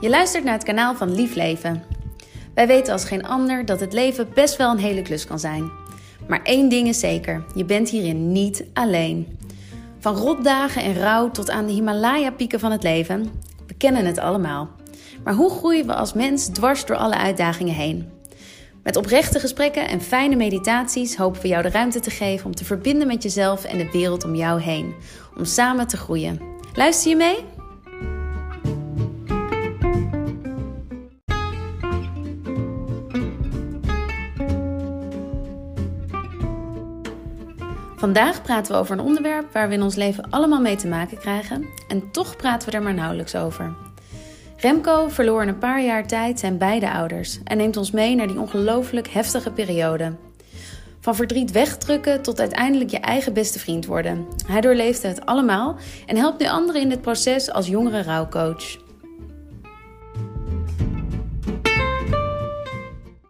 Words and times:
Je 0.00 0.08
luistert 0.08 0.44
naar 0.44 0.52
het 0.52 0.64
kanaal 0.64 0.94
van 0.94 1.14
Lief 1.14 1.34
Leven. 1.34 1.82
Wij 2.54 2.66
weten 2.66 2.92
als 2.92 3.04
geen 3.04 3.26
ander 3.26 3.64
dat 3.64 3.80
het 3.80 3.92
leven 3.92 4.28
best 4.34 4.56
wel 4.56 4.70
een 4.70 4.78
hele 4.78 5.02
klus 5.02 5.26
kan 5.26 5.38
zijn. 5.38 5.70
Maar 6.28 6.42
één 6.42 6.68
ding 6.68 6.88
is 6.88 6.98
zeker: 7.00 7.44
je 7.54 7.64
bent 7.64 7.88
hierin 7.88 8.32
niet 8.32 8.64
alleen. 8.72 9.38
Van 9.98 10.16
rotdagen 10.16 10.82
en 10.82 11.00
rouw 11.00 11.30
tot 11.30 11.50
aan 11.50 11.66
de 11.66 11.72
Himalaya-pieken 11.72 12.60
van 12.60 12.72
het 12.72 12.82
leven, 12.82 13.30
we 13.66 13.74
kennen 13.74 14.06
het 14.06 14.18
allemaal. 14.18 14.70
Maar 15.24 15.34
hoe 15.34 15.50
groeien 15.50 15.86
we 15.86 15.94
als 15.94 16.12
mens 16.12 16.46
dwars 16.46 16.86
door 16.86 16.96
alle 16.96 17.16
uitdagingen 17.16 17.74
heen? 17.74 18.08
Met 18.82 18.96
oprechte 18.96 19.40
gesprekken 19.40 19.88
en 19.88 20.00
fijne 20.00 20.36
meditaties 20.36 21.16
hopen 21.16 21.42
we 21.42 21.48
jou 21.48 21.62
de 21.62 21.70
ruimte 21.70 22.00
te 22.00 22.10
geven 22.10 22.46
om 22.46 22.54
te 22.54 22.64
verbinden 22.64 23.06
met 23.06 23.22
jezelf 23.22 23.64
en 23.64 23.78
de 23.78 23.90
wereld 23.92 24.24
om 24.24 24.34
jou 24.34 24.60
heen. 24.60 24.94
Om 25.36 25.44
samen 25.44 25.86
te 25.86 25.96
groeien. 25.96 26.40
Luister 26.74 27.10
je 27.10 27.16
mee? 27.16 27.59
Vandaag 38.00 38.42
praten 38.42 38.72
we 38.72 38.78
over 38.78 38.98
een 38.98 39.04
onderwerp 39.04 39.52
waar 39.52 39.68
we 39.68 39.74
in 39.74 39.82
ons 39.82 39.94
leven 39.94 40.30
allemaal 40.30 40.60
mee 40.60 40.76
te 40.76 40.86
maken 40.86 41.18
krijgen 41.18 41.66
en 41.88 42.10
toch 42.10 42.36
praten 42.36 42.70
we 42.70 42.76
er 42.76 42.82
maar 42.82 42.94
nauwelijks 42.94 43.36
over. 43.36 43.74
Remco 44.56 45.08
verloor 45.08 45.42
in 45.42 45.48
een 45.48 45.58
paar 45.58 45.82
jaar 45.82 46.06
tijd 46.06 46.38
zijn 46.38 46.58
beide 46.58 46.90
ouders 46.90 47.42
en 47.44 47.56
neemt 47.56 47.76
ons 47.76 47.90
mee 47.90 48.14
naar 48.14 48.26
die 48.26 48.40
ongelooflijk 48.40 49.08
heftige 49.08 49.52
periode. 49.52 50.16
Van 51.00 51.14
verdriet 51.14 51.50
wegdrukken 51.50 52.22
tot 52.22 52.40
uiteindelijk 52.40 52.90
je 52.90 52.98
eigen 52.98 53.32
beste 53.32 53.58
vriend 53.58 53.86
worden. 53.86 54.26
Hij 54.46 54.60
doorleefde 54.60 55.08
het 55.08 55.26
allemaal 55.26 55.76
en 56.06 56.16
helpt 56.16 56.40
nu 56.40 56.46
anderen 56.46 56.80
in 56.80 56.88
dit 56.88 57.00
proces 57.00 57.50
als 57.50 57.66
jongere 57.66 58.02
rouwcoach. 58.02 58.76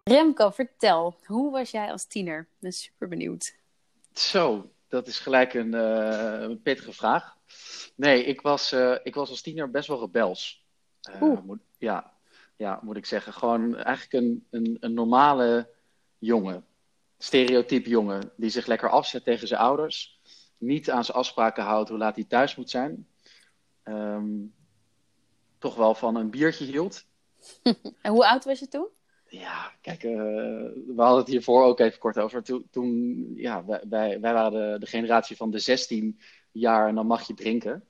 Remco, 0.04 0.50
vertel, 0.50 1.16
hoe 1.26 1.50
was 1.50 1.70
jij 1.70 1.90
als 1.90 2.04
tiener? 2.04 2.48
Ben 2.60 2.72
super 2.72 3.08
benieuwd. 3.08 3.58
Zo, 4.12 4.70
dat 4.88 5.06
is 5.06 5.18
gelijk 5.18 5.54
een, 5.54 5.74
uh, 5.74 6.40
een 6.40 6.62
pittige 6.62 6.92
vraag. 6.92 7.36
Nee, 7.94 8.24
ik 8.24 8.40
was, 8.40 8.72
uh, 8.72 8.96
ik 9.02 9.14
was 9.14 9.30
als 9.30 9.40
tiener 9.40 9.70
best 9.70 9.88
wel 9.88 10.00
rebels. 10.00 10.66
Uh, 11.22 11.40
moet, 11.44 11.60
ja, 11.78 12.12
ja, 12.56 12.80
moet 12.82 12.96
ik 12.96 13.06
zeggen. 13.06 13.32
Gewoon 13.32 13.76
eigenlijk 13.76 14.12
een, 14.12 14.46
een, 14.50 14.76
een 14.80 14.94
normale 14.94 15.70
jongen. 16.18 16.64
Stereotype 17.18 17.88
jongen. 17.88 18.32
Die 18.36 18.50
zich 18.50 18.66
lekker 18.66 18.90
afzet 18.90 19.24
tegen 19.24 19.48
zijn 19.48 19.60
ouders. 19.60 20.20
Niet 20.58 20.90
aan 20.90 21.04
zijn 21.04 21.16
afspraken 21.16 21.64
houdt 21.64 21.88
hoe 21.88 21.98
laat 21.98 22.14
hij 22.14 22.24
thuis 22.24 22.56
moet 22.56 22.70
zijn. 22.70 23.08
Um, 23.84 24.54
toch 25.58 25.74
wel 25.74 25.94
van 25.94 26.16
een 26.16 26.30
biertje 26.30 26.64
hield. 26.64 27.04
en 28.02 28.12
hoe 28.12 28.28
oud 28.28 28.44
was 28.44 28.58
je 28.58 28.68
toen? 28.68 28.88
Ja, 29.30 29.72
kijk, 29.80 30.02
uh, 30.02 30.12
we 30.86 30.94
hadden 30.96 31.18
het 31.18 31.28
hiervoor 31.28 31.64
ook 31.64 31.80
even 31.80 31.98
kort 31.98 32.18
over. 32.18 32.42
Toen, 32.42 32.66
toen 32.70 33.32
ja, 33.34 33.64
wij, 33.64 34.20
wij, 34.20 34.20
waren 34.20 34.52
de, 34.52 34.78
de, 34.78 34.86
generatie 34.86 35.36
van 35.36 35.50
de 35.50 35.58
16 35.58 36.20
jaar 36.52 36.88
en 36.88 36.94
dan 36.94 37.06
mag 37.06 37.26
je 37.26 37.34
drinken. 37.34 37.84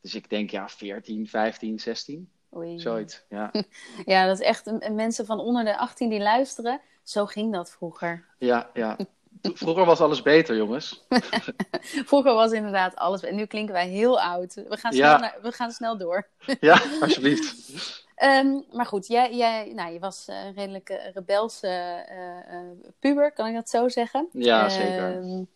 Dus 0.00 0.14
ik 0.14 0.30
denk, 0.30 0.50
ja, 0.50 0.68
14, 0.68 1.28
15, 1.28 1.78
16. 1.78 2.30
Oei. 2.56 2.78
Zoiets, 2.78 3.24
ja. 3.28 3.50
ja, 4.04 4.26
dat 4.26 4.40
is 4.40 4.46
echt 4.46 4.90
mensen 4.90 5.26
van 5.26 5.40
onder 5.40 5.64
de 5.64 5.78
18 5.78 6.08
die 6.08 6.20
luisteren. 6.20 6.80
Zo 7.02 7.26
ging 7.26 7.52
dat 7.52 7.70
vroeger. 7.70 8.26
Ja, 8.38 8.70
ja. 8.74 8.96
Vroeger 9.42 9.84
was 9.84 10.00
alles 10.00 10.22
beter, 10.22 10.56
jongens. 10.56 11.06
Vroeger 12.10 12.34
was 12.34 12.52
inderdaad 12.52 12.96
alles. 12.96 13.22
En 13.22 13.34
nu 13.34 13.46
klinken 13.46 13.74
wij 13.74 13.88
heel 13.88 14.20
oud. 14.20 14.54
We 14.54 14.76
gaan 14.76 14.92
snel, 14.92 15.10
ja. 15.10 15.18
naar, 15.18 15.38
we 15.42 15.52
gaan 15.52 15.70
snel 15.70 15.98
door. 15.98 16.28
ja, 16.60 16.82
alsjeblieft. 17.00 18.06
Um, 18.22 18.64
maar 18.72 18.86
goed, 18.86 19.06
jij, 19.06 19.36
jij 19.36 19.72
nou, 19.74 19.92
je 19.92 19.98
was 19.98 20.24
een 20.28 20.48
uh, 20.48 20.56
redelijk 20.56 20.90
uh, 20.90 21.12
rebelse 21.12 22.06
uh, 22.50 22.90
puber, 22.98 23.32
kan 23.32 23.46
ik 23.46 23.54
dat 23.54 23.68
zo 23.68 23.88
zeggen? 23.88 24.28
Ja, 24.32 24.68
zeker. 24.68 25.16
Um, 25.16 25.48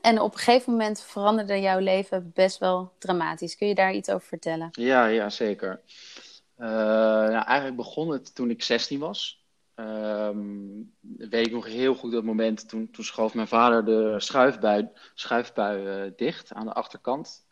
en 0.00 0.20
op 0.20 0.32
een 0.32 0.38
gegeven 0.38 0.72
moment 0.72 1.00
veranderde 1.02 1.60
jouw 1.60 1.78
leven 1.78 2.30
best 2.34 2.58
wel 2.58 2.92
dramatisch. 2.98 3.56
Kun 3.56 3.68
je 3.68 3.74
daar 3.74 3.92
iets 3.92 4.10
over 4.10 4.26
vertellen? 4.26 4.68
Ja, 4.72 5.06
ja 5.06 5.30
zeker. 5.30 5.80
nou, 6.56 7.44
eigenlijk 7.44 7.76
begon 7.76 8.10
het 8.10 8.34
toen 8.34 8.50
ik 8.50 8.62
16 8.62 8.98
was. 8.98 9.44
Um, 9.74 10.92
weet 11.00 11.46
ik 11.46 11.52
nog 11.52 11.66
heel 11.66 11.94
goed 11.94 12.12
dat 12.12 12.24
moment. 12.24 12.68
Toen, 12.68 12.90
toen 12.90 13.04
schoof 13.04 13.34
mijn 13.34 13.48
vader 13.48 13.84
de 13.84 14.14
schuifbui, 14.18 14.88
schuifbui 15.14 16.12
dicht 16.16 16.52
aan 16.52 16.66
de 16.66 16.72
achterkant. 16.72 17.46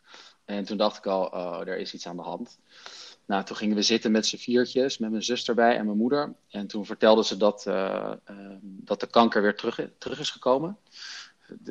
En 0.45 0.63
toen 0.63 0.77
dacht 0.77 0.97
ik 0.97 1.05
al, 1.05 1.25
oh, 1.25 1.59
er 1.59 1.77
is 1.77 1.93
iets 1.93 2.07
aan 2.07 2.15
de 2.15 2.21
hand. 2.21 2.59
Nou, 3.31 3.43
toen 3.43 3.55
gingen 3.55 3.75
we 3.75 3.81
zitten 3.81 4.11
met 4.11 4.25
z'n 4.25 4.37
viertjes, 4.37 4.97
met 4.97 5.11
mijn 5.11 5.23
zus 5.23 5.47
erbij 5.47 5.77
en 5.77 5.85
mijn 5.85 5.97
moeder. 5.97 6.33
En 6.49 6.67
toen 6.67 6.85
vertelde 6.85 7.23
ze 7.23 7.37
dat, 7.37 7.65
uh, 7.67 8.13
uh, 8.31 8.55
dat 8.61 8.99
de 8.99 9.07
kanker 9.07 9.41
weer 9.41 9.55
terug, 9.55 9.79
terug 9.97 10.19
is 10.19 10.29
gekomen. 10.29 10.77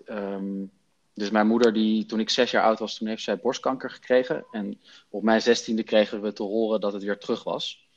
Um, 0.06 0.70
dus 1.14 1.30
mijn 1.30 1.46
moeder, 1.46 1.72
die, 1.72 2.06
toen 2.06 2.20
ik 2.20 2.30
zes 2.30 2.50
jaar 2.50 2.62
oud 2.62 2.78
was, 2.78 2.94
toen 2.96 3.08
heeft 3.08 3.22
zij 3.22 3.38
borstkanker 3.38 3.90
gekregen. 3.90 4.44
En 4.50 4.80
op 5.08 5.22
mijn 5.22 5.42
zestiende 5.42 5.82
kregen 5.82 6.20
we 6.22 6.32
te 6.32 6.42
horen 6.42 6.80
dat 6.80 6.92
het 6.92 7.02
weer 7.02 7.18
terug 7.18 7.44
was. 7.44 7.88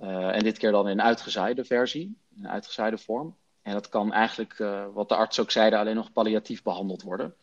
Uh, 0.00 0.36
en 0.36 0.42
dit 0.42 0.58
keer 0.58 0.70
dan 0.72 0.88
in 0.88 0.98
een 0.98 1.04
uitgezaaide 1.04 1.64
versie, 1.64 2.16
in 2.36 2.48
uitgezaaide 2.48 2.98
vorm. 2.98 3.36
En 3.62 3.72
dat 3.72 3.88
kan 3.88 4.12
eigenlijk, 4.12 4.56
wat 4.94 5.08
de 5.08 5.16
arts 5.16 5.40
ook 5.40 5.50
zeiden, 5.50 5.78
alleen 5.78 5.94
nog 5.94 6.12
palliatief 6.12 6.62
behandeld 6.62 7.02
worden. 7.02 7.34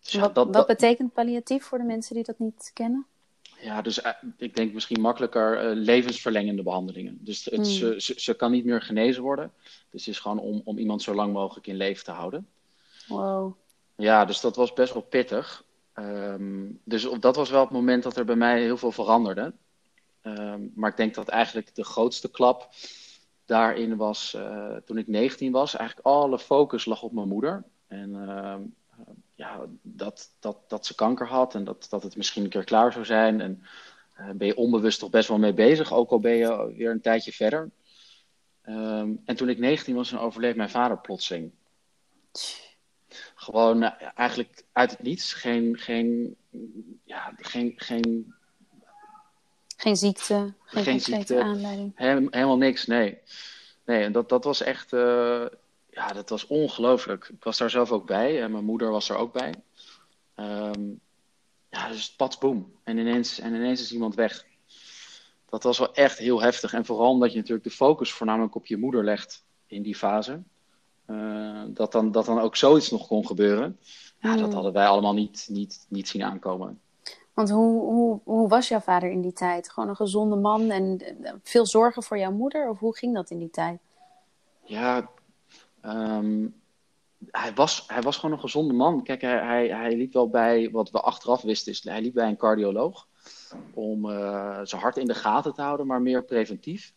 Dus 0.00 0.14
wat, 0.14 0.34
dat, 0.34 0.54
wat 0.54 0.66
betekent 0.66 1.12
palliatief 1.12 1.64
voor 1.64 1.78
de 1.78 1.84
mensen 1.84 2.14
die 2.14 2.24
dat 2.24 2.38
niet 2.38 2.70
kennen? 2.74 3.06
Ja, 3.60 3.82
dus 3.82 3.98
uh, 3.98 4.10
ik 4.36 4.56
denk 4.56 4.72
misschien 4.72 5.00
makkelijker 5.00 5.64
uh, 5.64 5.84
levensverlengende 5.84 6.62
behandelingen. 6.62 7.18
Dus 7.20 7.44
het, 7.44 7.56
mm. 7.56 7.64
ze, 7.64 7.94
ze, 8.00 8.14
ze, 8.16 8.34
kan 8.34 8.50
niet 8.50 8.64
meer 8.64 8.82
genezen 8.82 9.22
worden. 9.22 9.52
Dus 9.90 10.06
het 10.06 10.14
is 10.14 10.20
gewoon 10.20 10.38
om, 10.38 10.60
om 10.64 10.78
iemand 10.78 11.02
zo 11.02 11.14
lang 11.14 11.32
mogelijk 11.32 11.66
in 11.66 11.76
leven 11.76 12.04
te 12.04 12.10
houden. 12.10 12.48
Wow. 13.06 13.56
Ja, 13.96 14.24
dus 14.24 14.40
dat 14.40 14.56
was 14.56 14.72
best 14.72 14.92
wel 14.92 15.02
pittig. 15.02 15.64
Um, 15.94 16.80
dus 16.84 17.04
op, 17.04 17.22
dat 17.22 17.36
was 17.36 17.50
wel 17.50 17.60
het 17.60 17.70
moment 17.70 18.02
dat 18.02 18.16
er 18.16 18.24
bij 18.24 18.36
mij 18.36 18.62
heel 18.62 18.76
veel 18.76 18.92
veranderde. 18.92 19.52
Um, 20.22 20.72
maar 20.74 20.90
ik 20.90 20.96
denk 20.96 21.14
dat 21.14 21.28
eigenlijk 21.28 21.74
de 21.74 21.84
grootste 21.84 22.30
klap 22.30 22.68
daarin 23.44 23.96
was 23.96 24.34
uh, 24.36 24.76
toen 24.84 24.98
ik 24.98 25.06
19 25.06 25.52
was. 25.52 25.76
Eigenlijk 25.76 26.08
alle 26.08 26.38
focus 26.38 26.84
lag 26.84 27.02
op 27.02 27.12
mijn 27.12 27.28
moeder. 27.28 27.64
En 27.86 28.14
ja, 29.38 29.60
dat, 29.82 30.30
dat, 30.38 30.56
dat 30.68 30.86
ze 30.86 30.94
kanker 30.94 31.26
had 31.26 31.54
en 31.54 31.64
dat, 31.64 31.86
dat 31.90 32.02
het 32.02 32.16
misschien 32.16 32.44
een 32.44 32.50
keer 32.50 32.64
klaar 32.64 32.92
zou 32.92 33.04
zijn. 33.04 33.40
En 33.40 33.62
uh, 34.20 34.30
ben 34.30 34.46
je 34.46 34.56
onbewust 34.56 34.98
toch 34.98 35.10
best 35.10 35.28
wel 35.28 35.38
mee 35.38 35.54
bezig, 35.54 35.92
ook 35.92 36.10
al 36.10 36.20
ben 36.20 36.36
je 36.36 36.74
weer 36.76 36.90
een 36.90 37.00
tijdje 37.00 37.32
verder. 37.32 37.70
Um, 38.68 39.22
en 39.24 39.36
toen 39.36 39.48
ik 39.48 39.58
19 39.58 39.94
was, 39.94 40.16
overleed 40.16 40.56
mijn 40.56 40.70
vader 40.70 40.98
plotseling. 40.98 41.52
Gewoon 43.34 43.82
uh, 43.82 43.90
eigenlijk 44.14 44.64
uit 44.72 44.90
het 44.90 45.02
niets. 45.02 45.32
Geen, 45.32 45.78
geen, 45.78 46.36
ja, 47.04 47.32
geen, 47.36 47.72
geen, 47.76 48.34
geen 49.76 49.96
ziekte, 49.96 50.52
geen, 50.64 50.84
geen 50.84 51.00
ziekte, 51.00 51.42
aanleiding. 51.42 51.92
He 51.94 52.06
helemaal 52.06 52.56
niks, 52.56 52.86
nee. 52.86 53.18
Nee, 53.84 54.04
en 54.04 54.12
dat, 54.12 54.28
dat 54.28 54.44
was 54.44 54.62
echt. 54.62 54.92
Uh, 54.92 55.46
ja, 55.98 56.12
dat 56.12 56.28
was 56.28 56.46
ongelooflijk. 56.46 57.28
Ik 57.28 57.44
was 57.44 57.58
daar 57.58 57.70
zelf 57.70 57.92
ook 57.92 58.06
bij 58.06 58.42
en 58.42 58.52
mijn 58.52 58.64
moeder 58.64 58.90
was 58.90 59.08
er 59.08 59.16
ook 59.16 59.32
bij. 59.32 59.54
Um, 60.36 61.00
ja, 61.68 61.88
dus 61.88 62.14
pats 62.14 62.38
boem. 62.38 62.72
En 62.84 62.98
ineens, 62.98 63.38
en 63.38 63.54
ineens 63.54 63.80
is 63.80 63.92
iemand 63.92 64.14
weg. 64.14 64.46
Dat 65.48 65.62
was 65.62 65.78
wel 65.78 65.94
echt 65.94 66.18
heel 66.18 66.42
heftig. 66.42 66.72
En 66.72 66.84
vooral 66.84 67.10
omdat 67.10 67.30
je 67.32 67.36
natuurlijk 67.36 67.64
de 67.64 67.74
focus 67.74 68.12
voornamelijk 68.12 68.54
op 68.54 68.66
je 68.66 68.76
moeder 68.76 69.04
legt 69.04 69.44
in 69.66 69.82
die 69.82 69.96
fase. 69.96 70.42
Uh, 71.06 71.62
dat, 71.66 71.92
dan, 71.92 72.12
dat 72.12 72.26
dan 72.26 72.40
ook 72.40 72.56
zoiets 72.56 72.90
nog 72.90 73.06
kon 73.06 73.26
gebeuren. 73.26 73.78
Ja, 74.20 74.32
dat 74.32 74.44
hmm. 74.44 74.52
hadden 74.52 74.72
wij 74.72 74.86
allemaal 74.86 75.14
niet, 75.14 75.46
niet, 75.50 75.86
niet 75.88 76.08
zien 76.08 76.24
aankomen. 76.24 76.80
Want 77.34 77.50
hoe, 77.50 77.80
hoe, 77.80 78.20
hoe 78.24 78.48
was 78.48 78.68
jouw 78.68 78.80
vader 78.80 79.10
in 79.10 79.20
die 79.20 79.32
tijd? 79.32 79.70
Gewoon 79.70 79.88
een 79.88 79.96
gezonde 79.96 80.36
man 80.36 80.70
en 80.70 81.00
veel 81.42 81.66
zorgen 81.66 82.02
voor 82.02 82.18
jouw 82.18 82.32
moeder? 82.32 82.68
Of 82.68 82.78
hoe 82.78 82.96
ging 82.96 83.14
dat 83.14 83.30
in 83.30 83.38
die 83.38 83.50
tijd? 83.50 83.78
Ja, 84.64 85.08
Um, 85.88 86.54
hij, 87.30 87.54
was, 87.54 87.84
hij 87.86 88.02
was 88.02 88.16
gewoon 88.16 88.34
een 88.34 88.40
gezonde 88.40 88.74
man. 88.74 89.02
Kijk, 89.02 89.20
hij, 89.20 89.44
hij, 89.44 89.68
hij 89.68 89.96
liep 89.96 90.12
wel 90.12 90.28
bij, 90.28 90.70
wat 90.70 90.90
we 90.90 91.00
achteraf 91.00 91.42
wisten, 91.42 91.72
is 91.72 91.84
hij 91.84 92.00
liep 92.00 92.14
bij 92.14 92.28
een 92.28 92.36
cardioloog. 92.36 93.06
Om 93.74 94.06
uh, 94.06 94.60
zijn 94.62 94.82
hart 94.82 94.96
in 94.96 95.06
de 95.06 95.14
gaten 95.14 95.54
te 95.54 95.62
houden, 95.62 95.86
maar 95.86 96.02
meer 96.02 96.24
preventief. 96.24 96.94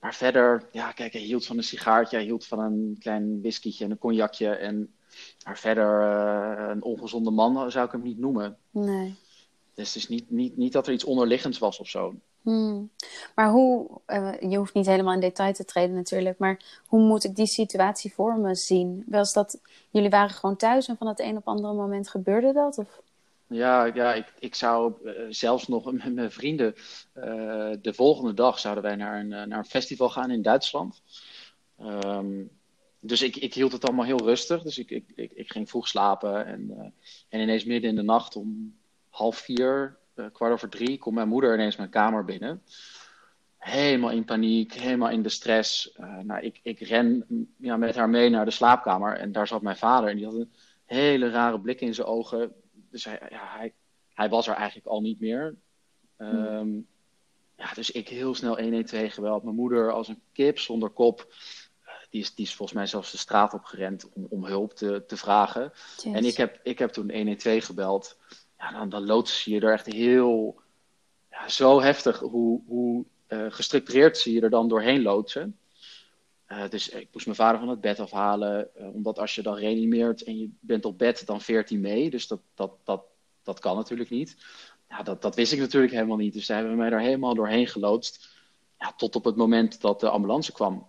Maar 0.00 0.14
verder, 0.14 0.68
ja, 0.72 0.92
kijk, 0.92 1.12
hij 1.12 1.22
hield 1.22 1.46
van 1.46 1.56
een 1.56 1.64
sigaartje, 1.64 2.16
hij 2.16 2.24
hield 2.24 2.46
van 2.46 2.58
een 2.58 2.96
klein 2.98 3.40
whiskytje 3.40 3.84
en 3.84 3.90
een 3.90 3.98
cognacje. 3.98 4.48
En, 4.48 4.94
maar 5.44 5.58
verder, 5.58 6.00
uh, 6.02 6.68
een 6.68 6.82
ongezonde 6.82 7.30
man 7.30 7.70
zou 7.70 7.86
ik 7.86 7.92
hem 7.92 8.02
niet 8.02 8.18
noemen. 8.18 8.58
Nee. 8.70 9.14
Dus 9.74 9.86
het 9.86 9.96
is 9.96 10.08
niet, 10.08 10.30
niet, 10.30 10.56
niet 10.56 10.72
dat 10.72 10.86
er 10.86 10.92
iets 10.92 11.04
onderliggends 11.04 11.58
was 11.58 11.78
of 11.78 11.88
zo. 11.88 12.14
Hmm. 12.46 12.90
Maar 13.34 13.50
hoe, 13.50 14.00
uh, 14.06 14.32
je 14.40 14.56
hoeft 14.56 14.74
niet 14.74 14.86
helemaal 14.86 15.14
in 15.14 15.20
detail 15.20 15.52
te 15.52 15.64
treden 15.64 15.94
natuurlijk, 15.94 16.38
maar 16.38 16.80
hoe 16.86 17.00
moet 17.00 17.24
ik 17.24 17.36
die 17.36 17.46
situatie 17.46 18.12
voor 18.12 18.38
me 18.38 18.54
zien? 18.54 19.04
Was 19.06 19.32
dat, 19.32 19.60
jullie 19.90 20.10
waren 20.10 20.30
gewoon 20.30 20.56
thuis 20.56 20.88
en 20.88 20.96
van 20.96 21.06
het 21.06 21.20
een 21.20 21.36
op 21.36 21.48
andere 21.48 21.74
moment 21.74 22.08
gebeurde 22.08 22.52
dat? 22.52 22.78
Of? 22.78 23.00
Ja, 23.46 23.84
ja 23.84 24.14
ik, 24.14 24.32
ik 24.38 24.54
zou 24.54 24.92
zelfs 25.30 25.68
nog 25.68 25.92
met 25.92 26.14
mijn 26.14 26.30
vrienden. 26.30 26.74
de 27.82 27.92
volgende 27.94 28.34
dag 28.34 28.58
zouden 28.58 28.84
wij 28.84 28.96
naar 28.96 29.20
een, 29.20 29.28
naar 29.28 29.58
een 29.58 29.64
festival 29.64 30.08
gaan 30.10 30.30
in 30.30 30.42
Duitsland. 30.42 31.02
Ehm, 31.78 32.42
dus 33.00 33.22
ik, 33.22 33.36
ik 33.36 33.54
hield 33.54 33.72
het 33.72 33.84
allemaal 33.84 34.04
heel 34.04 34.24
rustig. 34.24 34.62
Dus 34.62 34.78
ik, 34.78 34.90
ik, 34.90 35.04
ik, 35.14 35.32
ik 35.32 35.52
ging 35.52 35.68
vroeg 35.68 35.88
slapen. 35.88 36.46
En, 36.46 36.92
en 37.28 37.40
ineens 37.40 37.64
midden 37.64 37.90
in 37.90 37.96
de 37.96 38.02
nacht 38.02 38.36
om 38.36 38.76
half 39.08 39.36
vier, 39.36 39.96
kwart 40.32 40.52
over 40.52 40.68
drie, 40.68 40.98
komt 40.98 41.14
mijn 41.14 41.28
moeder 41.28 41.54
ineens 41.54 41.76
mijn 41.76 41.90
kamer 41.90 42.24
binnen 42.24 42.62
helemaal 43.66 44.10
in 44.10 44.24
paniek, 44.24 44.72
helemaal 44.72 45.10
in 45.10 45.22
de 45.22 45.28
stress. 45.28 45.96
Uh, 46.00 46.18
nou, 46.18 46.42
ik, 46.42 46.60
ik 46.62 46.80
ren 46.80 47.26
ja, 47.56 47.76
met 47.76 47.94
haar 47.94 48.08
mee 48.08 48.30
naar 48.30 48.44
de 48.44 48.50
slaapkamer 48.50 49.16
en 49.16 49.32
daar 49.32 49.46
zat 49.46 49.62
mijn 49.62 49.76
vader 49.76 50.10
en 50.10 50.16
die 50.16 50.24
had 50.24 50.34
een 50.34 50.52
hele 50.84 51.30
rare 51.30 51.60
blik 51.60 51.80
in 51.80 51.94
zijn 51.94 52.06
ogen. 52.06 52.52
Dus 52.90 53.04
hij, 53.04 53.20
ja, 53.30 53.56
hij, 53.56 53.74
hij 54.14 54.28
was 54.28 54.46
er 54.46 54.54
eigenlijk 54.54 54.86
al 54.86 55.00
niet 55.00 55.20
meer. 55.20 55.56
Um, 56.18 56.86
ja, 57.56 57.74
dus 57.74 57.90
ik 57.90 58.08
heel 58.08 58.34
snel 58.34 58.60
112 58.60 59.12
geweld. 59.12 59.42
Mijn 59.42 59.56
moeder 59.56 59.92
als 59.92 60.08
een 60.08 60.20
kip 60.32 60.58
zonder 60.58 60.90
kop. 60.90 61.26
Uh, 61.82 61.88
die, 62.10 62.20
is, 62.20 62.34
die 62.34 62.44
is 62.44 62.54
volgens 62.54 62.78
mij 62.78 62.86
zelfs 62.86 63.10
de 63.10 63.18
straat 63.18 63.54
opgerend 63.54 64.08
om, 64.12 64.26
om 64.30 64.44
hulp 64.44 64.74
te, 64.74 65.04
te 65.06 65.16
vragen. 65.16 65.72
En 66.04 66.24
ik 66.24 66.36
heb, 66.36 66.60
ik 66.62 66.78
heb 66.78 66.90
toen 66.90 67.12
112 67.12 67.64
gebeld. 67.64 68.18
Ja, 68.58 68.70
dan, 68.70 68.88
dan 68.88 69.06
loodsen 69.06 69.52
je 69.52 69.60
er 69.60 69.72
echt 69.72 69.86
heel... 69.86 70.60
Ja, 71.30 71.48
zo 71.48 71.80
heftig 71.80 72.18
hoe, 72.18 72.62
hoe 72.66 73.04
uh, 73.28 73.46
gestructureerd 73.48 74.18
zie 74.18 74.34
je 74.34 74.40
er 74.40 74.50
dan 74.50 74.68
doorheen 74.68 75.02
loodsen. 75.02 75.58
Uh, 76.48 76.68
dus 76.68 76.88
ik 76.88 77.08
moest 77.12 77.26
mijn 77.26 77.38
vader 77.38 77.58
van 77.60 77.68
het 77.68 77.80
bed 77.80 78.00
afhalen, 78.00 78.68
uh, 78.78 78.94
omdat 78.94 79.18
als 79.18 79.34
je 79.34 79.42
dan 79.42 79.56
reanimeert 79.56 80.22
en 80.22 80.38
je 80.38 80.50
bent 80.60 80.84
op 80.84 80.98
bed, 80.98 81.26
dan 81.26 81.40
veert 81.40 81.68
hij 81.68 81.78
mee. 81.78 82.10
Dus 82.10 82.26
dat, 82.26 82.40
dat, 82.54 82.72
dat, 82.84 83.04
dat 83.42 83.58
kan 83.58 83.76
natuurlijk 83.76 84.10
niet. 84.10 84.36
Ja, 84.88 85.02
dat, 85.02 85.22
dat 85.22 85.34
wist 85.34 85.52
ik 85.52 85.58
natuurlijk 85.58 85.92
helemaal 85.92 86.16
niet. 86.16 86.32
Dus 86.32 86.46
daar 86.46 86.58
hebben 86.58 86.76
mij 86.76 86.90
er 86.90 87.00
helemaal 87.00 87.34
doorheen 87.34 87.66
geloodst. 87.66 88.28
Ja, 88.78 88.92
tot 88.92 89.16
op 89.16 89.24
het 89.24 89.36
moment 89.36 89.80
dat 89.80 90.00
de 90.00 90.08
ambulance 90.08 90.52
kwam. 90.52 90.88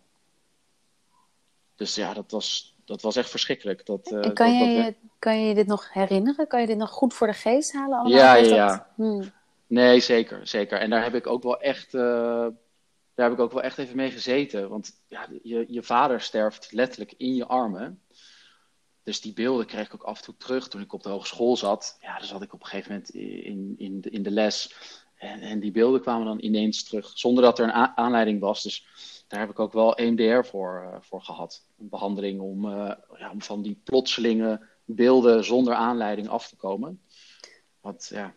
Dus 1.76 1.96
ja, 1.96 2.14
dat 2.14 2.32
was, 2.32 2.76
dat 2.88 3.02
was 3.02 3.16
echt 3.16 3.30
verschrikkelijk. 3.30 3.86
Dat, 3.86 4.12
uh, 4.12 4.22
kan, 4.22 4.32
dat, 4.34 4.48
je, 4.48 4.96
kan 5.20 5.46
je 5.46 5.54
dit 5.54 5.68
nog 5.68 5.94
herinneren? 5.94 6.48
Kan 6.48 6.62
je 6.62 6.68
dit 6.68 6.78
nog 6.78 6.90
goed 6.90 7.14
voor 7.14 7.28
de 7.28 7.34
geest 7.34 7.74
halen? 7.74 7.98
Allemaal? 7.98 8.20
Ja, 8.20 8.36
ja, 8.36 8.56
ja. 8.56 8.88
Hmm. 8.96 9.32
Nee, 9.68 10.00
zeker, 10.00 10.48
zeker. 10.48 10.80
En 10.80 10.90
daar 10.90 11.04
heb 11.04 11.16
ik 11.16 11.28
ook 11.28 11.44
wel 11.44 11.60
echt, 11.60 11.94
uh, 11.94 12.02
daar 13.14 13.30
heb 13.30 13.32
ik 13.32 13.40
ook 13.40 13.52
wel 13.52 13.62
echt 13.62 13.78
even 13.78 13.96
mee 13.96 14.12
gezeten. 14.12 14.70
Want 14.70 14.92
ja, 15.08 15.28
je, 15.44 15.66
je 15.68 15.84
vader 15.84 16.22
sterft 16.22 16.72
letterlijk 16.72 17.14
in 17.18 17.36
je 17.36 17.46
armen. 17.46 18.02
Dus 19.04 19.22
die 19.22 19.34
beelden 19.34 19.66
kreeg 19.66 19.86
ik 19.86 19.94
ook 19.94 20.04
af 20.04 20.18
en 20.18 20.24
toe 20.24 20.38
terug 20.38 20.68
toen 20.68 20.82
ik 20.82 20.94
op 20.94 21.04
de 21.04 21.10
hogeschool 21.10 21.58
zat. 21.58 21.98
Ja, 22.02 22.18
dan 22.18 22.28
zat 22.28 22.42
ik 22.42 22.54
op 22.54 22.60
een 22.60 22.68
gegeven 22.68 22.92
moment 22.92 23.10
in, 23.10 23.76
in, 23.78 24.02
de, 24.02 24.10
in 24.10 24.24
de 24.24 24.32
les. 24.32 24.76
En, 25.16 25.40
en 25.40 25.60
die 25.60 25.72
beelden 25.72 26.02
kwamen 26.02 26.26
dan 26.26 26.44
ineens 26.44 26.84
terug, 26.84 27.12
zonder 27.14 27.44
dat 27.44 27.60
er 27.60 27.66
een 27.66 27.98
aanleiding 27.98 28.40
was. 28.40 28.64
Dus 28.64 28.86
daar 29.28 29.40
heb 29.40 29.50
ik 29.50 29.60
ook 29.60 29.74
wel 29.74 29.96
EMDR 29.96 30.48
voor, 30.48 30.90
uh, 30.92 30.98
voor 31.02 31.22
gehad. 31.22 31.66
Een 31.80 31.90
behandeling 31.90 32.42
om, 32.42 32.66
uh, 32.66 32.92
ja, 33.18 33.32
om 33.32 33.42
van 33.42 33.62
die 33.62 33.82
plotselinge 33.84 34.68
beelden 34.86 35.44
zonder 35.44 35.74
aanleiding 35.74 36.28
af 36.28 36.48
te 36.48 36.56
komen. 36.56 37.02
Want 37.82 38.08
ja, 38.14 38.34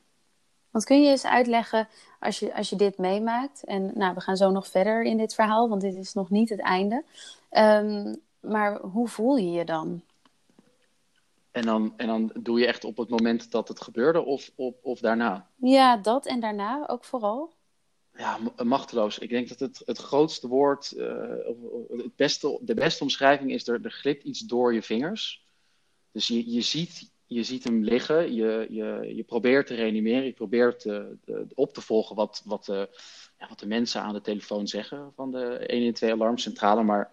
want 0.71 0.85
kun 0.85 1.03
je 1.03 1.11
eens 1.11 1.27
uitleggen, 1.27 1.89
als 2.21 2.39
je, 2.39 2.55
als 2.55 2.71
je 2.71 2.77
dit 2.77 2.99
meemaakt, 2.99 3.65
en 3.65 3.91
nou, 3.95 4.15
we 4.15 4.21
gaan 4.21 4.37
zo 4.37 4.51
nog 4.51 4.67
verder 4.67 5.03
in 5.03 5.17
dit 5.17 5.35
verhaal, 5.35 5.69
want 5.69 5.81
dit 5.81 5.95
is 5.95 6.13
nog 6.13 6.31
niet 6.31 6.49
het 6.49 6.61
einde. 6.61 7.05
Um, 7.51 8.21
maar 8.41 8.81
hoe 8.81 9.09
voel 9.09 9.37
je 9.37 9.51
je 9.51 9.65
dan? 9.65 10.03
En 11.51 11.63
dan, 11.63 11.95
en 11.97 12.07
dan 12.07 12.31
doe 12.35 12.61
je 12.61 12.67
echt 12.67 12.85
op 12.85 12.97
het 12.97 13.09
moment 13.09 13.51
dat 13.51 13.69
het 13.69 13.81
gebeurde 13.81 14.25
of, 14.25 14.51
of, 14.55 14.75
of 14.83 15.01
daarna? 15.01 15.47
Ja, 15.57 15.97
dat 15.97 16.27
en 16.27 16.41
daarna 16.41 16.89
ook 16.89 17.05
vooral. 17.05 17.53
Ja, 18.21 18.39
machteloos. 18.65 19.19
Ik 19.19 19.29
denk 19.29 19.49
dat 19.49 19.61
het, 19.61 19.83
het 19.85 19.99
grootste 19.99 20.49
woord, 20.49 20.93
uh, 20.97 21.07
het 21.89 22.17
beste, 22.17 22.59
de 22.63 22.75
beste 22.75 23.03
omschrijving 23.03 23.53
is, 23.53 23.69
er, 23.69 23.81
er 23.83 23.91
glipt 23.91 24.25
iets 24.25 24.41
door 24.41 24.75
je 24.75 24.83
vingers. 24.83 25.45
Dus 26.13 26.27
je, 26.27 26.53
je 26.53 26.61
ziet 26.61 27.11
je 27.27 27.43
ziet 27.43 27.65
hem 27.65 27.85
liggen, 27.85 28.35
je, 28.35 28.67
je, 28.71 29.15
je 29.15 29.23
probeert 29.23 29.67
te 29.67 29.75
reanimeren, 29.75 30.25
je 30.25 30.33
probeert 30.33 30.83
de, 30.83 31.47
op 31.55 31.75
te 31.75 31.81
volgen 31.81 32.17
wat, 32.17 32.43
wat, 32.45 32.65
de, 32.65 32.89
ja, 33.39 33.49
wat 33.49 33.59
de 33.59 33.67
mensen 33.67 34.01
aan 34.01 34.13
de 34.13 34.21
telefoon 34.21 34.69
zeggen 34.69 35.13
van 35.15 35.31
de 35.31 35.65
112 35.67 36.13
alarmcentrale, 36.13 36.83
maar 36.83 37.13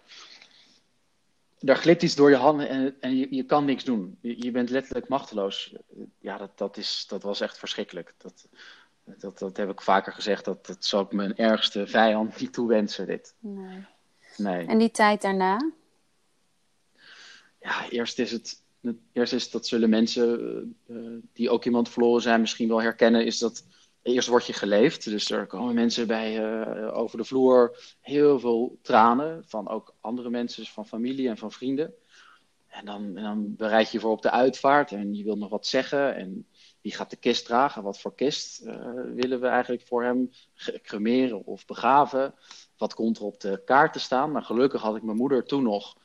daar 1.58 1.76
glipt 1.76 2.02
iets 2.02 2.14
door 2.14 2.30
je 2.30 2.36
handen 2.36 2.68
en, 2.68 2.96
en 3.00 3.16
je, 3.16 3.26
je 3.30 3.42
kan 3.42 3.64
niks 3.64 3.84
doen. 3.84 4.18
Je, 4.20 4.44
je, 4.44 4.50
bent 4.50 4.70
letterlijk 4.70 5.08
machteloos. 5.08 5.74
Ja, 6.20 6.38
dat, 6.38 6.58
dat, 6.58 6.76
is, 6.76 7.04
dat 7.08 7.22
was 7.22 7.40
echt 7.40 7.58
verschrikkelijk. 7.58 8.14
Dat, 8.16 8.48
dat, 9.18 9.38
dat 9.38 9.56
heb 9.56 9.70
ik 9.70 9.80
vaker 9.80 10.12
gezegd, 10.12 10.44
dat, 10.44 10.66
dat 10.66 10.84
zou 10.84 11.04
ik 11.04 11.12
mijn 11.12 11.36
ergste 11.36 11.86
vijand 11.86 12.40
niet 12.40 12.52
toewensen, 12.52 13.06
dit. 13.06 13.34
Nee. 13.38 13.84
nee. 14.36 14.66
En 14.66 14.78
die 14.78 14.90
tijd 14.90 15.22
daarna? 15.22 15.70
Ja, 17.60 17.88
eerst 17.90 18.18
is 18.18 18.30
het 18.30 18.62
eerst 19.12 19.32
is 19.32 19.50
dat 19.50 19.66
zullen 19.66 19.90
mensen 19.90 20.76
uh, 20.86 21.18
die 21.32 21.50
ook 21.50 21.64
iemand 21.64 21.88
verloren 21.88 22.22
zijn 22.22 22.40
misschien 22.40 22.68
wel 22.68 22.82
herkennen, 22.82 23.24
is 23.26 23.38
dat 23.38 23.64
eerst 24.02 24.28
word 24.28 24.46
je 24.46 24.52
geleefd. 24.52 25.04
Dus 25.04 25.30
er 25.30 25.46
komen 25.46 25.74
mensen 25.74 26.06
bij 26.06 26.40
uh, 26.40 26.96
over 26.96 27.18
de 27.18 27.24
vloer, 27.24 27.76
heel 28.00 28.40
veel 28.40 28.78
tranen 28.82 29.44
van 29.46 29.68
ook 29.68 29.94
andere 30.00 30.30
mensen, 30.30 30.66
van 30.66 30.86
familie 30.86 31.28
en 31.28 31.38
van 31.38 31.52
vrienden. 31.52 31.94
En 32.68 32.84
dan, 32.84 33.16
en 33.16 33.22
dan 33.22 33.56
bereid 33.56 33.86
je 33.86 33.92
je 33.92 34.00
voor 34.02 34.12
op 34.12 34.22
de 34.22 34.30
uitvaart 34.30 34.92
en 34.92 35.14
je 35.14 35.24
wil 35.24 35.36
nog 35.36 35.50
wat 35.50 35.66
zeggen. 35.66 36.16
En 36.16 36.46
wie 36.80 36.94
gaat 36.94 37.10
de 37.10 37.16
kist 37.16 37.44
dragen? 37.44 37.82
Wat 37.82 38.00
voor 38.00 38.14
kist 38.14 38.62
willen 39.14 39.40
we 39.40 39.46
eigenlijk 39.46 39.82
voor 39.86 40.02
hem 40.02 40.30
cremeren 40.82 41.44
of 41.44 41.66
begraven? 41.66 42.34
Wat 42.76 42.94
komt 42.94 43.18
er 43.18 43.24
op 43.24 43.40
de 43.40 43.62
kaart 43.64 43.92
te 43.92 43.98
staan? 43.98 44.32
Maar 44.32 44.42
gelukkig 44.42 44.82
had 44.82 44.96
ik 44.96 45.02
mijn 45.02 45.16
moeder 45.16 45.44
toen 45.44 45.62
nog, 45.62 45.96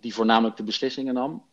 die 0.00 0.14
voornamelijk 0.14 0.56
de 0.56 0.62
beslissingen 0.62 1.14
nam. 1.14 1.46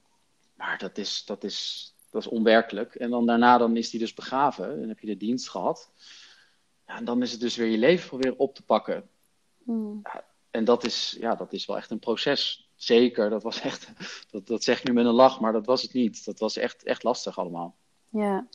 Maar 0.56 0.78
dat 0.78 0.98
is, 0.98 1.26
dat 1.26 1.44
is, 1.44 1.88
dat 2.10 2.22
is 2.22 2.28
onwerkelijk. 2.28 2.96
En 2.96 3.10
dan 3.10 3.26
daarna 3.26 3.58
dan 3.58 3.78
is 3.78 3.92
hij 3.92 4.00
dus 4.00 4.14
begraven. 4.14 4.82
En 4.82 4.88
heb 4.88 5.00
je 5.00 5.08
de 5.08 5.18
dienst 5.18 5.50
gehad. 5.50 5.92
Ja, 6.88 6.96
en 6.98 7.06
dan 7.06 7.22
is 7.22 7.32
het 7.32 7.40
dus 7.40 7.56
weer 7.56 7.68
je 7.68 7.78
leven 7.78 8.08
proberen 8.08 8.40
op 8.40 8.56
te 8.56 8.64
pakken. 8.64 9.10
Hmm. 9.64 10.00
Ja, 10.04 10.26
en 10.52 10.64
dat 10.64 10.84
is, 10.84 11.18
ja, 11.20 11.36
dat 11.36 11.54
is 11.54 11.66
wel 11.66 11.78
echt 11.78 11.92
een 11.92 12.00
proces. 12.00 12.70
Zeker, 12.76 13.30
dat 13.30 13.44
was 13.44 13.62
echt, 13.62 13.92
dat, 14.32 14.48
dat 14.48 14.64
zeg 14.64 14.80
ik 14.80 14.88
nu 14.88 14.94
met 14.94 15.06
een 15.06 15.14
lach, 15.14 15.40
maar 15.40 15.54
dat 15.54 15.66
was 15.66 15.82
het 15.82 15.94
niet. 15.94 16.26
Dat 16.26 16.40
was 16.40 16.58
echt, 16.58 16.84
echt 16.84 17.04
lastig 17.04 17.38
allemaal. 17.38 17.76
Ja, 18.14 18.46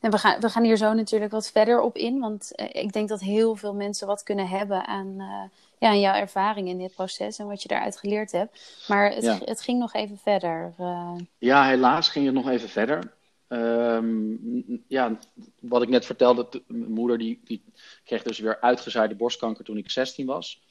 en 0.00 0.10
we 0.10 0.18
gaan, 0.18 0.40
we 0.40 0.48
gaan 0.48 0.64
hier 0.64 0.76
zo 0.76 0.92
natuurlijk 0.92 1.32
wat 1.32 1.50
verder 1.50 1.80
op 1.80 1.96
in, 1.96 2.18
want 2.18 2.54
eh, 2.54 2.82
ik 2.82 2.92
denk 2.92 3.08
dat 3.08 3.20
heel 3.20 3.56
veel 3.56 3.74
mensen 3.74 4.06
wat 4.06 4.22
kunnen 4.22 4.48
hebben 4.48 4.86
aan, 4.86 5.06
uh, 5.06 5.42
ja, 5.78 5.88
aan 5.88 6.00
jouw 6.00 6.14
ervaring 6.14 6.68
in 6.68 6.78
dit 6.78 6.94
proces 6.94 7.38
en 7.38 7.46
wat 7.46 7.62
je 7.62 7.68
daaruit 7.68 7.96
geleerd 7.96 8.32
hebt. 8.32 8.84
Maar 8.88 9.10
het, 9.10 9.44
het 9.44 9.60
ging 9.60 9.78
nog 9.78 9.94
even 9.94 10.18
verder. 10.18 10.74
Uh... 10.80 11.14
Ja, 11.38 11.66
helaas 11.66 12.08
ging 12.08 12.24
het 12.24 12.34
nog 12.34 12.48
even 12.48 12.68
verder. 12.68 13.12
Um, 13.48 14.84
ja, 14.88 15.18
wat 15.60 15.82
ik 15.82 15.88
net 15.88 16.06
vertelde, 16.06 16.62
mijn 16.66 16.92
moeder 16.92 17.18
die, 17.18 17.40
die 17.44 17.64
kreeg 18.04 18.22
dus 18.22 18.38
weer 18.38 18.60
uitgezaaide 18.60 19.14
borstkanker 19.14 19.64
toen 19.64 19.76
ik 19.76 19.90
16 19.90 20.26
was. 20.26 20.62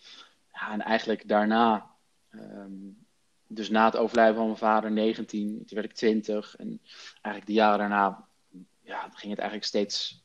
Ja, 0.53 0.71
en 0.71 0.81
eigenlijk 0.81 1.27
daarna, 1.27 1.91
um, 2.31 3.02
dus 3.47 3.69
na 3.69 3.85
het 3.85 3.97
overlijden 3.97 4.35
van 4.35 4.45
mijn 4.45 4.57
vader 4.57 4.91
19, 4.91 5.47
toen 5.65 5.77
werd 5.77 5.89
ik 5.89 5.95
20 5.95 6.55
en 6.55 6.81
eigenlijk 7.11 7.45
de 7.45 7.53
jaren 7.53 7.79
daarna 7.79 8.27
ja, 8.81 9.09
ging 9.13 9.31
het 9.31 9.39
eigenlijk 9.39 9.63
steeds 9.63 10.23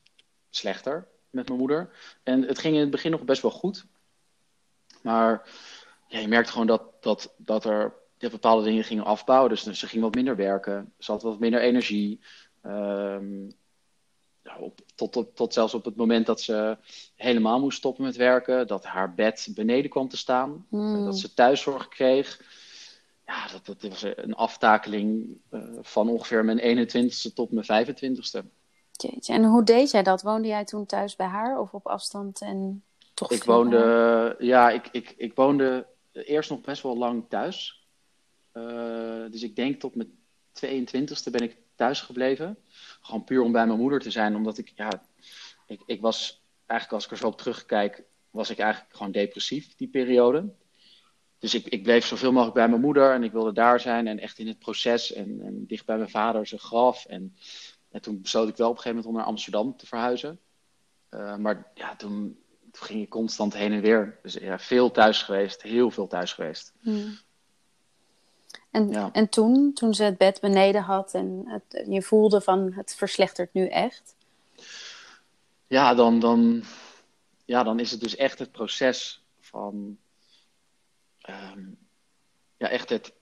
slechter 0.49 1.07
met 1.29 1.47
mijn 1.47 1.59
moeder. 1.59 1.89
En 2.23 2.41
het 2.41 2.59
ging 2.59 2.75
in 2.75 2.81
het 2.81 2.89
begin 2.89 3.11
nog 3.11 3.23
best 3.23 3.41
wel 3.41 3.51
goed. 3.51 3.85
Maar 5.01 5.49
ja, 6.07 6.19
je 6.19 6.27
merkte 6.27 6.51
gewoon 6.51 6.67
dat, 6.67 6.83
dat, 7.01 7.33
dat 7.37 7.65
er 7.65 7.93
bepaalde 8.17 8.63
dingen 8.63 8.83
gingen 8.83 9.03
afbouwen. 9.05 9.49
Dus 9.49 9.63
ze 9.63 9.87
ging 9.87 10.01
wat 10.01 10.15
minder 10.15 10.35
werken. 10.35 10.93
Ze 10.97 11.11
had 11.11 11.21
wat 11.21 11.39
minder 11.39 11.61
energie. 11.61 12.19
Um, 12.65 13.57
op, 14.59 14.79
tot, 14.95 15.11
tot, 15.11 15.35
tot, 15.35 15.53
zelfs 15.53 15.73
op 15.73 15.85
het 15.85 15.95
moment 15.95 16.25
dat 16.25 16.41
ze 16.41 16.77
helemaal 17.15 17.59
moest 17.59 17.77
stoppen 17.77 18.03
met 18.03 18.15
werken. 18.15 18.67
Dat 18.67 18.85
haar 18.85 19.13
bed 19.13 19.47
beneden 19.53 19.89
kwam 19.89 20.09
te 20.09 20.17
staan. 20.17 20.65
Hmm. 20.69 21.05
Dat 21.05 21.19
ze 21.19 21.33
thuiszorg 21.33 21.87
kreeg. 21.87 22.41
Ja, 23.29 23.47
dat, 23.47 23.65
dat 23.65 23.89
was 23.89 24.03
een 24.15 24.35
aftakeling 24.35 25.37
uh, 25.51 25.61
van 25.81 26.09
ongeveer 26.09 26.45
mijn 26.45 26.87
21ste 26.87 27.33
tot 27.33 27.51
mijn 27.51 27.87
25ste. 27.87 28.39
Jeetje. 28.91 29.33
En 29.33 29.43
hoe 29.43 29.63
deed 29.63 29.91
jij 29.91 30.03
dat? 30.03 30.21
Woonde 30.21 30.47
jij 30.47 30.63
toen 30.63 30.85
thuis 30.85 31.15
bij 31.15 31.27
haar 31.27 31.59
of 31.59 31.73
op 31.73 31.87
afstand 31.87 32.41
en 32.41 32.83
toch 33.13 33.31
Ik 33.31 33.43
woonde, 33.43 34.35
ja, 34.39 34.69
ik, 34.69 34.87
ik, 34.91 35.13
ik 35.17 35.35
woonde 35.35 35.87
eerst 36.11 36.49
nog 36.49 36.61
best 36.61 36.83
wel 36.83 36.97
lang 36.97 37.25
thuis. 37.29 37.87
Uh, 38.53 39.31
dus 39.31 39.43
ik 39.43 39.55
denk 39.55 39.79
tot 39.79 39.95
mijn 39.95 40.11
22ste 40.65 41.31
ben 41.31 41.43
ik 41.43 41.57
thuis 41.75 42.01
gebleven. 42.01 42.57
Gewoon 43.01 43.23
puur 43.23 43.41
om 43.41 43.51
bij 43.51 43.67
mijn 43.67 43.79
moeder 43.79 43.99
te 43.99 44.11
zijn, 44.11 44.35
omdat 44.35 44.57
ik, 44.57 44.71
ja, 44.75 45.03
ik, 45.65 45.81
ik 45.85 46.01
was 46.01 46.43
eigenlijk 46.65 46.91
als 46.91 47.05
ik 47.05 47.11
er 47.11 47.17
zo 47.17 47.27
op 47.27 47.37
terugkijk, 47.37 48.03
was 48.29 48.49
ik 48.49 48.59
eigenlijk 48.59 48.95
gewoon 48.95 49.11
depressief 49.11 49.75
die 49.75 49.87
periode. 49.87 50.53
Dus 51.39 51.53
ik, 51.53 51.67
ik 51.67 51.83
bleef 51.83 52.05
zoveel 52.05 52.31
mogelijk 52.31 52.55
bij 52.55 52.69
mijn 52.69 52.81
moeder 52.81 53.13
en 53.13 53.23
ik 53.23 53.31
wilde 53.31 53.53
daar 53.53 53.79
zijn 53.79 54.07
en 54.07 54.19
echt 54.19 54.39
in 54.39 54.47
het 54.47 54.59
proces 54.59 55.13
en, 55.13 55.41
en 55.41 55.65
dicht 55.67 55.85
bij 55.85 55.97
mijn 55.97 56.09
vader 56.09 56.47
zijn 56.47 56.61
graf. 56.61 57.05
En 57.05 57.35
En 57.91 58.01
toen 58.01 58.21
besloot 58.21 58.49
ik 58.49 58.57
wel 58.57 58.69
op 58.69 58.75
een 58.75 58.81
gegeven 58.81 58.97
moment 58.97 59.15
om 59.15 59.21
naar 59.21 59.31
Amsterdam 59.31 59.77
te 59.77 59.87
verhuizen. 59.87 60.39
maar 61.37 61.71
ja, 61.73 61.95
toen, 61.95 62.37
ging 62.71 63.01
ik 63.01 63.09
constant 63.09 63.53
heen 63.53 63.71
en 63.71 63.81
weer. 63.81 64.19
Dus 64.21 64.33
ja, 64.33 64.59
veel 64.59 64.91
thuis 64.91 65.23
geweest, 65.23 65.61
heel 65.61 65.91
veel 65.91 66.07
thuis 66.07 66.33
geweest. 66.33 66.73
Hmm. 66.79 67.17
En, 68.71 69.11
en 69.11 69.29
toen, 69.29 69.73
toen 69.73 69.93
ze 69.93 70.03
het 70.03 70.17
bed 70.17 70.39
beneden 70.41 70.81
had 70.81 71.13
en 71.13 71.43
het, 71.45 71.87
je 71.87 72.01
voelde 72.01 72.41
van 72.41 72.73
het 72.73 72.95
verslechtert 72.95 73.53
nu 73.53 73.67
echt? 73.67 74.15
Ja, 75.67 75.93
dan, 75.93 76.19
dan, 76.19 76.63
ja, 77.45 77.63
dan 77.63 77.79
is 77.79 77.91
het 77.91 78.01
dus 78.01 78.15
echt 78.15 78.39
het 78.39 78.51
proces 78.51 79.23
van, 79.39 79.97
ehm, 81.21 81.65
ja, 82.57 82.69
echt 82.69 82.89
het, 82.89 83.13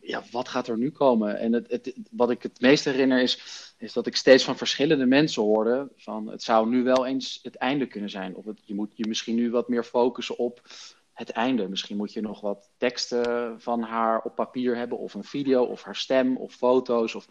ja, 0.00 0.22
wat 0.30 0.48
gaat 0.48 0.68
er 0.68 0.78
nu 0.78 0.90
komen? 0.90 1.38
En 1.38 1.52
het, 1.52 1.70
het, 1.70 1.94
wat 2.10 2.30
ik 2.30 2.42
het 2.42 2.60
meest 2.60 2.84
herinner 2.84 3.22
is, 3.22 3.40
is 3.78 3.92
dat 3.92 4.06
ik 4.06 4.16
steeds 4.16 4.44
van 4.44 4.56
verschillende 4.56 5.06
mensen 5.06 5.42
hoorde 5.42 5.92
van 5.96 6.26
het 6.26 6.42
zou 6.42 6.68
nu 6.68 6.82
wel 6.82 7.06
eens 7.06 7.38
het 7.42 7.56
einde 7.56 7.86
kunnen 7.86 8.10
zijn. 8.10 8.34
Of 8.34 8.44
het, 8.44 8.60
je 8.64 8.74
moet 8.74 8.96
je 8.96 9.08
misschien 9.08 9.34
nu 9.34 9.50
wat 9.50 9.68
meer 9.68 9.84
focussen 9.84 10.38
op 10.38 10.62
het 11.12 11.30
einde. 11.30 11.68
Misschien 11.68 11.96
moet 11.96 12.12
je 12.12 12.20
nog 12.20 12.40
wat 12.40 12.70
teksten 12.76 13.60
van 13.60 13.82
haar 13.82 14.20
op 14.22 14.34
papier 14.34 14.76
hebben, 14.76 14.98
of 14.98 15.14
een 15.14 15.24
video, 15.24 15.64
of 15.64 15.82
haar 15.82 15.96
stem, 15.96 16.36
of 16.36 16.54
foto's. 16.54 17.14
Of... 17.14 17.28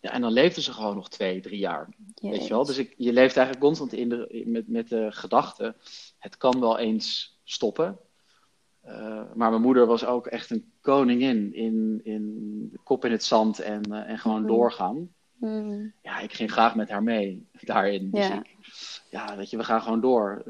Ja, 0.00 0.12
en 0.12 0.20
dan 0.20 0.32
leefde 0.32 0.62
ze 0.62 0.72
gewoon 0.72 0.94
nog 0.94 1.08
twee, 1.08 1.40
drie 1.40 1.58
jaar. 1.58 1.88
Weet 2.20 2.42
je 2.42 2.48
wel? 2.48 2.64
Dus 2.64 2.78
ik, 2.78 2.94
je 2.96 3.12
leeft 3.12 3.36
eigenlijk 3.36 3.66
constant 3.66 3.92
in 3.92 4.08
de, 4.08 4.42
met, 4.46 4.68
met 4.68 4.88
de 4.88 5.12
gedachte: 5.12 5.74
het 6.18 6.36
kan 6.36 6.60
wel 6.60 6.78
eens 6.78 7.38
stoppen. 7.44 7.98
Uh, 8.86 9.22
maar 9.34 9.50
mijn 9.50 9.62
moeder 9.62 9.86
was 9.86 10.04
ook 10.04 10.26
echt 10.26 10.50
een 10.50 10.72
koningin 10.80 11.54
in, 11.54 12.00
in 12.04 12.78
kop 12.82 13.04
in 13.04 13.12
het 13.12 13.24
zand 13.24 13.58
en, 13.58 13.82
uh, 13.90 14.10
en 14.10 14.18
gewoon 14.18 14.40
mm. 14.40 14.46
doorgaan. 14.46 15.08
Mm. 15.36 15.92
Ja, 16.02 16.20
ik 16.20 16.32
ging 16.32 16.52
graag 16.52 16.74
met 16.74 16.90
haar 16.90 17.02
mee 17.02 17.46
daarin. 17.60 18.10
Dus 18.10 18.26
ja. 18.26 18.34
Ik, 18.34 18.56
ja, 19.10 19.36
weet 19.36 19.50
je, 19.50 19.56
we 19.56 19.64
gaan 19.64 19.82
gewoon 19.82 20.00
door. 20.00 20.42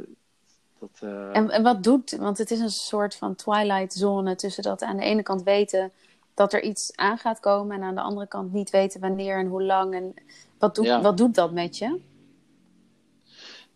Dat, 0.79 1.01
uh... 1.05 1.37
en, 1.37 1.51
en 1.51 1.63
wat 1.63 1.83
doet, 1.83 2.17
want 2.17 2.39
het 2.39 2.51
is 2.51 2.61
een 2.61 2.71
soort 2.71 3.17
van 3.17 3.35
twilight 3.35 3.93
zone 3.93 4.35
tussen 4.35 4.63
dat 4.63 4.83
aan 4.83 4.97
de 4.97 5.03
ene 5.03 5.23
kant 5.23 5.43
weten 5.43 5.93
dat 6.35 6.53
er 6.53 6.63
iets 6.63 6.97
aan 6.97 7.19
gaat 7.19 7.41
komen 7.41 7.77
en 7.77 7.83
aan 7.83 7.95
de 7.95 8.01
andere 8.01 8.27
kant 8.27 8.53
niet 8.53 8.71
weten 8.71 9.01
wanneer 9.01 9.39
en 9.39 9.47
hoe 9.47 9.63
lang. 9.63 9.95
En 9.95 10.15
wat, 10.59 10.75
doet, 10.75 11.03
wat 11.03 11.17
doet 11.17 11.35
dat 11.35 11.53
met 11.53 11.79
je? 11.79 12.01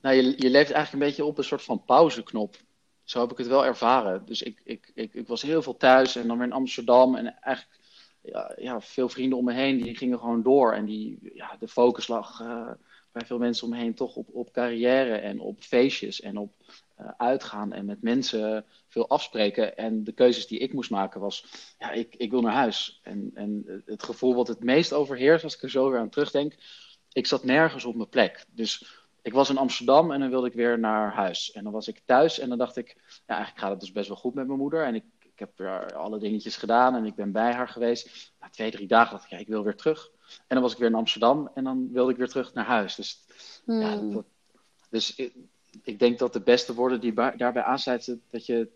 Nou, 0.00 0.16
je, 0.16 0.22
je 0.22 0.50
leeft 0.50 0.70
eigenlijk 0.70 0.92
een 0.92 1.08
beetje 1.08 1.24
op 1.24 1.38
een 1.38 1.44
soort 1.44 1.62
van 1.62 1.84
pauzeknop. 1.84 2.56
Zo 3.08 3.20
heb 3.20 3.30
ik 3.30 3.38
het 3.38 3.46
wel 3.46 3.64
ervaren. 3.64 4.22
Dus 4.26 4.42
ik, 4.42 4.60
ik, 4.64 4.90
ik, 4.94 5.14
ik 5.14 5.28
was 5.28 5.42
heel 5.42 5.62
veel 5.62 5.76
thuis 5.76 6.16
en 6.16 6.26
dan 6.26 6.36
weer 6.38 6.46
in 6.46 6.52
Amsterdam. 6.52 7.14
En 7.14 7.40
eigenlijk 7.40 7.80
ja, 8.22 8.52
ja, 8.56 8.80
veel 8.80 9.08
vrienden 9.08 9.38
om 9.38 9.44
me 9.44 9.52
heen, 9.52 9.82
die 9.82 9.96
gingen 9.96 10.18
gewoon 10.18 10.42
door. 10.42 10.72
En 10.72 10.84
die, 10.84 11.18
ja, 11.34 11.56
de 11.58 11.68
focus 11.68 12.08
lag 12.08 12.40
uh, 12.40 12.70
bij 13.12 13.26
veel 13.26 13.38
mensen 13.38 13.64
om 13.64 13.70
me 13.70 13.78
heen 13.78 13.94
toch 13.94 14.16
op, 14.16 14.28
op 14.32 14.52
carrière 14.52 15.14
en 15.14 15.40
op 15.40 15.62
feestjes 15.62 16.20
en 16.20 16.36
op 16.36 16.52
uh, 17.00 17.08
uitgaan 17.16 17.72
en 17.72 17.84
met 17.84 18.02
mensen 18.02 18.64
veel 18.88 19.08
afspreken. 19.08 19.76
En 19.76 20.04
de 20.04 20.12
keuzes 20.12 20.46
die 20.46 20.58
ik 20.58 20.72
moest 20.72 20.90
maken 20.90 21.20
was, 21.20 21.44
ja, 21.78 21.90
ik, 21.90 22.14
ik 22.16 22.30
wil 22.30 22.40
naar 22.40 22.52
huis. 22.52 23.00
En, 23.02 23.30
en 23.34 23.82
het 23.86 24.02
gevoel 24.02 24.34
wat 24.34 24.48
het 24.48 24.62
meest 24.62 24.92
overheerst, 24.92 25.44
als 25.44 25.56
ik 25.56 25.62
er 25.62 25.70
zo 25.70 25.90
weer 25.90 26.00
aan 26.00 26.08
terugdenk, 26.08 26.54
ik 27.12 27.26
zat 27.26 27.44
nergens 27.44 27.84
op 27.84 27.94
mijn 27.94 28.08
plek. 28.08 28.44
Dus 28.50 29.06
ik 29.28 29.34
was 29.34 29.50
in 29.50 29.58
Amsterdam 29.58 30.12
en 30.12 30.20
dan 30.20 30.30
wilde 30.30 30.46
ik 30.46 30.52
weer 30.52 30.78
naar 30.78 31.12
huis. 31.12 31.52
En 31.52 31.64
dan 31.64 31.72
was 31.72 31.88
ik 31.88 32.00
thuis 32.04 32.38
en 32.38 32.48
dan 32.48 32.58
dacht 32.58 32.76
ik, 32.76 32.96
ja, 33.26 33.34
eigenlijk 33.34 33.58
gaat 33.58 33.70
het 33.70 33.80
dus 33.80 33.92
best 33.92 34.08
wel 34.08 34.16
goed 34.16 34.34
met 34.34 34.46
mijn 34.46 34.58
moeder. 34.58 34.84
En 34.84 34.94
ik, 34.94 35.04
ik 35.18 35.38
heb 35.38 35.58
er 35.58 35.96
alle 35.96 36.18
dingetjes 36.18 36.56
gedaan 36.56 36.94
en 36.94 37.04
ik 37.04 37.14
ben 37.14 37.32
bij 37.32 37.52
haar 37.52 37.68
geweest. 37.68 38.32
Na 38.40 38.48
twee, 38.50 38.70
drie 38.70 38.86
dagen 38.86 39.12
dacht 39.12 39.24
ik, 39.24 39.30
ja, 39.30 39.38
ik 39.38 39.48
wil 39.48 39.64
weer 39.64 39.76
terug. 39.76 40.10
En 40.36 40.44
dan 40.48 40.60
was 40.60 40.72
ik 40.72 40.78
weer 40.78 40.88
in 40.88 40.94
Amsterdam 40.94 41.50
en 41.54 41.64
dan 41.64 41.92
wilde 41.92 42.10
ik 42.10 42.16
weer 42.16 42.28
terug 42.28 42.54
naar 42.54 42.64
huis. 42.64 42.94
Dus, 42.94 43.24
ja, 43.66 43.98
hmm. 43.98 44.12
dat, 44.12 44.24
dus 44.90 45.14
ik, 45.14 45.34
ik, 45.82 45.98
denk 45.98 46.18
dat 46.18 46.32
de 46.32 46.40
beste 46.40 46.74
woorden 46.74 47.00
die 47.00 47.14
daarbij 47.14 47.62
aansluiten, 47.62 48.22
dat 48.30 48.46
je 48.46 48.68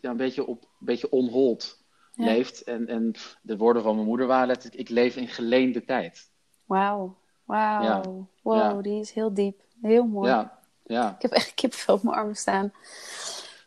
ja, 0.00 0.10
een 0.10 0.16
beetje 0.16 0.46
op 0.46 0.62
een 0.62 0.86
beetje 0.86 1.10
onhold 1.10 1.82
leeft. 2.14 2.62
En, 2.62 2.86
en 2.86 3.14
de 3.42 3.56
woorden 3.56 3.82
van 3.82 3.94
mijn 3.94 4.06
moeder 4.06 4.26
waren 4.26 4.46
letterlijk, 4.46 4.80
ik 4.80 4.88
leef 4.88 5.16
in 5.16 5.28
geleende 5.28 5.84
tijd. 5.84 6.30
Wauw, 6.64 7.16
wauw. 7.44 8.28
Wow, 8.42 8.82
die 8.82 9.00
is 9.00 9.12
heel 9.12 9.34
diep. 9.34 9.63
Heel 9.82 10.06
mooi. 10.06 10.28
Ja, 10.28 10.58
ja. 10.82 11.14
Ik 11.14 11.22
heb 11.22 11.30
echt 11.30 11.54
kipvel 11.54 11.94
op 11.94 12.02
mijn 12.02 12.16
armen 12.16 12.36
staan. 12.36 12.72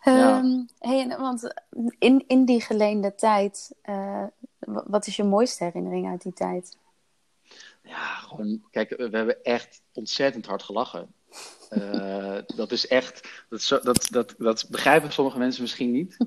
Ja. 0.04 0.38
Um, 0.38 0.68
hey, 0.80 1.16
want 1.18 1.54
in, 2.00 2.24
in 2.28 2.46
die 2.46 2.62
geleende 2.62 3.16
tijd, 3.16 3.76
uh, 3.86 4.24
wat 4.60 5.08
is 5.08 5.16
je 5.16 5.24
mooiste 5.24 5.64
herinnering 5.64 6.08
uit 6.08 6.22
die 6.22 6.34
tijd? 6.34 6.78
Ja, 7.84 8.16
gewoon, 8.16 8.64
kijk, 8.72 8.90
we 8.90 9.18
hebben 9.18 9.44
echt 9.44 9.82
ontzettend 9.94 10.46
hard 10.46 10.64
gelachen. 10.64 11.14
Uh, 11.70 12.38
dat 12.56 12.72
is 12.72 12.88
echt, 12.88 13.46
dat, 13.50 13.80
dat, 13.84 14.08
dat, 14.12 14.36
dat 14.38 14.68
begrijpen 14.70 15.12
sommige 15.12 15.38
mensen 15.38 15.62
misschien 15.62 15.92
niet. 15.92 16.18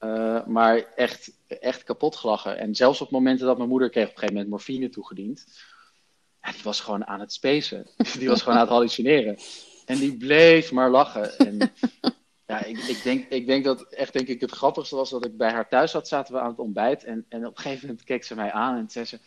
Uh, 0.00 0.46
maar 0.46 0.84
echt, 0.94 1.32
echt 1.46 1.82
kapot 1.82 2.16
gelachen. 2.16 2.58
En 2.58 2.74
zelfs 2.74 3.00
op 3.00 3.10
momenten 3.10 3.46
dat 3.46 3.56
mijn 3.56 3.68
moeder 3.68 3.90
kreeg 3.90 4.04
op 4.04 4.10
een 4.10 4.18
gegeven 4.18 4.34
moment 4.34 4.52
morfine 4.52 4.88
toegediend. 4.88 5.46
Ja, 6.44 6.52
die 6.52 6.62
was 6.62 6.80
gewoon 6.80 7.06
aan 7.06 7.20
het 7.20 7.32
spacen. 7.32 7.86
Die 8.18 8.28
was 8.28 8.42
gewoon 8.42 8.54
aan 8.54 8.64
het 8.64 8.72
hallucineren. 8.72 9.38
En 9.86 9.98
die 9.98 10.16
bleef 10.16 10.72
maar 10.72 10.90
lachen. 10.90 11.38
En 11.38 11.58
ja, 12.46 12.64
ik, 12.64 12.78
ik, 12.78 13.02
denk, 13.02 13.28
ik 13.28 13.46
denk 13.46 13.64
dat 13.64 13.82
echt 13.82 14.12
denk 14.12 14.28
ik 14.28 14.40
het 14.40 14.50
grappigste 14.50 14.96
was 14.96 15.10
dat 15.10 15.24
ik 15.24 15.36
bij 15.36 15.50
haar 15.50 15.68
thuis 15.68 15.90
zat, 15.90 16.08
zaten 16.08 16.34
we 16.34 16.40
aan 16.40 16.50
het 16.50 16.58
ontbijt. 16.58 17.04
En, 17.04 17.26
en 17.28 17.46
op 17.46 17.56
een 17.56 17.62
gegeven 17.62 17.86
moment 17.86 18.04
keek 18.04 18.24
ze 18.24 18.34
mij 18.34 18.52
aan 18.52 18.76
en 18.76 18.90
zei 18.90 19.04
ze, 19.04 19.18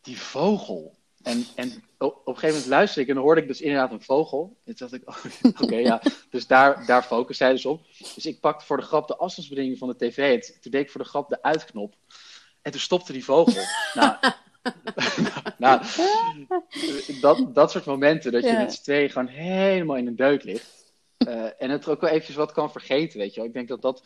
die 0.00 0.18
vogel. 0.18 0.96
En, 1.22 1.46
en 1.54 1.84
op 1.98 2.26
een 2.26 2.34
gegeven 2.34 2.48
moment 2.48 2.66
luisterde 2.66 3.02
ik 3.02 3.08
en 3.08 3.14
dan 3.14 3.24
hoorde 3.24 3.40
ik 3.40 3.46
dus 3.46 3.60
inderdaad 3.60 3.92
een 3.92 4.02
vogel. 4.02 4.56
En 4.64 4.76
toen 4.76 4.88
dacht 4.88 5.02
ik, 5.02 5.08
oh, 5.08 5.60
oké, 5.62 5.76
ja. 5.76 6.02
Dus 6.30 6.46
daar, 6.46 6.86
daar 6.86 7.02
focus 7.02 7.36
zij 7.36 7.52
dus 7.52 7.66
op. 7.66 7.86
Dus 8.14 8.26
ik 8.26 8.40
pakte 8.40 8.66
voor 8.66 8.76
de 8.76 8.82
grap 8.82 9.08
de 9.08 9.16
afstandsbediening 9.16 9.78
van 9.78 9.88
de 9.88 9.96
tv. 9.96 10.34
En 10.34 10.60
toen 10.60 10.70
deed 10.70 10.82
ik 10.82 10.90
voor 10.90 11.02
de 11.02 11.08
grap 11.08 11.28
de 11.28 11.42
uitknop. 11.42 11.94
En 12.62 12.70
toen 12.70 12.80
stopte 12.80 13.12
die 13.12 13.24
vogel. 13.24 13.62
nou, 13.94 14.16
nou, 15.58 15.82
dat, 17.20 17.54
dat 17.54 17.70
soort 17.70 17.84
momenten, 17.84 18.32
dat 18.32 18.44
je 18.44 18.52
met 18.52 18.74
z'n 18.74 18.82
tweeën 18.82 19.10
gewoon 19.10 19.28
helemaal 19.28 19.96
in 19.96 20.06
een 20.06 20.16
deuk 20.16 20.42
ligt. 20.42 20.94
Uh, 21.18 21.62
en 21.62 21.70
het 21.70 21.88
ook 21.88 22.00
wel 22.00 22.10
eventjes 22.10 22.36
wat 22.36 22.52
kan 22.52 22.72
vergeten, 22.72 23.18
weet 23.18 23.34
je 23.34 23.36
wel. 23.36 23.48
Ik 23.48 23.54
denk 23.54 23.68
dat 23.68 23.82
dat, 23.82 24.04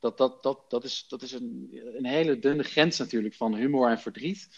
dat, 0.00 0.18
dat, 0.18 0.42
dat, 0.42 0.70
dat 0.70 0.84
is, 0.84 1.06
dat 1.08 1.22
is 1.22 1.32
een, 1.32 1.80
een 1.96 2.06
hele 2.06 2.38
dunne 2.38 2.62
grens 2.62 2.98
natuurlijk 2.98 3.34
van 3.34 3.54
humor 3.54 3.90
en 3.90 3.98
verdriet. 3.98 4.48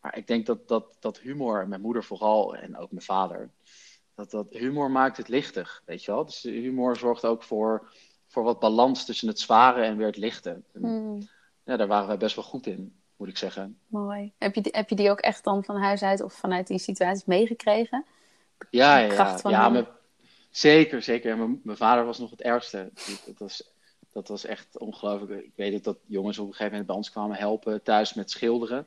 Maar 0.00 0.16
ik 0.16 0.26
denk 0.26 0.46
dat, 0.46 0.68
dat, 0.68 0.96
dat 1.00 1.18
humor, 1.18 1.68
mijn 1.68 1.80
moeder 1.80 2.04
vooral 2.04 2.56
en 2.56 2.76
ook 2.76 2.90
mijn 2.90 3.04
vader, 3.04 3.50
dat, 4.14 4.30
dat 4.30 4.50
humor 4.50 4.90
maakt 4.90 5.16
het 5.16 5.28
lichtig, 5.28 5.82
weet 5.84 6.04
je 6.04 6.12
wel. 6.12 6.24
Dus 6.24 6.42
humor 6.42 6.96
zorgt 6.96 7.24
ook 7.24 7.42
voor, 7.42 7.92
voor 8.26 8.42
wat 8.42 8.60
balans 8.60 9.04
tussen 9.04 9.28
het 9.28 9.40
zware 9.40 9.82
en 9.82 9.96
weer 9.96 10.06
het 10.06 10.16
lichte. 10.16 10.62
Hmm. 10.72 11.28
Ja, 11.64 11.76
daar 11.76 11.86
waren 11.86 12.06
wij 12.06 12.16
best 12.16 12.34
wel 12.34 12.44
goed 12.44 12.66
in 12.66 13.01
moet 13.22 13.30
ik 13.30 13.38
zeggen. 13.38 13.78
Mooi. 13.86 14.32
Heb 14.38 14.54
je, 14.54 14.68
heb 14.70 14.88
je 14.88 14.94
die 14.94 15.10
ook 15.10 15.20
echt 15.20 15.44
dan 15.44 15.64
van 15.64 15.76
huis 15.76 16.02
uit 16.02 16.22
of 16.22 16.32
vanuit 16.32 16.66
die 16.66 16.78
situaties 16.78 17.24
meegekregen? 17.24 18.04
Ja, 18.70 18.98
ja, 18.98 19.12
ja. 19.12 19.50
ja 19.50 19.68
mijn, 19.68 19.86
zeker, 20.50 21.02
zeker. 21.02 21.36
Mijn, 21.36 21.60
mijn, 21.64 21.76
vader 21.76 22.04
was 22.04 22.18
nog 22.18 22.30
het 22.30 22.42
ergste. 22.42 22.90
Dat 23.26 23.38
was, 23.38 23.72
dat 24.12 24.28
was 24.28 24.44
echt 24.44 24.78
ongelooflijk. 24.78 25.44
Ik 25.44 25.52
weet 25.56 25.84
dat 25.84 25.98
jongens 26.06 26.38
op 26.38 26.46
een 26.46 26.50
gegeven 26.50 26.70
moment 26.70 26.86
bij 26.86 26.96
ons 26.96 27.10
kwamen 27.10 27.36
helpen 27.36 27.82
thuis 27.82 28.14
met 28.14 28.30
schilderen. 28.30 28.86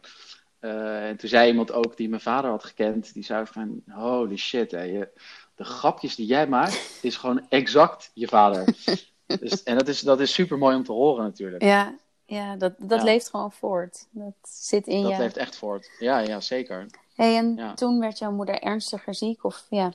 Uh, 0.62 1.08
en 1.08 1.18
toen 1.18 1.30
zei 1.30 1.50
iemand 1.50 1.72
ook 1.72 1.98
die 1.98 2.10
mijn 2.10 2.22
vader 2.22 2.50
had 2.50 2.63
gekend, 2.63 3.13
die 3.13 3.24
zei 3.24 3.46
van, 3.46 3.84
holy 3.89 4.38
shit, 4.38 4.72
hè, 4.72 4.84
je, 4.84 5.10
de 5.56 5.63
grapjes 5.63 6.15
die 6.15 6.25
jij 6.25 6.48
maakt, 6.48 7.00
is 7.01 7.18
gewoon 7.18 7.46
exact 7.50 8.12
je 8.13 8.27
vader. 8.27 8.65
dus, 9.39 9.63
en 9.63 9.77
dat 9.77 9.88
is, 9.88 10.00
dat 10.00 10.20
is 10.20 10.34
super 10.34 10.58
mooi 10.58 10.75
om 10.75 10.84
te 10.84 10.92
horen 10.92 11.24
natuurlijk. 11.24 11.63
Ja, 11.63 11.96
ja, 12.25 12.55
dat, 12.55 12.74
dat 12.77 13.03
leeft 13.03 13.29
gewoon 13.29 13.51
voort. 13.51 14.08
Dat 14.12 14.34
zit 14.41 14.88
in 14.88 15.01
je. 15.01 15.10
Dat 15.10 15.17
leeft 15.17 15.38
echt 15.38 15.55
voort. 15.55 15.89
Ja, 16.00 16.20
ja 16.20 16.39
zeker. 16.41 16.86
Hey, 17.15 17.38
en 17.38 17.75
toen 17.75 18.00
werd 18.00 18.17
jouw 18.17 18.32
moeder 18.32 18.60
ernstiger 18.60 19.15
ziek? 19.15 19.44
Of 19.44 19.65
ja, 19.70 19.94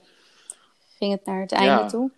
ging 0.97 1.11
het 1.11 1.25
naar 1.25 1.41
het 1.41 1.51
einde 1.51 1.85
toe? 1.85 2.11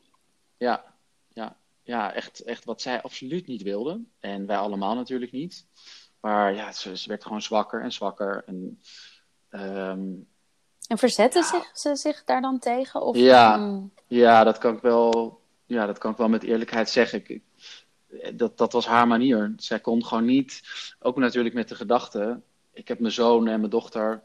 Ja, 0.58 0.84
ja, 1.28 1.56
ja 1.82 2.14
echt, 2.14 2.40
echt 2.40 2.66
wat 2.66 2.82
zij 2.82 3.02
absoluut 3.02 3.48
niet 3.48 3.62
wilde. 3.62 4.02
En 4.20 4.46
wij 4.46 4.58
allemaal 4.58 4.96
natuurlijk 4.96 5.32
niet. 5.32 5.66
Maar 6.20 6.54
ja, 6.54 6.72
ze, 6.72 6.98
ze 6.98 7.10
werd 7.10 7.24
gewoon 7.24 7.42
zwakker 7.42 7.82
en 7.82 7.92
zwakker. 7.92 8.44
En, 8.46 8.82
um, 9.50 10.28
en 10.88 10.98
verzette 10.98 11.44
zich, 11.44 11.70
ze 11.74 11.96
zich 11.96 12.24
daar 12.24 12.42
dan 12.42 12.60
tegen? 12.60 13.02
Of, 13.02 13.16
ja, 13.16 13.80
ja, 14.08 14.44
dat 14.44 14.58
kan 14.58 14.76
ik 14.76 14.82
wel, 14.82 15.42
ja, 15.66 15.86
dat 15.86 15.98
kan 15.98 16.12
ik 16.12 16.18
wel 16.18 16.30
met 16.30 16.44
eerlijkheid 16.44 16.90
zeggen. 16.90 17.24
Ik, 17.28 17.42
dat, 18.36 18.58
dat 18.58 18.74
was 18.74 18.86
haar 18.86 19.08
manier. 19.08 19.54
Zij 19.58 19.80
kon 19.80 20.06
gewoon 20.06 20.26
niet, 20.26 20.62
ook 21.00 21.18
natuurlijk 21.18 21.56
met 21.56 21.70
de 21.70 21.76
gedachte, 21.76 22.42
ik 22.74 22.88
heb 22.88 23.00
mijn 23.00 23.14
zoon 23.14 23.48
en 23.48 23.60
mijn 23.60 23.72
dochter 23.72 24.22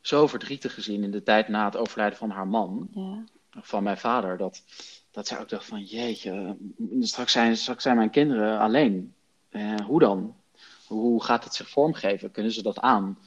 zo 0.00 0.26
verdrietig 0.26 0.74
gezien 0.74 1.02
in 1.02 1.10
de 1.10 1.22
tijd 1.22 1.48
na 1.48 1.64
het 1.64 1.76
overlijden 1.76 2.18
van 2.18 2.30
haar 2.30 2.46
man, 2.46 2.88
ja. 2.94 3.24
van 3.60 3.82
mijn 3.82 3.98
vader, 3.98 4.36
dat, 4.36 4.62
dat 5.10 5.26
zij 5.26 5.40
ook 5.40 5.48
dacht 5.48 5.66
van, 5.66 5.82
jeetje, 5.82 6.56
straks 7.00 7.32
zijn, 7.32 7.56
straks 7.56 7.82
zijn 7.82 7.96
mijn 7.96 8.10
kinderen 8.10 8.58
alleen. 8.58 9.14
Eh, 9.48 9.80
hoe 9.86 10.00
dan? 10.00 10.36
Hoe 10.86 11.24
gaat 11.24 11.44
het 11.44 11.54
zich 11.54 11.68
vormgeven? 11.68 12.30
Kunnen 12.30 12.52
ze 12.52 12.62
dat 12.62 12.78
aan? 12.78 13.18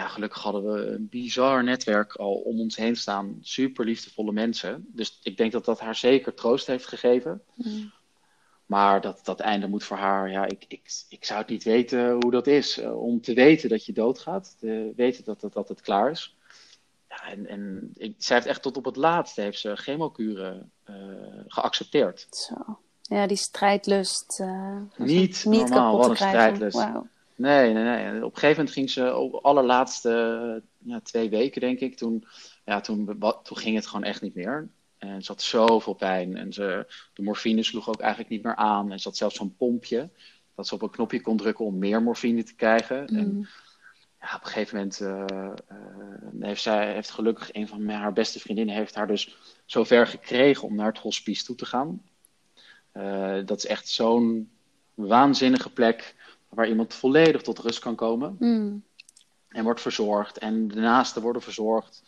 ja, 0.00 0.08
gelukkig 0.08 0.42
hadden 0.42 0.72
we 0.72 0.86
een 0.86 1.08
bizar 1.08 1.64
netwerk 1.64 2.14
al 2.14 2.34
om 2.34 2.60
ons 2.60 2.76
heen 2.76 2.96
staan. 2.96 3.38
Super 3.40 3.84
liefdevolle 3.84 4.32
mensen. 4.32 4.86
Dus 4.88 5.18
ik 5.22 5.36
denk 5.36 5.52
dat 5.52 5.64
dat 5.64 5.80
haar 5.80 5.94
zeker 5.94 6.34
troost 6.34 6.66
heeft 6.66 6.86
gegeven. 6.86 7.42
Mm. 7.54 7.92
Maar 8.70 9.00
dat, 9.00 9.20
dat 9.24 9.40
einde 9.40 9.68
moet 9.68 9.84
voor 9.84 9.96
haar, 9.96 10.30
ja, 10.30 10.44
ik, 10.44 10.64
ik, 10.68 11.04
ik 11.08 11.24
zou 11.24 11.38
het 11.38 11.48
niet 11.48 11.64
weten 11.64 12.10
hoe 12.10 12.30
dat 12.30 12.46
is. 12.46 12.78
Uh, 12.78 13.02
om 13.02 13.20
te 13.20 13.34
weten 13.34 13.68
dat 13.68 13.84
je 13.84 13.92
doodgaat, 13.92 14.56
te 14.58 14.92
weten 14.96 15.24
dat, 15.24 15.40
dat, 15.40 15.52
dat 15.52 15.68
het 15.68 15.80
klaar 15.80 16.10
is. 16.10 16.36
Ja, 17.08 17.30
en 17.30 17.46
en 17.46 17.90
ik, 17.96 18.14
zij 18.18 18.36
heeft 18.36 18.48
echt 18.48 18.62
tot 18.62 18.76
op 18.76 18.84
het 18.84 18.96
laatste 18.96 19.40
heeft 19.40 19.58
ze 19.58 19.76
chemokuren 19.76 20.70
uh, 20.90 20.96
geaccepteerd. 21.46 22.26
Zo. 22.30 22.78
Ja, 23.02 23.26
die 23.26 23.36
strijdlust. 23.36 24.40
Uh, 24.40 24.76
niet, 24.96 25.44
niet 25.44 25.68
normaal, 25.68 25.96
wat 25.96 26.10
een 26.10 26.16
strijdlust. 26.16 26.76
Wow. 26.76 27.04
Nee, 27.34 27.72
nee, 27.72 27.84
nee. 27.84 28.24
Op 28.24 28.32
een 28.32 28.38
gegeven 28.38 28.56
moment 28.56 28.70
ging 28.70 28.90
ze 28.90 29.16
op 29.16 29.32
de 29.32 29.40
allerlaatste 29.40 30.62
ja, 30.78 31.00
twee 31.00 31.30
weken, 31.30 31.60
denk 31.60 31.80
ik. 31.80 31.96
Toen, 31.96 32.24
ja, 32.64 32.80
toen, 32.80 33.18
toen 33.42 33.56
ging 33.56 33.76
het 33.76 33.86
gewoon 33.86 34.04
echt 34.04 34.22
niet 34.22 34.34
meer. 34.34 34.68
En 35.00 35.22
ze 35.22 35.32
had 35.32 35.42
zoveel 35.42 35.94
pijn. 35.94 36.36
En 36.36 36.52
ze, 36.52 36.86
de 37.14 37.22
morfine 37.22 37.62
sloeg 37.62 37.88
ook 37.88 38.00
eigenlijk 38.00 38.30
niet 38.30 38.42
meer 38.42 38.56
aan. 38.56 38.92
En 38.92 39.00
ze 39.00 39.08
had 39.08 39.16
zelfs 39.16 39.36
zo'n 39.36 39.56
pompje. 39.56 40.10
Dat 40.54 40.66
ze 40.66 40.74
op 40.74 40.82
een 40.82 40.90
knopje 40.90 41.20
kon 41.20 41.36
drukken 41.36 41.64
om 41.64 41.78
meer 41.78 42.02
morfine 42.02 42.42
te 42.42 42.54
krijgen. 42.54 43.02
Mm. 43.10 43.18
En 43.18 43.48
ja, 44.20 44.34
op 44.34 44.40
een 44.40 44.46
gegeven 44.46 44.76
moment 44.76 45.00
uh, 45.00 45.24
uh, 45.28 46.40
heeft 46.40 46.62
zij 46.62 46.92
heeft 46.92 47.10
gelukkig 47.10 47.54
een 47.54 47.68
van 47.68 47.84
mijn, 47.84 47.98
haar 47.98 48.12
beste 48.12 48.40
vriendinnen 48.40 48.74
heeft 48.74 48.94
haar 48.94 49.06
dus 49.06 49.36
zover 49.66 50.06
gekregen 50.06 50.68
om 50.68 50.74
naar 50.74 50.86
het 50.86 50.98
hospice 50.98 51.44
toe 51.44 51.56
te 51.56 51.66
gaan. 51.66 52.02
Uh, 52.92 53.38
dat 53.44 53.58
is 53.58 53.66
echt 53.66 53.88
zo'n 53.88 54.50
waanzinnige 54.94 55.70
plek 55.72 56.14
waar 56.48 56.68
iemand 56.68 56.94
volledig 56.94 57.42
tot 57.42 57.58
rust 57.58 57.78
kan 57.78 57.94
komen. 57.94 58.36
Mm. 58.38 58.84
En 59.48 59.64
wordt 59.64 59.80
verzorgd 59.80 60.38
en 60.38 60.68
de 60.68 60.80
naasten 60.80 61.22
worden 61.22 61.42
verzorgd. 61.42 62.02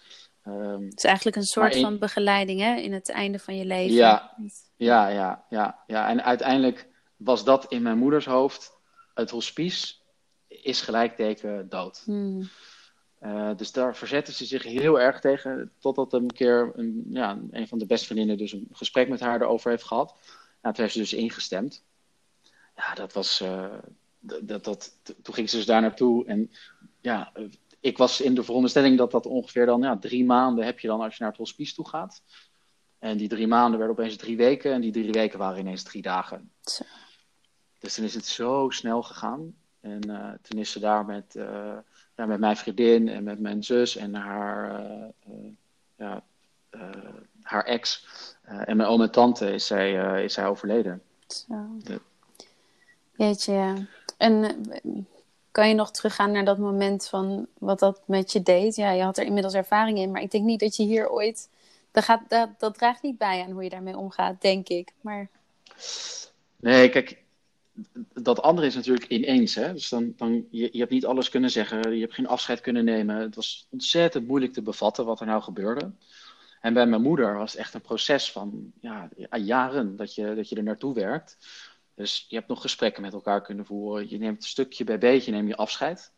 Um, 0.47 0.85
het 0.85 0.99
is 0.99 1.05
eigenlijk 1.05 1.37
een 1.37 1.43
soort 1.43 1.77
van 1.77 1.99
begeleiding 1.99 2.61
hè, 2.61 2.75
in 2.75 2.93
het 2.93 3.11
einde 3.11 3.39
van 3.39 3.57
je 3.57 3.65
leven. 3.65 3.95
Ja, 3.95 4.37
ja, 4.77 5.09
ja, 5.09 5.45
ja, 5.49 5.83
ja. 5.87 6.09
En 6.09 6.25
uiteindelijk 6.25 6.89
was 7.17 7.45
dat 7.45 7.67
in 7.69 7.83
mijn 7.83 7.99
moeders 7.99 8.25
hoofd. 8.25 8.73
Het 9.15 9.31
hospice 9.31 9.95
is 10.49 10.81
gelijkteken 10.81 11.69
dood. 11.69 12.03
Mm. 12.07 12.49
Uh, 13.21 13.51
dus 13.57 13.73
daar 13.73 13.97
verzetten 13.97 14.35
ze 14.35 14.45
zich 14.45 14.63
heel 14.63 15.01
erg 15.01 15.21
tegen. 15.21 15.73
Totdat 15.79 16.13
een 16.13 16.31
keer 16.31 16.73
een, 16.75 17.05
ja, 17.11 17.39
een 17.51 17.69
van 17.69 17.79
de 17.79 17.87
beste 17.87 18.07
vriendinnen 18.07 18.37
dus 18.37 18.53
een 18.53 18.69
gesprek 18.73 19.09
met 19.09 19.21
haar 19.21 19.41
erover 19.41 19.71
heeft 19.71 19.85
gehad. 19.85 20.17
Nou, 20.63 20.75
toen 20.75 20.85
heeft 20.85 20.93
ze 20.93 21.01
dus 21.01 21.13
ingestemd. 21.13 21.85
Ja, 22.77 22.95
dat 22.95 23.13
was. 23.13 23.41
Uh, 23.41 23.75
dat, 24.21 24.65
dat, 24.65 24.93
toen 25.23 25.35
ging 25.35 25.51
ze 25.51 25.57
dus 25.57 25.67
daar 25.67 25.81
naartoe. 25.81 26.27
En 26.27 26.51
ja, 27.01 27.33
ik 27.83 27.99
was 27.99 28.21
in 28.21 28.35
de 28.35 28.45
veronderstelling 28.45 28.99
dat 28.99 29.11
dat 29.11 29.27
ongeveer 29.27 29.67
dan 29.67 29.83
ja, 29.83 29.99
drie 29.99 30.25
maanden 30.25 30.65
heb 30.65 30.79
je 30.79 30.89
dan 30.89 31.01
als 31.01 31.17
je 31.17 31.23
naar 31.23 31.31
het 31.31 31.41
hospice 31.41 31.75
toe 31.75 31.89
gaat. 31.89 32.23
En 32.99 33.17
die 33.17 33.29
drie 33.29 33.47
maanden 33.47 33.79
werden 33.79 33.97
opeens 33.99 34.17
drie 34.17 34.37
weken. 34.37 34.73
En 34.73 34.81
die 34.81 34.93
drie 34.93 35.11
weken 35.11 35.39
waren 35.39 35.59
ineens 35.59 35.83
drie 35.83 36.03
dagen. 36.03 36.51
Zo. 36.61 36.85
Dus 37.79 37.95
toen 37.95 38.05
is 38.05 38.15
het 38.15 38.27
zo 38.27 38.71
snel 38.71 39.03
gegaan. 39.03 39.55
En 39.81 40.11
uh, 40.11 40.33
toen 40.43 40.59
is 40.59 40.71
ze 40.71 40.81
daar 40.81 41.05
met, 41.05 41.35
uh, 41.35 41.79
ja, 42.17 42.27
met 42.27 42.41
mijn 42.41 42.57
vriendin 42.57 43.09
en 43.09 43.25
met 43.25 43.41
mijn 43.41 43.65
zus 43.65 43.97
en 43.97 44.15
haar, 44.15 44.81
uh, 45.29 45.53
ja, 45.97 46.25
haar 47.43 47.65
ex 47.65 48.07
en 48.43 48.77
mijn 48.77 48.89
oom 48.89 49.03
en 49.03 49.11
tante 49.11 49.53
is 49.53 49.67
zij, 49.67 50.25
is 50.25 50.35
zij 50.35 50.47
overleden. 50.47 51.03
Zo. 51.27 51.69
De... 51.79 52.01
Jeetje, 53.17 53.53
ja. 53.53 53.75
En 54.17 54.65
kan 55.53 55.69
je 55.69 55.75
nog 55.75 55.91
teruggaan 55.91 56.33
naar 56.33 56.45
dat 56.45 56.59
moment 56.59 57.09
van 57.09 57.47
wat 57.59 57.79
dat 57.79 58.01
met 58.05 58.33
je 58.33 58.43
deed? 58.43 58.77
Ja, 58.77 58.91
je 58.91 59.03
had 59.03 59.19
er 59.19 59.25
inmiddels 59.25 59.55
ervaring 59.55 59.99
in, 59.99 60.11
maar 60.11 60.23
ik 60.23 60.31
denk 60.31 60.45
niet 60.45 60.61
dat 60.61 60.77
je 60.77 60.83
hier 60.83 61.11
ooit. 61.11 61.49
Dat, 61.91 62.05
gaat, 62.05 62.23
dat, 62.59 62.75
draagt 62.79 63.03
niet 63.03 63.19
bij 63.19 63.43
aan 63.43 63.51
hoe 63.51 63.63
je 63.63 63.71
daarmee 63.71 63.97
omgaat, 63.97 64.41
denk 64.41 64.69
ik. 64.69 64.93
Maar... 65.01 65.29
Nee, 66.57 66.89
kijk, 66.89 67.23
dat 68.15 68.43
andere 68.43 68.67
is 68.67 68.75
natuurlijk 68.75 69.09
ineens. 69.09 69.55
Hè? 69.55 69.73
Dus 69.73 69.89
dan, 69.89 70.13
dan, 70.17 70.47
je, 70.51 70.69
je 70.73 70.79
hebt 70.79 70.91
niet 70.91 71.07
alles 71.07 71.29
kunnen 71.29 71.51
zeggen, 71.51 71.95
je 71.95 72.01
hebt 72.01 72.15
geen 72.15 72.27
afscheid 72.27 72.61
kunnen 72.61 72.85
nemen. 72.85 73.17
Het 73.17 73.35
was 73.35 73.67
ontzettend 73.71 74.27
moeilijk 74.27 74.53
te 74.53 74.63
bevatten 74.63 75.05
wat 75.05 75.21
er 75.21 75.27
nou 75.27 75.43
gebeurde. 75.43 75.93
En 76.61 76.75
bij 76.75 76.87
mijn 76.87 77.03
moeder 77.03 77.35
was 77.35 77.53
het 77.53 77.61
echt 77.61 77.75
een 77.75 77.81
proces 77.81 78.33
van 78.33 78.73
ja, 78.81 79.09
jaren 79.31 79.97
dat 79.97 80.15
je, 80.15 80.35
dat 80.35 80.49
je 80.49 80.57
er 80.57 80.63
naartoe 80.63 80.95
werkt. 80.95 81.37
Dus 81.95 82.27
je 82.29 82.37
hebt 82.37 82.49
nog 82.49 82.61
gesprekken 82.61 83.03
met 83.03 83.13
elkaar 83.13 83.43
kunnen 83.43 83.67
voeren. 83.67 84.11
Je 84.11 84.19
neemt 84.19 84.45
stukje 84.45 84.85
bij 84.85 84.99
beetje 84.99 85.31
neem 85.31 85.49
je 85.49 85.57
afscheid. 85.57 86.13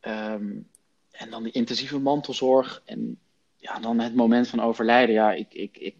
Um, 0.00 0.68
en 1.10 1.30
dan 1.30 1.42
die 1.42 1.52
intensieve 1.52 1.98
mantelzorg. 1.98 2.82
En 2.84 3.18
ja, 3.56 3.78
dan 3.78 3.98
het 3.98 4.14
moment 4.14 4.48
van 4.48 4.60
overlijden. 4.60 5.14
Ja, 5.14 5.32
ik, 5.32 5.54
ik, 5.54 5.76
ik, 5.76 5.96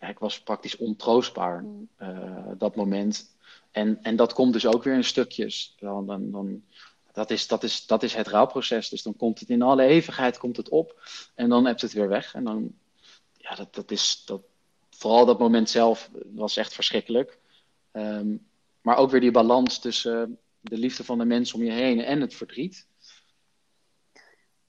ja, 0.00 0.08
ik 0.08 0.18
was 0.18 0.40
praktisch 0.42 0.76
ontroostbaar 0.76 1.62
Mm. 1.62 1.88
uh, 2.00 2.46
dat 2.58 2.76
moment. 2.76 3.36
En, 3.70 4.02
en 4.02 4.16
dat 4.16 4.32
komt 4.32 4.52
dus 4.52 4.66
ook 4.66 4.82
weer 4.82 4.94
in 4.94 5.04
stukjes. 5.04 5.74
Dan, 5.78 6.06
dan, 6.06 6.30
dan, 6.30 6.62
dat, 7.12 7.30
is, 7.30 7.46
dat, 7.46 7.62
is, 7.62 7.86
dat 7.86 8.02
is 8.02 8.14
het 8.14 8.26
rouwproces. 8.26 8.88
Dus 8.88 9.02
dan 9.02 9.16
komt 9.16 9.40
het 9.40 9.48
in 9.48 9.62
alle 9.62 9.82
eeuwigheid 9.82 10.38
komt 10.38 10.56
het 10.56 10.68
op. 10.68 11.00
En 11.34 11.48
dan 11.48 11.66
hebt 11.66 11.80
het 11.80 11.92
weer 11.92 12.08
weg. 12.08 12.34
En 12.34 12.44
dan, 12.44 12.74
ja, 13.36 13.54
dat, 13.54 13.74
dat 13.74 13.90
is, 13.90 14.22
dat, 14.24 14.40
vooral 14.90 15.26
dat 15.26 15.38
moment 15.38 15.70
zelf 15.70 16.10
was 16.34 16.56
echt 16.56 16.74
verschrikkelijk. 16.74 17.38
Um, 17.98 18.46
maar 18.80 18.96
ook 18.96 19.10
weer 19.10 19.20
die 19.20 19.30
balans 19.30 19.78
tussen 19.78 20.38
de 20.60 20.78
liefde 20.78 21.04
van 21.04 21.18
de 21.18 21.24
mensen 21.24 21.58
om 21.58 21.64
je 21.64 21.70
heen 21.70 22.00
en 22.00 22.20
het 22.20 22.34
verdriet. 22.34 22.86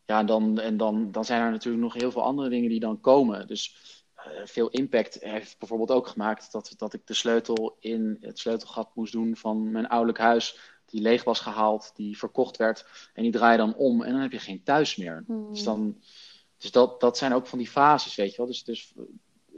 Ja, 0.05 0.23
dan, 0.23 0.59
en 0.59 0.77
dan, 0.77 1.11
dan 1.11 1.25
zijn 1.25 1.41
er 1.41 1.51
natuurlijk 1.51 1.83
nog 1.83 1.93
heel 1.93 2.11
veel 2.11 2.23
andere 2.23 2.49
dingen 2.49 2.69
die 2.69 2.79
dan 2.79 3.01
komen. 3.01 3.47
Dus 3.47 3.75
uh, 4.17 4.45
veel 4.45 4.69
impact 4.69 5.17
heeft 5.19 5.59
bijvoorbeeld 5.59 5.91
ook 5.91 6.07
gemaakt 6.07 6.51
dat, 6.51 6.73
dat 6.77 6.93
ik 6.93 7.07
de 7.07 7.13
sleutel 7.13 7.77
in 7.79 8.17
het 8.21 8.39
sleutelgat 8.39 8.95
moest 8.95 9.13
doen 9.13 9.35
van 9.35 9.71
mijn 9.71 9.87
ouderlijk 9.87 10.19
huis. 10.19 10.59
Die 10.85 11.01
leeg 11.01 11.23
was 11.23 11.39
gehaald, 11.39 11.91
die 11.95 12.17
verkocht 12.17 12.57
werd. 12.57 13.09
En 13.13 13.23
die 13.23 13.31
draai 13.31 13.51
je 13.51 13.57
dan 13.57 13.75
om 13.75 14.03
en 14.03 14.11
dan 14.11 14.21
heb 14.21 14.31
je 14.31 14.39
geen 14.39 14.63
thuis 14.63 14.95
meer. 14.95 15.23
Mm. 15.27 15.53
Dus, 15.53 15.63
dan, 15.63 16.01
dus 16.57 16.71
dat, 16.71 17.01
dat 17.01 17.17
zijn 17.17 17.33
ook 17.33 17.47
van 17.47 17.57
die 17.57 17.67
fases, 17.67 18.15
weet 18.15 18.31
je 18.31 18.37
wel. 18.37 18.45
Dus, 18.45 18.63
dus 18.63 18.93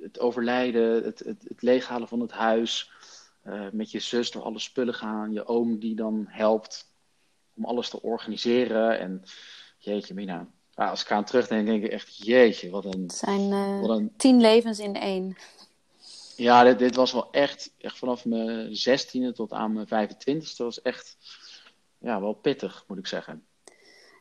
het 0.02 0.20
overlijden, 0.20 1.04
het, 1.04 1.20
het, 1.20 1.44
het 1.48 1.62
leeghalen 1.62 2.08
van 2.08 2.20
het 2.20 2.32
huis. 2.32 2.92
Uh, 3.48 3.68
met 3.72 3.92
je 3.92 4.00
zus 4.00 4.32
door 4.32 4.44
alle 4.44 4.60
spullen 4.60 4.94
gaan. 4.94 5.34
Je 5.34 5.46
oom 5.46 5.80
die 5.80 5.96
dan 5.96 6.26
helpt 6.28 6.94
om 7.56 7.66
alles 7.66 7.90
te 7.90 8.02
organiseren. 8.02 9.00
En 9.00 9.24
jeetje 9.78 10.14
mina. 10.14 10.48
Als 10.74 11.02
ik 11.02 11.12
aan 11.12 11.26
terugdenk, 11.26 11.68
denk 11.68 11.84
ik 11.84 11.92
echt, 11.92 12.18
jeetje, 12.26 12.70
wat 12.70 12.86
een... 12.86 13.02
Het 13.02 13.14
zijn 13.14 13.52
uh, 13.52 13.82
wat 13.82 13.90
een... 13.90 14.14
tien 14.18 14.42
levens 14.42 14.80
in 14.80 14.96
één. 14.96 15.38
Ja, 16.36 16.64
dit, 16.64 16.80
dit, 16.80 16.96
was 16.96 17.12
wel 17.12 17.32
echt, 17.32 17.74
echt 17.78 17.98
vanaf 17.98 18.26
mijn 18.26 18.76
zestiende 18.76 19.34
tot 19.34 19.52
aan 19.52 19.74
mijn 19.74 19.88
25 19.88 20.50
Dat 20.50 20.58
was 20.58 20.82
echt, 20.82 21.18
ja, 21.98 22.22
wel 22.22 22.34
pittig, 22.34 22.84
moet 22.88 22.98
ik 22.98 23.08
zeggen. 23.08 23.46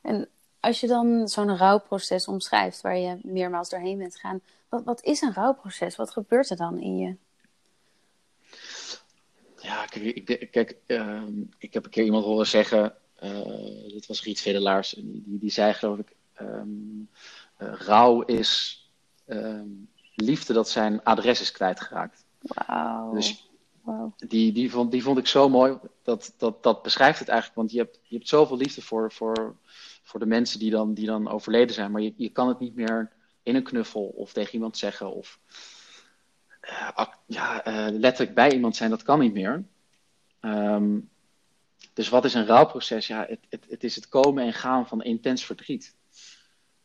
En 0.01 0.29
als 0.59 0.79
je 0.79 0.87
dan 0.87 1.27
zo'n 1.27 1.57
rouwproces 1.57 2.27
omschrijft, 2.27 2.81
waar 2.81 2.97
je 2.97 3.19
meermaals 3.21 3.69
doorheen 3.69 3.97
bent 3.97 4.15
gegaan. 4.15 4.41
Wat, 4.69 4.83
wat 4.83 5.03
is 5.03 5.21
een 5.21 5.33
rouwproces? 5.33 5.95
Wat 5.95 6.11
gebeurt 6.11 6.49
er 6.49 6.57
dan 6.57 6.79
in 6.79 6.97
je? 6.97 7.15
Ja, 9.71 9.85
kijk, 9.85 10.05
ik, 10.05 10.51
kijk 10.51 10.77
uh, 10.87 11.23
ik 11.57 11.73
heb 11.73 11.85
een 11.85 11.91
keer 11.91 12.03
iemand 12.03 12.25
horen 12.25 12.47
zeggen, 12.47 12.95
uh, 13.23 13.91
dit 13.91 14.05
was 14.05 14.23
Riet 14.23 14.41
Vedelaars, 14.41 14.89
die, 14.89 15.23
die, 15.25 15.39
die 15.39 15.51
zei 15.51 15.73
geloof 15.73 15.97
ik, 15.97 16.15
um, 16.41 17.09
uh, 17.59 17.73
rouw 17.73 18.21
is 18.21 18.81
um, 19.27 19.89
liefde 20.15 20.53
dat 20.53 20.69
zijn 20.69 21.03
adres 21.03 21.41
is 21.41 21.51
kwijtgeraakt. 21.51 22.25
Wauw. 22.39 23.13
Dus 23.13 23.49
wow. 23.81 24.11
die, 24.17 24.51
die, 24.51 24.71
vond, 24.71 24.91
die 24.91 25.03
vond 25.03 25.17
ik 25.17 25.27
zo 25.27 25.49
mooi, 25.49 25.77
dat, 26.03 26.33
dat, 26.37 26.63
dat 26.63 26.81
beschrijft 26.81 27.19
het 27.19 27.27
eigenlijk, 27.27 27.59
want 27.59 27.71
je 27.71 27.77
hebt, 27.77 27.99
je 28.03 28.15
hebt 28.15 28.27
zoveel 28.27 28.57
liefde 28.57 28.81
voor, 28.81 29.11
voor, 29.11 29.55
voor 30.03 30.19
de 30.19 30.25
mensen 30.25 30.59
die 30.59 30.71
dan, 30.71 30.93
die 30.93 31.05
dan 31.05 31.29
overleden 31.29 31.75
zijn, 31.75 31.91
maar 31.91 32.01
je, 32.01 32.13
je 32.17 32.29
kan 32.29 32.47
het 32.47 32.59
niet 32.59 32.75
meer 32.75 33.11
in 33.43 33.55
een 33.55 33.63
knuffel 33.63 34.03
of 34.03 34.33
tegen 34.33 34.53
iemand 34.53 34.77
zeggen 34.77 35.13
of 35.13 35.39
ja, 37.25 37.67
uh, 37.67 37.99
letterlijk 37.99 38.35
bij 38.35 38.51
iemand 38.51 38.75
zijn, 38.75 38.89
dat 38.89 39.03
kan 39.03 39.19
niet 39.19 39.33
meer. 39.33 39.63
Um, 40.41 41.09
dus 41.93 42.09
wat 42.09 42.25
is 42.25 42.33
een 42.33 42.45
rouwproces? 42.45 43.07
Ja, 43.07 43.25
het, 43.27 43.39
het, 43.49 43.65
het, 43.69 43.83
is 43.83 43.95
het 43.95 44.09
komen 44.09 44.43
en 44.43 44.53
gaan 44.53 44.87
van 44.87 45.01
intens 45.01 45.45
verdriet. 45.45 45.95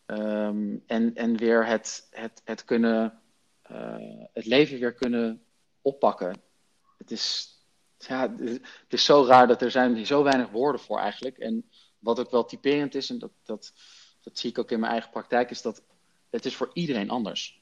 Um, 0.06 0.82
en, 0.86 1.14
en 1.14 1.36
weer 1.36 1.66
het, 1.66 2.06
het, 2.10 2.42
het 2.44 2.64
kunnen, 2.64 3.20
uh, 3.70 4.24
het 4.32 4.46
leven 4.46 4.78
weer 4.78 4.94
kunnen 4.94 5.42
oppakken. 5.82 6.40
Het 6.98 7.10
is, 7.10 7.54
ja, 7.98 8.34
het 8.38 8.62
is 8.88 9.04
zo 9.04 9.24
raar 9.24 9.46
dat 9.46 9.62
er 9.62 9.70
zijn 9.70 10.06
zo 10.06 10.22
weinig 10.22 10.50
woorden 10.50 10.80
voor 10.80 10.98
eigenlijk. 10.98 11.38
En 11.38 11.70
wat 11.98 12.18
ook 12.20 12.30
wel 12.30 12.44
typerend 12.44 12.94
is, 12.94 13.10
en 13.10 13.18
dat, 13.18 13.32
dat, 13.44 13.72
dat 14.20 14.38
zie 14.38 14.50
ik 14.50 14.58
ook 14.58 14.70
in 14.70 14.80
mijn 14.80 14.92
eigen 14.92 15.10
praktijk, 15.10 15.50
is 15.50 15.62
dat 15.62 15.82
het 16.30 16.44
is 16.44 16.56
voor 16.56 16.70
iedereen 16.72 17.10
anders. 17.10 17.60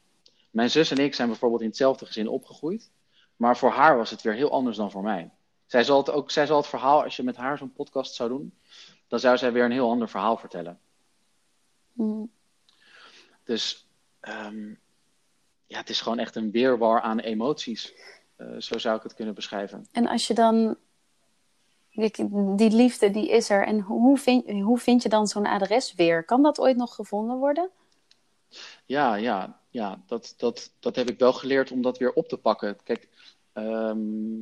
Mijn 0.55 0.71
zus 0.71 0.91
en 0.91 0.99
ik 0.99 1.15
zijn 1.15 1.29
bijvoorbeeld 1.29 1.61
in 1.61 1.67
hetzelfde 1.67 2.07
gezin 2.07 2.29
opgegroeid. 2.29 2.91
Maar 3.37 3.57
voor 3.57 3.71
haar 3.71 3.97
was 3.97 4.11
het 4.11 4.23
weer 4.23 4.35
heel 4.35 4.51
anders 4.51 4.77
dan 4.77 4.91
voor 4.91 5.03
mij. 5.03 5.31
Zij 5.67 5.85
zal 5.85 5.99
het, 5.99 6.11
ook, 6.11 6.31
zij 6.31 6.47
zal 6.47 6.57
het 6.57 6.67
verhaal, 6.67 7.03
als 7.03 7.17
je 7.17 7.23
met 7.23 7.37
haar 7.37 7.59
zo'n 7.59 7.73
podcast 7.73 8.15
zou 8.15 8.29
doen, 8.29 8.59
dan 9.09 9.21
zou 9.21 9.37
zij 9.37 9.53
weer 9.53 9.65
een 9.65 9.71
heel 9.71 9.91
ander 9.91 10.09
verhaal 10.09 10.37
vertellen. 10.37 10.81
Mm. 11.93 12.31
Dus 13.45 13.89
ehm, 14.21 14.69
ja, 15.67 15.79
het 15.79 15.91
is 15.91 16.01
gewoon 16.01 16.19
echt 16.19 16.37
een 16.37 16.51
weerwar 16.51 17.01
aan 17.01 17.19
emoties. 17.19 17.95
Uh, 18.37 18.61
zo 18.61 18.79
zou 18.79 18.97
ik 18.97 19.03
het 19.03 19.15
kunnen 19.15 19.35
beschrijven. 19.35 19.87
En 19.93 20.07
als 20.07 20.27
je 20.27 20.35
dan 20.35 20.77
die 22.57 22.71
liefde 22.71 23.11
die 23.11 23.31
is 23.31 23.51
er. 23.51 23.67
En 23.67 23.81
hoe 23.81 24.19
vind, 24.19 24.51
hoe 24.51 24.79
vind 24.79 25.03
je 25.03 25.09
dan 25.09 25.27
zo'n 25.27 25.47
adres 25.47 25.95
weer? 25.95 26.25
Kan 26.25 26.43
dat 26.43 26.61
ooit 26.61 26.77
nog 26.77 26.95
gevonden 26.95 27.37
worden? 27.37 27.71
Ja, 28.87 29.15
ja, 29.15 29.61
ja 29.71 30.03
dat, 30.07 30.35
dat, 30.37 30.73
dat 30.81 30.97
heb 30.97 31.11
ik 31.11 31.19
wel 31.19 31.33
geleerd 31.33 31.71
om 31.71 31.83
dat 31.83 31.99
weer 31.99 32.13
op 32.13 32.29
te 32.29 32.37
pakken. 32.37 32.77
Kijk, 32.83 33.09
um, 33.55 34.39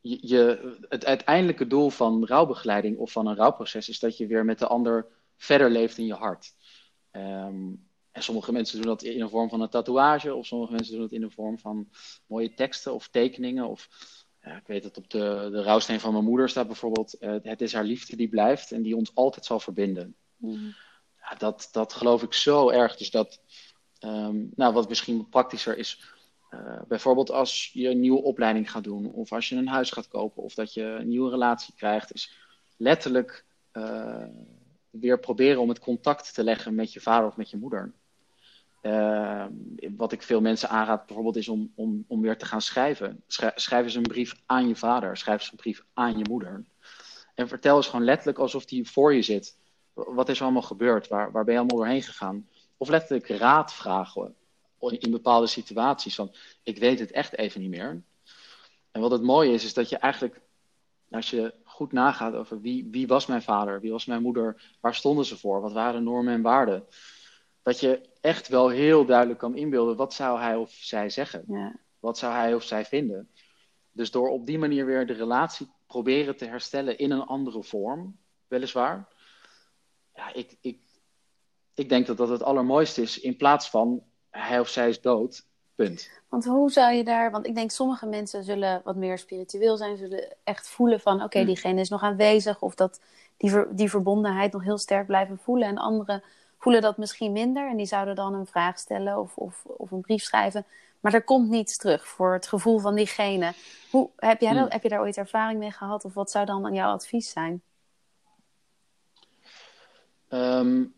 je, 0.00 0.76
het 0.88 1.04
uiteindelijke 1.04 1.66
doel 1.66 1.90
van 1.90 2.26
rouwbegeleiding 2.26 2.98
of 2.98 3.12
van 3.12 3.26
een 3.26 3.36
rouwproces 3.36 3.88
is 3.88 3.98
dat 3.98 4.16
je 4.16 4.26
weer 4.26 4.44
met 4.44 4.58
de 4.58 4.66
ander 4.66 5.06
verder 5.36 5.70
leeft 5.70 5.98
in 5.98 6.06
je 6.06 6.14
hart. 6.14 6.54
Um, 7.12 7.88
en 8.10 8.22
sommige 8.22 8.52
mensen 8.52 8.76
doen 8.76 8.86
dat 8.86 9.02
in 9.02 9.18
de 9.18 9.28
vorm 9.28 9.48
van 9.48 9.60
een 9.60 9.68
tatoeage, 9.68 10.34
of 10.34 10.46
sommige 10.46 10.72
mensen 10.72 10.92
doen 10.92 11.02
dat 11.02 11.12
in 11.12 11.20
de 11.20 11.30
vorm 11.30 11.58
van 11.58 11.88
mooie 12.26 12.54
teksten 12.54 12.94
of 12.94 13.08
tekeningen. 13.08 13.68
Of 13.68 13.88
ja, 14.42 14.56
ik 14.56 14.66
weet 14.66 14.82
dat 14.82 14.96
op 14.96 15.10
de, 15.10 15.48
de 15.52 15.62
rouwsteen 15.62 16.00
van 16.00 16.12
mijn 16.12 16.24
moeder 16.24 16.48
staat 16.48 16.66
bijvoorbeeld: 16.66 17.16
uh, 17.20 17.36
Het 17.42 17.60
is 17.60 17.72
haar 17.72 17.84
liefde 17.84 18.16
die 18.16 18.28
blijft 18.28 18.72
en 18.72 18.82
die 18.82 18.96
ons 18.96 19.14
altijd 19.14 19.44
zal 19.44 19.60
verbinden. 19.60 20.14
Mm. 20.36 20.74
Dat, 21.38 21.68
dat 21.72 21.92
geloof 21.92 22.22
ik 22.22 22.32
zo 22.32 22.70
erg. 22.70 22.96
Dus 22.96 23.10
dat, 23.10 23.40
um, 24.00 24.50
nou, 24.54 24.72
wat 24.72 24.88
misschien 24.88 25.28
praktischer 25.28 25.78
is, 25.78 26.00
uh, 26.50 26.80
bijvoorbeeld 26.88 27.30
als 27.30 27.70
je 27.72 27.88
een 27.88 28.00
nieuwe 28.00 28.22
opleiding 28.22 28.70
gaat 28.70 28.84
doen, 28.84 29.12
of 29.12 29.32
als 29.32 29.48
je 29.48 29.56
een 29.56 29.68
huis 29.68 29.90
gaat 29.90 30.08
kopen, 30.08 30.42
of 30.42 30.54
dat 30.54 30.74
je 30.74 30.82
een 30.82 31.08
nieuwe 31.08 31.30
relatie 31.30 31.74
krijgt, 31.76 32.14
is 32.14 32.32
letterlijk 32.76 33.44
uh, 33.72 34.24
weer 34.90 35.18
proberen 35.18 35.60
om 35.60 35.68
het 35.68 35.78
contact 35.78 36.34
te 36.34 36.44
leggen 36.44 36.74
met 36.74 36.92
je 36.92 37.00
vader 37.00 37.26
of 37.26 37.36
met 37.36 37.50
je 37.50 37.56
moeder. 37.56 37.92
Uh, 38.82 39.44
wat 39.96 40.12
ik 40.12 40.22
veel 40.22 40.40
mensen 40.40 40.68
aanraad 40.68 41.06
bijvoorbeeld 41.06 41.36
is 41.36 41.48
om, 41.48 41.72
om, 41.74 42.04
om 42.08 42.20
weer 42.20 42.38
te 42.38 42.44
gaan 42.44 42.60
schrijven. 42.60 43.22
Schrijf 43.54 43.84
eens 43.84 43.94
een 43.94 44.02
brief 44.02 44.34
aan 44.46 44.68
je 44.68 44.76
vader. 44.76 45.16
Schrijf 45.16 45.40
eens 45.40 45.50
een 45.50 45.56
brief 45.56 45.84
aan 45.94 46.18
je 46.18 46.24
moeder. 46.28 46.64
En 47.34 47.48
vertel 47.48 47.76
eens 47.76 47.86
gewoon 47.86 48.04
letterlijk 48.04 48.38
alsof 48.38 48.64
die 48.64 48.90
voor 48.90 49.14
je 49.14 49.22
zit. 49.22 49.58
Wat 50.06 50.28
is 50.28 50.38
er 50.38 50.44
allemaal 50.44 50.62
gebeurd? 50.62 51.08
Waar, 51.08 51.32
waar 51.32 51.44
ben 51.44 51.52
je 51.52 51.60
allemaal 51.60 51.78
doorheen 51.78 52.02
gegaan? 52.02 52.48
Of 52.76 52.88
letterlijk 52.88 53.28
raad 53.28 53.74
vragen 53.74 54.34
in 54.78 55.10
bepaalde 55.10 55.46
situaties. 55.46 56.14
Van, 56.14 56.34
ik 56.62 56.78
weet 56.78 56.98
het 56.98 57.10
echt 57.10 57.36
even 57.36 57.60
niet 57.60 57.70
meer. 57.70 58.02
En 58.90 59.00
wat 59.00 59.10
het 59.10 59.22
mooie 59.22 59.52
is, 59.52 59.64
is 59.64 59.74
dat 59.74 59.88
je 59.88 59.96
eigenlijk, 59.96 60.40
als 61.10 61.30
je 61.30 61.54
goed 61.64 61.92
nagaat 61.92 62.34
over 62.34 62.60
wie, 62.60 62.88
wie 62.90 63.06
was 63.06 63.26
mijn 63.26 63.42
vader, 63.42 63.80
wie 63.80 63.90
was 63.90 64.04
mijn 64.04 64.22
moeder, 64.22 64.62
waar 64.80 64.94
stonden 64.94 65.24
ze 65.24 65.36
voor, 65.38 65.60
wat 65.60 65.72
waren 65.72 66.02
normen 66.02 66.34
en 66.34 66.42
waarden 66.42 66.86
dat 67.62 67.80
je 67.80 68.00
echt 68.20 68.48
wel 68.48 68.68
heel 68.68 69.04
duidelijk 69.04 69.38
kan 69.38 69.56
inbeelden 69.56 69.96
wat 69.96 70.14
zou 70.14 70.40
hij 70.40 70.56
of 70.56 70.70
zij 70.70 71.10
zeggen. 71.10 71.44
Ja. 71.48 71.76
Wat 71.98 72.18
zou 72.18 72.32
hij 72.32 72.54
of 72.54 72.62
zij 72.62 72.84
vinden. 72.84 73.28
Dus 73.92 74.10
door 74.10 74.28
op 74.28 74.46
die 74.46 74.58
manier 74.58 74.86
weer 74.86 75.06
de 75.06 75.12
relatie 75.12 75.68
proberen 75.86 76.36
te 76.36 76.44
herstellen 76.44 76.98
in 76.98 77.10
een 77.10 77.22
andere 77.22 77.62
vorm, 77.62 78.16
weliswaar. 78.48 79.08
Ja, 80.20 80.32
ik, 80.32 80.56
ik, 80.60 80.78
ik 81.74 81.88
denk 81.88 82.06
dat 82.06 82.16
dat 82.16 82.28
het 82.28 82.42
allermooiste 82.42 83.02
is 83.02 83.20
in 83.20 83.36
plaats 83.36 83.70
van 83.70 84.02
hij 84.30 84.60
of 84.60 84.68
zij 84.68 84.88
is 84.88 85.00
dood, 85.00 85.46
punt. 85.74 86.10
Want 86.28 86.44
hoe 86.44 86.70
zou 86.70 86.92
je 86.92 87.04
daar, 87.04 87.30
want 87.30 87.46
ik 87.46 87.54
denk 87.54 87.70
sommige 87.70 88.06
mensen 88.06 88.44
zullen 88.44 88.80
wat 88.84 88.96
meer 88.96 89.18
spiritueel 89.18 89.76
zijn, 89.76 89.96
zullen 89.96 90.36
echt 90.44 90.68
voelen 90.68 91.00
van 91.00 91.22
oké, 91.22 91.38
hmm. 91.38 91.46
diegene 91.46 91.80
is 91.80 91.88
nog 91.88 92.02
aanwezig 92.02 92.62
of 92.62 92.74
dat 92.74 93.00
die, 93.36 93.50
ver, 93.50 93.76
die 93.76 93.90
verbondenheid 93.90 94.52
nog 94.52 94.62
heel 94.62 94.78
sterk 94.78 95.06
blijven 95.06 95.38
voelen. 95.38 95.68
En 95.68 95.78
anderen 95.78 96.22
voelen 96.58 96.82
dat 96.82 96.96
misschien 96.96 97.32
minder 97.32 97.68
en 97.68 97.76
die 97.76 97.86
zouden 97.86 98.14
dan 98.14 98.34
een 98.34 98.46
vraag 98.46 98.78
stellen 98.78 99.18
of, 99.18 99.36
of, 99.36 99.64
of 99.64 99.90
een 99.90 100.00
brief 100.00 100.22
schrijven. 100.22 100.66
Maar 101.00 101.14
er 101.14 101.24
komt 101.24 101.48
niets 101.48 101.76
terug 101.76 102.06
voor 102.06 102.32
het 102.32 102.46
gevoel 102.46 102.78
van 102.78 102.94
diegene. 102.94 103.52
Hoe, 103.90 104.10
heb, 104.16 104.40
jij 104.40 104.52
dat, 104.52 104.62
hmm. 104.62 104.72
heb 104.72 104.82
je 104.82 104.88
daar 104.88 105.00
ooit 105.00 105.16
ervaring 105.16 105.58
mee 105.58 105.70
gehad 105.70 106.04
of 106.04 106.14
wat 106.14 106.30
zou 106.30 106.46
dan 106.46 106.74
jouw 106.74 106.92
advies 106.92 107.30
zijn? 107.30 107.62
Um, 110.30 110.94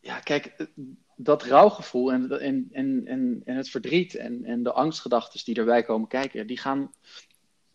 ja, 0.00 0.20
kijk, 0.20 0.68
dat 1.16 1.42
rouwgevoel 1.42 2.12
en, 2.12 2.40
en, 2.40 2.68
en, 2.72 3.42
en, 3.44 3.56
het 3.56 3.68
verdriet 3.68 4.14
en, 4.14 4.44
en 4.44 4.62
de 4.62 4.72
angstgedachten 4.72 5.44
die 5.44 5.54
erbij 5.54 5.82
komen 5.82 6.08
kijken, 6.08 6.46
die 6.46 6.58
gaan, 6.58 6.94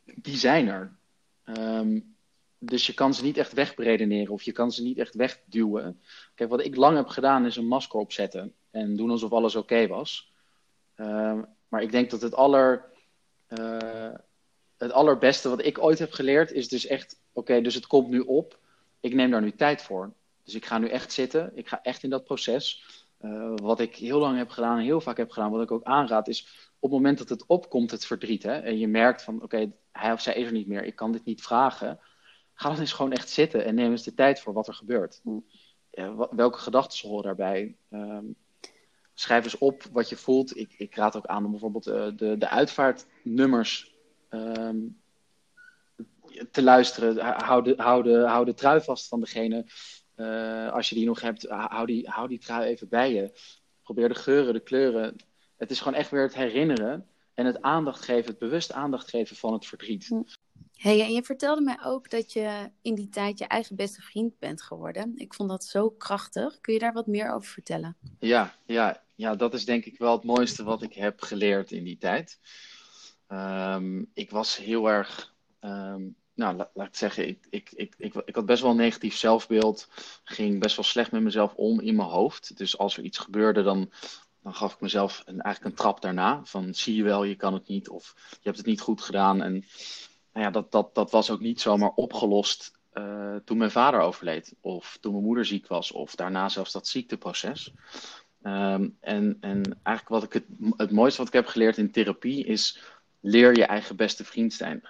die 0.03 0.37
zijn 0.37 0.67
er. 0.67 0.97
Um, 1.45 2.15
dus 2.59 2.87
je 2.87 2.93
kan 2.93 3.13
ze 3.13 3.23
niet 3.23 3.37
echt 3.37 3.53
wegredeneren 3.53 4.33
of 4.33 4.41
je 4.41 4.51
kan 4.51 4.71
ze 4.71 4.83
niet 4.83 4.97
echt 4.97 5.15
wegduwen. 5.15 6.01
Kijk, 6.35 6.49
wat 6.49 6.65
ik 6.65 6.75
lang 6.75 6.95
heb 6.97 7.07
gedaan 7.07 7.45
is 7.45 7.55
een 7.55 7.67
masker 7.67 7.99
opzetten 7.99 8.53
en 8.71 8.95
doen 8.95 9.09
alsof 9.09 9.31
alles 9.31 9.55
oké 9.55 9.87
was. 9.87 10.31
Uh, 10.95 11.41
maar 11.67 11.81
ik 11.81 11.91
denk 11.91 12.09
dat 12.09 12.21
het, 12.21 12.33
aller, 12.33 12.85
uh, 13.49 14.13
het 14.77 14.91
allerbeste 14.91 15.49
wat 15.49 15.65
ik 15.65 15.77
ooit 15.77 15.99
heb 15.99 16.11
geleerd 16.11 16.51
is 16.51 16.67
dus 16.67 16.85
echt, 16.85 17.21
oké, 17.31 17.61
dus 17.61 17.75
het 17.75 17.87
komt 17.87 18.09
nu 18.09 18.19
op. 18.19 18.59
Ik 18.99 19.13
neem 19.13 19.31
daar 19.31 19.41
nu 19.41 19.51
tijd 19.51 19.81
voor. 19.81 20.13
Dus 20.43 20.55
ik 20.55 20.65
ga 20.65 20.77
nu 20.77 20.87
echt 20.87 21.13
zitten. 21.13 21.51
Ik 21.55 21.67
ga 21.67 21.81
echt 21.81 22.03
in 22.03 22.09
dat 22.09 22.23
proces. 22.23 22.83
Uh, 23.21 23.53
wat 23.55 23.79
ik 23.79 23.95
heel 23.95 24.19
lang 24.19 24.37
heb 24.37 24.49
gedaan 24.49 24.77
en 24.77 24.83
heel 24.83 25.01
vaak 25.01 25.17
heb 25.17 25.31
gedaan, 25.31 25.51
wat 25.51 25.61
ik 25.61 25.71
ook 25.71 25.83
aanraad, 25.83 26.27
is 26.27 26.69
op 26.79 26.89
het 26.89 26.99
moment 26.99 27.17
dat 27.17 27.29
het 27.29 27.45
opkomt, 27.45 27.91
het 27.91 28.05
verdriet. 28.05 28.43
Hè, 28.43 28.57
en 28.59 28.77
je 28.77 28.87
merkt 28.87 29.21
van, 29.21 29.43
oké, 29.43 29.71
hij 29.91 30.11
of 30.11 30.21
zij 30.21 30.33
is 30.33 30.45
er 30.45 30.51
niet 30.51 30.67
meer. 30.67 30.83
Ik 30.83 30.95
kan 30.95 31.11
dit 31.11 31.25
niet 31.25 31.41
vragen 31.41 31.99
ga 32.59 32.69
dan 32.69 32.79
eens 32.79 32.93
gewoon 32.93 33.11
echt 33.11 33.29
zitten 33.29 33.65
en 33.65 33.75
neem 33.75 33.91
eens 33.91 34.03
de 34.03 34.13
tijd 34.13 34.39
voor 34.39 34.53
wat 34.53 34.67
er 34.67 34.73
gebeurt. 34.73 35.21
Ja, 35.89 36.29
welke 36.31 36.57
gedachten 36.57 37.09
horen 37.09 37.23
daarbij? 37.23 37.75
Um, 37.89 38.35
schrijf 39.13 39.43
eens 39.43 39.57
op 39.57 39.83
wat 39.91 40.09
je 40.09 40.15
voelt. 40.15 40.57
Ik, 40.57 40.73
ik 40.77 40.95
raad 40.95 41.15
ook 41.15 41.25
aan 41.25 41.45
om 41.45 41.51
bijvoorbeeld 41.51 41.87
uh, 41.87 42.07
de, 42.15 42.37
de 42.37 42.49
uitvaartnummers 42.49 43.95
um, 44.29 44.99
te 46.51 46.63
luisteren. 46.63 47.17
Hou 47.43 47.63
de, 47.63 47.73
hou, 47.77 48.03
de, 48.03 48.17
hou 48.17 48.45
de 48.45 48.53
trui 48.53 48.81
vast 48.81 49.07
van 49.07 49.19
degene. 49.19 49.65
Uh, 50.15 50.71
als 50.71 50.89
je 50.89 50.95
die 50.95 51.05
nog 51.05 51.21
hebt, 51.21 51.47
hou 51.49 51.85
die, 51.85 52.09
hou 52.09 52.27
die 52.27 52.39
trui 52.39 52.67
even 52.67 52.89
bij 52.89 53.13
je. 53.13 53.39
Probeer 53.83 54.09
de 54.09 54.15
geuren, 54.15 54.53
de 54.53 54.59
kleuren. 54.59 55.15
Het 55.57 55.71
is 55.71 55.79
gewoon 55.79 55.97
echt 55.97 56.11
weer 56.11 56.21
het 56.21 56.35
herinneren 56.35 57.07
en 57.33 57.45
het 57.45 57.61
aandacht 57.61 58.03
geven, 58.03 58.29
het 58.29 58.39
bewust 58.39 58.71
aandacht 58.71 59.09
geven 59.09 59.35
van 59.35 59.53
het 59.53 59.65
verdriet. 59.65 60.09
Hey, 60.75 61.01
en 61.01 61.13
je 61.13 61.23
vertelde 61.23 61.61
mij 61.61 61.77
ook 61.83 62.09
dat 62.09 62.33
je 62.33 62.71
in 62.81 62.95
die 62.95 63.09
tijd 63.09 63.39
je 63.39 63.45
eigen 63.45 63.75
beste 63.75 64.01
vriend 64.01 64.39
bent 64.39 64.61
geworden. 64.61 65.13
Ik 65.15 65.33
vond 65.33 65.49
dat 65.49 65.63
zo 65.63 65.89
krachtig. 65.89 66.61
Kun 66.61 66.73
je 66.73 66.79
daar 66.79 66.93
wat 66.93 67.07
meer 67.07 67.31
over 67.33 67.49
vertellen? 67.49 67.97
Ja, 68.19 68.55
ja, 68.65 69.03
ja 69.15 69.35
dat 69.35 69.53
is 69.53 69.65
denk 69.65 69.85
ik 69.85 69.97
wel 69.97 70.11
het 70.11 70.23
mooiste 70.23 70.63
wat 70.63 70.81
ik 70.81 70.93
heb 70.93 71.21
geleerd 71.21 71.71
in 71.71 71.83
die 71.83 71.97
tijd. 71.97 72.39
Um, 73.27 74.09
ik 74.13 74.31
was 74.31 74.57
heel 74.57 74.89
erg, 74.89 75.33
um, 75.61 76.15
nou 76.39 76.55
la, 76.55 76.69
laat 76.73 76.87
ik 76.87 76.95
zeggen, 76.95 77.27
ik, 77.27 77.47
ik, 77.49 77.71
ik, 77.75 77.95
ik, 78.25 78.35
had 78.35 78.45
best 78.45 78.61
wel 78.61 78.71
een 78.71 78.77
negatief 78.77 79.15
zelfbeeld. 79.15 79.87
Ging 80.23 80.59
best 80.59 80.75
wel 80.75 80.85
slecht 80.85 81.11
met 81.11 81.21
mezelf 81.21 81.53
om 81.53 81.79
in 81.79 81.95
mijn 81.95 82.09
hoofd. 82.09 82.57
Dus 82.57 82.77
als 82.77 82.97
er 82.97 83.03
iets 83.03 83.17
gebeurde, 83.17 83.63
dan 83.63 83.91
dan 84.43 84.53
gaf 84.53 84.73
ik 84.73 84.81
mezelf 84.81 85.23
een, 85.25 85.41
eigenlijk 85.41 85.75
een 85.75 85.81
trap 85.81 86.01
daarna. 86.01 86.41
Van 86.43 86.73
zie 86.73 86.95
je 86.95 87.03
wel, 87.03 87.23
je 87.23 87.35
kan 87.35 87.53
het 87.53 87.67
niet. 87.67 87.89
Of 87.89 88.13
je 88.29 88.39
hebt 88.41 88.57
het 88.57 88.65
niet 88.65 88.81
goed 88.81 89.01
gedaan. 89.01 89.41
En 89.41 89.53
nou 90.33 90.45
ja, 90.45 90.51
dat, 90.51 90.71
dat, 90.71 90.95
dat 90.95 91.11
was 91.11 91.31
ook 91.31 91.39
niet 91.39 91.61
zomaar 91.61 91.91
opgelost 91.95 92.77
uh, 92.93 93.35
toen 93.45 93.57
mijn 93.57 93.71
vader 93.71 93.99
overleed. 93.99 94.55
Of 94.61 94.97
toen 95.01 95.11
mijn 95.11 95.23
moeder 95.23 95.45
ziek 95.45 95.67
was. 95.67 95.91
Of 95.91 96.15
daarna 96.15 96.49
zelfs 96.49 96.71
dat 96.71 96.87
ziekteproces. 96.87 97.73
Um, 98.43 98.97
en, 98.99 99.37
en 99.39 99.79
eigenlijk 99.83 100.07
wat 100.07 100.23
ik 100.23 100.33
het, 100.33 100.45
het 100.77 100.91
mooiste 100.91 101.17
wat 101.17 101.27
ik 101.27 101.33
heb 101.33 101.47
geleerd 101.47 101.77
in 101.77 101.91
therapie 101.91 102.45
is... 102.45 102.79
Leer 103.19 103.57
je 103.57 103.65
eigen 103.65 103.95
beste 103.95 104.25
vriend 104.25 104.53
zijn. 104.53 104.83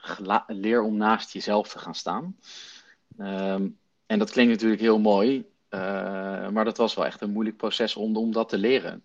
leer 0.48 0.82
om 0.82 0.98
naast 0.98 1.34
jezelf 1.34 1.70
te 1.70 1.80
gaan 1.80 1.96
staan. 1.96 2.38
Um, 3.18 3.78
en 4.06 4.20
dat 4.20 4.32
klinkt 4.32 4.52
natuurlijk 4.52 4.82
heel 4.82 5.00
mooi. 5.00 5.38
Uh, 5.70 6.50
maar 6.50 6.66
dat 6.66 6.78
was 6.78 6.96
wel 6.96 7.06
echt 7.06 7.22
een 7.22 7.32
moeilijk 7.32 7.58
proces 7.58 7.96
om, 7.96 8.18
om 8.18 8.32
dat 8.32 8.50
te 8.50 8.58
leren. 8.58 9.04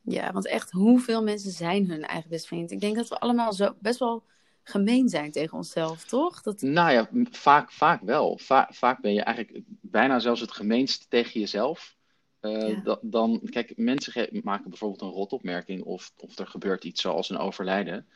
Ja, 0.00 0.32
want 0.32 0.46
echt, 0.46 0.70
hoeveel 0.70 1.22
mensen 1.22 1.50
zijn 1.50 1.90
hun 1.90 2.02
eigen 2.02 2.30
beste 2.30 2.46
vriend? 2.46 2.70
Ik 2.70 2.80
denk 2.80 2.96
dat 2.96 3.08
we 3.08 3.18
allemaal 3.18 3.52
zo 3.52 3.74
best 3.78 3.98
wel 3.98 4.24
gemeen 4.62 5.08
zijn 5.08 5.30
tegen 5.30 5.56
onszelf, 5.56 6.04
toch? 6.04 6.42
Dat... 6.42 6.60
Nou 6.60 6.92
ja, 6.92 7.08
vaak, 7.30 7.72
vaak 7.72 8.02
wel. 8.02 8.38
vaak 8.68 9.00
ben 9.00 9.14
je 9.14 9.22
eigenlijk 9.22 9.64
bijna 9.66 10.18
zelfs 10.18 10.40
het 10.40 10.52
gemeenst 10.52 11.10
tegen 11.10 11.40
jezelf. 11.40 11.96
Uh, 12.44 12.94
dan, 13.00 13.40
kijk, 13.44 13.76
mensen 13.76 14.40
maken 14.42 14.70
bijvoorbeeld 14.70 15.02
een 15.02 15.08
rotopmerking 15.08 15.82
of, 15.82 16.12
of 16.16 16.38
er 16.38 16.46
gebeurt 16.46 16.84
iets 16.84 17.00
zoals 17.00 17.30
een 17.30 17.38
overlijden. 17.38 18.06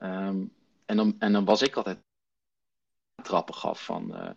Um, 0.00 0.52
en, 0.86 0.96
dan, 0.96 1.16
en 1.18 1.32
dan 1.32 1.44
was 1.44 1.62
ik 1.62 1.76
altijd 1.76 1.98
trappen 3.22 3.54
gaf 3.54 3.84
van 3.84 4.10
uh, 4.10 4.30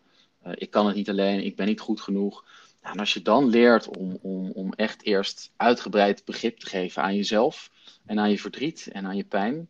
uh, 0.45 0.51
ik 0.55 0.71
kan 0.71 0.85
het 0.85 0.95
niet 0.95 1.09
alleen, 1.09 1.45
ik 1.45 1.55
ben 1.55 1.67
niet 1.67 1.79
goed 1.79 2.01
genoeg. 2.01 2.45
Nou, 2.81 2.93
en 2.93 2.99
als 2.99 3.13
je 3.13 3.21
dan 3.21 3.47
leert 3.49 3.97
om, 3.97 4.17
om, 4.21 4.51
om 4.51 4.73
echt 4.73 5.03
eerst 5.03 5.51
uitgebreid 5.55 6.25
begrip 6.25 6.59
te 6.59 6.65
geven 6.65 7.03
aan 7.03 7.15
jezelf 7.15 7.71
en 8.05 8.19
aan 8.19 8.29
je 8.29 8.39
verdriet 8.39 8.87
en 8.91 9.05
aan 9.05 9.15
je 9.15 9.25
pijn, 9.25 9.69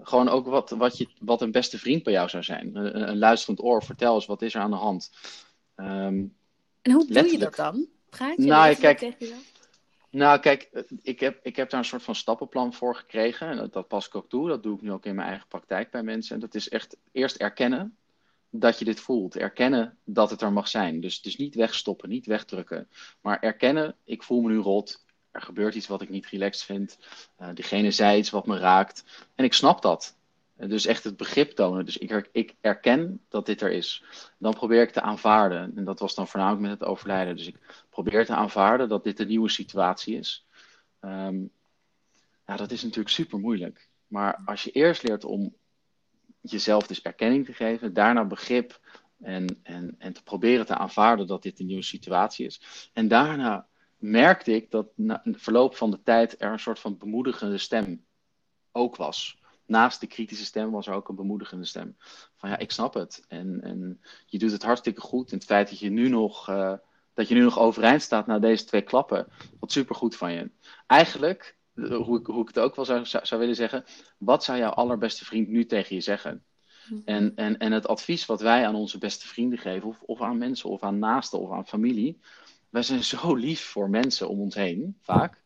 gewoon 0.00 0.28
ook 0.28 0.46
wat, 0.46 0.70
wat, 0.70 0.98
je, 0.98 1.08
wat 1.18 1.42
een 1.42 1.52
beste 1.52 1.78
vriend 1.78 2.02
bij 2.02 2.12
jou 2.12 2.28
zou 2.28 2.42
zijn. 2.42 2.76
Een, 2.76 3.08
een 3.08 3.18
luisterend 3.18 3.62
oor, 3.62 3.82
vertel 3.84 4.14
eens 4.14 4.26
wat 4.26 4.42
is 4.42 4.54
er 4.54 4.60
aan 4.60 4.70
de 4.70 4.76
hand. 4.76 5.10
Um, 5.76 6.36
En 6.82 6.92
hoe 6.92 7.06
doe 7.06 7.30
je 7.30 7.38
dat 7.38 7.54
dan? 7.54 7.88
Praat 8.16 8.36
je 8.36 8.42
nou, 8.42 8.74
kijk, 8.74 8.98
tegen? 8.98 9.42
Nou, 10.10 10.40
kijk, 10.40 10.86
ik 11.02 11.20
heb, 11.20 11.38
ik 11.42 11.56
heb 11.56 11.70
daar 11.70 11.80
een 11.80 11.86
soort 11.86 12.02
van 12.02 12.14
stappenplan 12.14 12.74
voor 12.74 12.96
gekregen. 12.96 13.48
En 13.48 13.56
dat, 13.56 13.72
dat 13.72 13.88
pas 13.88 14.06
ik 14.06 14.14
ook 14.14 14.28
toe. 14.28 14.48
Dat 14.48 14.62
doe 14.62 14.76
ik 14.76 14.82
nu 14.82 14.92
ook 14.92 15.04
in 15.04 15.14
mijn 15.14 15.28
eigen 15.28 15.48
praktijk 15.48 15.90
bij 15.90 16.02
mensen. 16.02 16.34
En 16.34 16.40
dat 16.40 16.54
is 16.54 16.68
echt 16.68 16.96
eerst 17.12 17.36
erkennen 17.36 17.96
dat 18.50 18.78
je 18.78 18.84
dit 18.84 19.00
voelt. 19.00 19.36
Erkennen 19.36 19.98
dat 20.04 20.30
het 20.30 20.40
er 20.42 20.52
mag 20.52 20.68
zijn. 20.68 21.00
Dus, 21.00 21.20
dus 21.20 21.36
niet 21.36 21.54
wegstoppen, 21.54 22.08
niet 22.08 22.26
wegdrukken. 22.26 22.88
Maar 23.20 23.40
erkennen, 23.40 23.96
ik 24.04 24.22
voel 24.22 24.40
me 24.40 24.48
nu 24.48 24.58
rot. 24.58 25.04
Er 25.30 25.42
gebeurt 25.42 25.74
iets 25.74 25.86
wat 25.86 26.02
ik 26.02 26.08
niet 26.08 26.26
relaxed 26.26 26.64
vind. 26.64 26.98
Uh, 27.40 27.48
diegene 27.54 27.90
zei 27.90 28.18
iets 28.18 28.30
wat 28.30 28.46
me 28.46 28.58
raakt. 28.58 29.04
En 29.34 29.44
ik 29.44 29.52
snap 29.52 29.82
dat. 29.82 30.16
Dus 30.68 30.86
echt 30.86 31.04
het 31.04 31.16
begrip 31.16 31.50
tonen. 31.50 31.84
Dus 31.84 31.98
ik, 31.98 32.28
ik 32.32 32.54
erken 32.60 33.20
dat 33.28 33.46
dit 33.46 33.60
er 33.60 33.72
is. 33.72 34.04
Dan 34.38 34.54
probeer 34.54 34.82
ik 34.82 34.90
te 34.90 35.00
aanvaarden. 35.00 35.72
En 35.76 35.84
dat 35.84 36.00
was 36.00 36.14
dan 36.14 36.28
voornamelijk 36.28 36.62
met 36.62 36.70
het 36.80 36.88
overlijden. 36.88 37.36
Dus 37.36 37.46
ik 37.46 37.84
probeer 37.90 38.26
te 38.26 38.34
aanvaarden 38.34 38.88
dat 38.88 39.04
dit 39.04 39.20
een 39.20 39.26
nieuwe 39.26 39.48
situatie 39.48 40.18
is. 40.18 40.46
Um, 41.00 41.50
ja, 42.46 42.56
dat 42.56 42.70
is 42.70 42.82
natuurlijk 42.82 43.14
super 43.14 43.38
moeilijk. 43.38 43.88
Maar 44.06 44.40
als 44.44 44.62
je 44.62 44.70
eerst 44.70 45.02
leert 45.02 45.24
om 45.24 45.54
jezelf 46.40 46.86
dus 46.86 47.02
erkenning 47.02 47.44
te 47.44 47.52
geven, 47.52 47.92
daarna 47.92 48.24
begrip 48.24 48.80
en, 49.20 49.60
en, 49.62 49.94
en 49.98 50.12
te 50.12 50.22
proberen 50.22 50.66
te 50.66 50.76
aanvaarden 50.76 51.26
dat 51.26 51.42
dit 51.42 51.60
een 51.60 51.66
nieuwe 51.66 51.82
situatie 51.82 52.46
is. 52.46 52.88
En 52.92 53.08
daarna 53.08 53.66
merkte 53.96 54.54
ik 54.54 54.70
dat 54.70 54.86
na 54.94 55.22
verloop 55.24 55.76
van 55.76 55.90
de 55.90 56.02
tijd 56.02 56.40
er 56.42 56.52
een 56.52 56.58
soort 56.58 56.78
van 56.78 56.98
bemoedigende 56.98 57.58
stem 57.58 58.04
ook 58.72 58.96
was 58.96 59.40
naast 59.72 60.00
de 60.00 60.06
kritische 60.06 60.44
stem 60.44 60.70
was 60.70 60.86
er 60.86 60.94
ook 60.94 61.08
een 61.08 61.14
bemoedigende 61.14 61.64
stem. 61.64 61.96
Van 62.36 62.50
ja, 62.50 62.58
ik 62.58 62.70
snap 62.70 62.94
het. 62.94 63.24
En, 63.28 63.60
en 63.62 64.00
je 64.26 64.38
doet 64.38 64.52
het 64.52 64.62
hartstikke 64.62 65.00
goed. 65.00 65.30
En 65.30 65.36
het 65.36 65.46
feit 65.46 65.68
dat 65.68 65.78
je 65.78 65.90
nu 65.90 66.08
nog, 66.08 66.48
uh, 66.50 66.72
dat 67.14 67.28
je 67.28 67.34
nu 67.34 67.40
nog 67.40 67.58
overeind 67.58 68.02
staat 68.02 68.26
na 68.26 68.38
deze 68.38 68.64
twee 68.64 68.82
klappen, 68.82 69.26
wat 69.60 69.72
supergoed 69.72 70.16
van 70.16 70.32
je. 70.32 70.50
Eigenlijk, 70.86 71.56
eh, 71.74 71.96
hoe 71.96 72.18
ik, 72.18 72.26
hoe 72.26 72.42
ik 72.42 72.48
het 72.48 72.58
ook 72.58 72.76
wel 72.76 72.84
zou, 72.84 73.04
zou, 73.04 73.40
willen 73.40 73.54
zeggen, 73.54 73.84
wat 74.18 74.44
zou 74.44 74.58
jouw 74.58 74.70
allerbeste 74.70 75.24
vriend 75.24 75.48
nu 75.48 75.66
tegen 75.66 75.94
je 75.94 76.02
zeggen? 76.02 76.44
Mhm. 76.88 77.00
En, 77.04 77.32
en, 77.36 77.58
en 77.58 77.72
het 77.72 77.88
advies 77.88 78.26
wat 78.26 78.40
wij 78.40 78.66
aan 78.66 78.74
onze 78.74 78.98
beste 78.98 79.28
vrienden 79.28 79.58
geven, 79.58 79.88
of, 79.88 80.00
of 80.00 80.20
aan 80.20 80.38
mensen, 80.38 80.70
of 80.70 80.82
aan 80.82 80.98
naasten, 80.98 81.38
of 81.40 81.50
aan 81.50 81.66
familie. 81.66 82.20
Wij 82.70 82.82
zijn 82.82 83.04
zo 83.04 83.34
lief 83.34 83.60
voor 83.60 83.90
mensen 83.90 84.28
om 84.28 84.40
ons 84.40 84.54
heen, 84.54 84.98
vaak. 85.02 85.40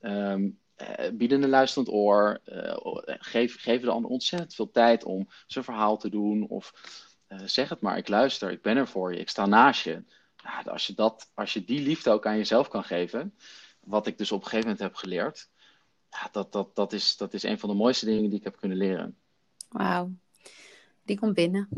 Um, 0.00 0.58
uh, 0.80 1.10
bieden 1.12 1.42
een 1.42 1.48
luisterend 1.48 1.90
oor. 1.90 2.40
Uh, 2.46 2.76
geef, 3.04 3.60
geven 3.60 3.86
de 3.86 3.92
ander 3.92 4.10
ontzettend 4.10 4.54
veel 4.54 4.70
tijd 4.70 5.04
om 5.04 5.28
zijn 5.46 5.64
verhaal 5.64 5.96
te 5.96 6.10
doen. 6.10 6.48
Of 6.48 6.72
zeg 7.44 7.68
het 7.68 7.80
maar, 7.80 7.96
ik 7.96 8.08
luister, 8.08 8.50
ik 8.50 8.62
ben 8.62 8.76
er 8.76 8.88
voor 8.88 9.12
je, 9.12 9.20
ik 9.20 9.28
sta 9.28 9.46
naast 9.46 9.84
je. 9.84 10.02
Nou, 10.42 10.68
als, 10.68 10.86
je 10.86 10.94
dat, 10.94 11.30
als 11.34 11.52
je 11.52 11.64
die 11.64 11.80
liefde 11.80 12.10
ook 12.10 12.26
aan 12.26 12.36
jezelf 12.36 12.68
kan 12.68 12.84
geven, 12.84 13.34
wat 13.80 14.06
ik 14.06 14.18
dus 14.18 14.32
op 14.32 14.38
een 14.38 14.48
gegeven 14.48 14.70
moment 14.70 14.84
heb 14.84 14.94
geleerd, 14.94 15.48
ja, 16.10 16.28
dat, 16.32 16.52
dat, 16.52 16.74
dat, 16.74 16.92
is, 16.92 17.16
dat 17.16 17.34
is 17.34 17.42
een 17.42 17.58
van 17.58 17.68
de 17.68 17.74
mooiste 17.74 18.04
dingen 18.04 18.30
die 18.30 18.38
ik 18.38 18.44
heb 18.44 18.56
kunnen 18.56 18.78
leren. 18.78 19.16
Wauw, 19.68 20.10
die 21.04 21.18
komt 21.18 21.34
binnen. 21.34 21.68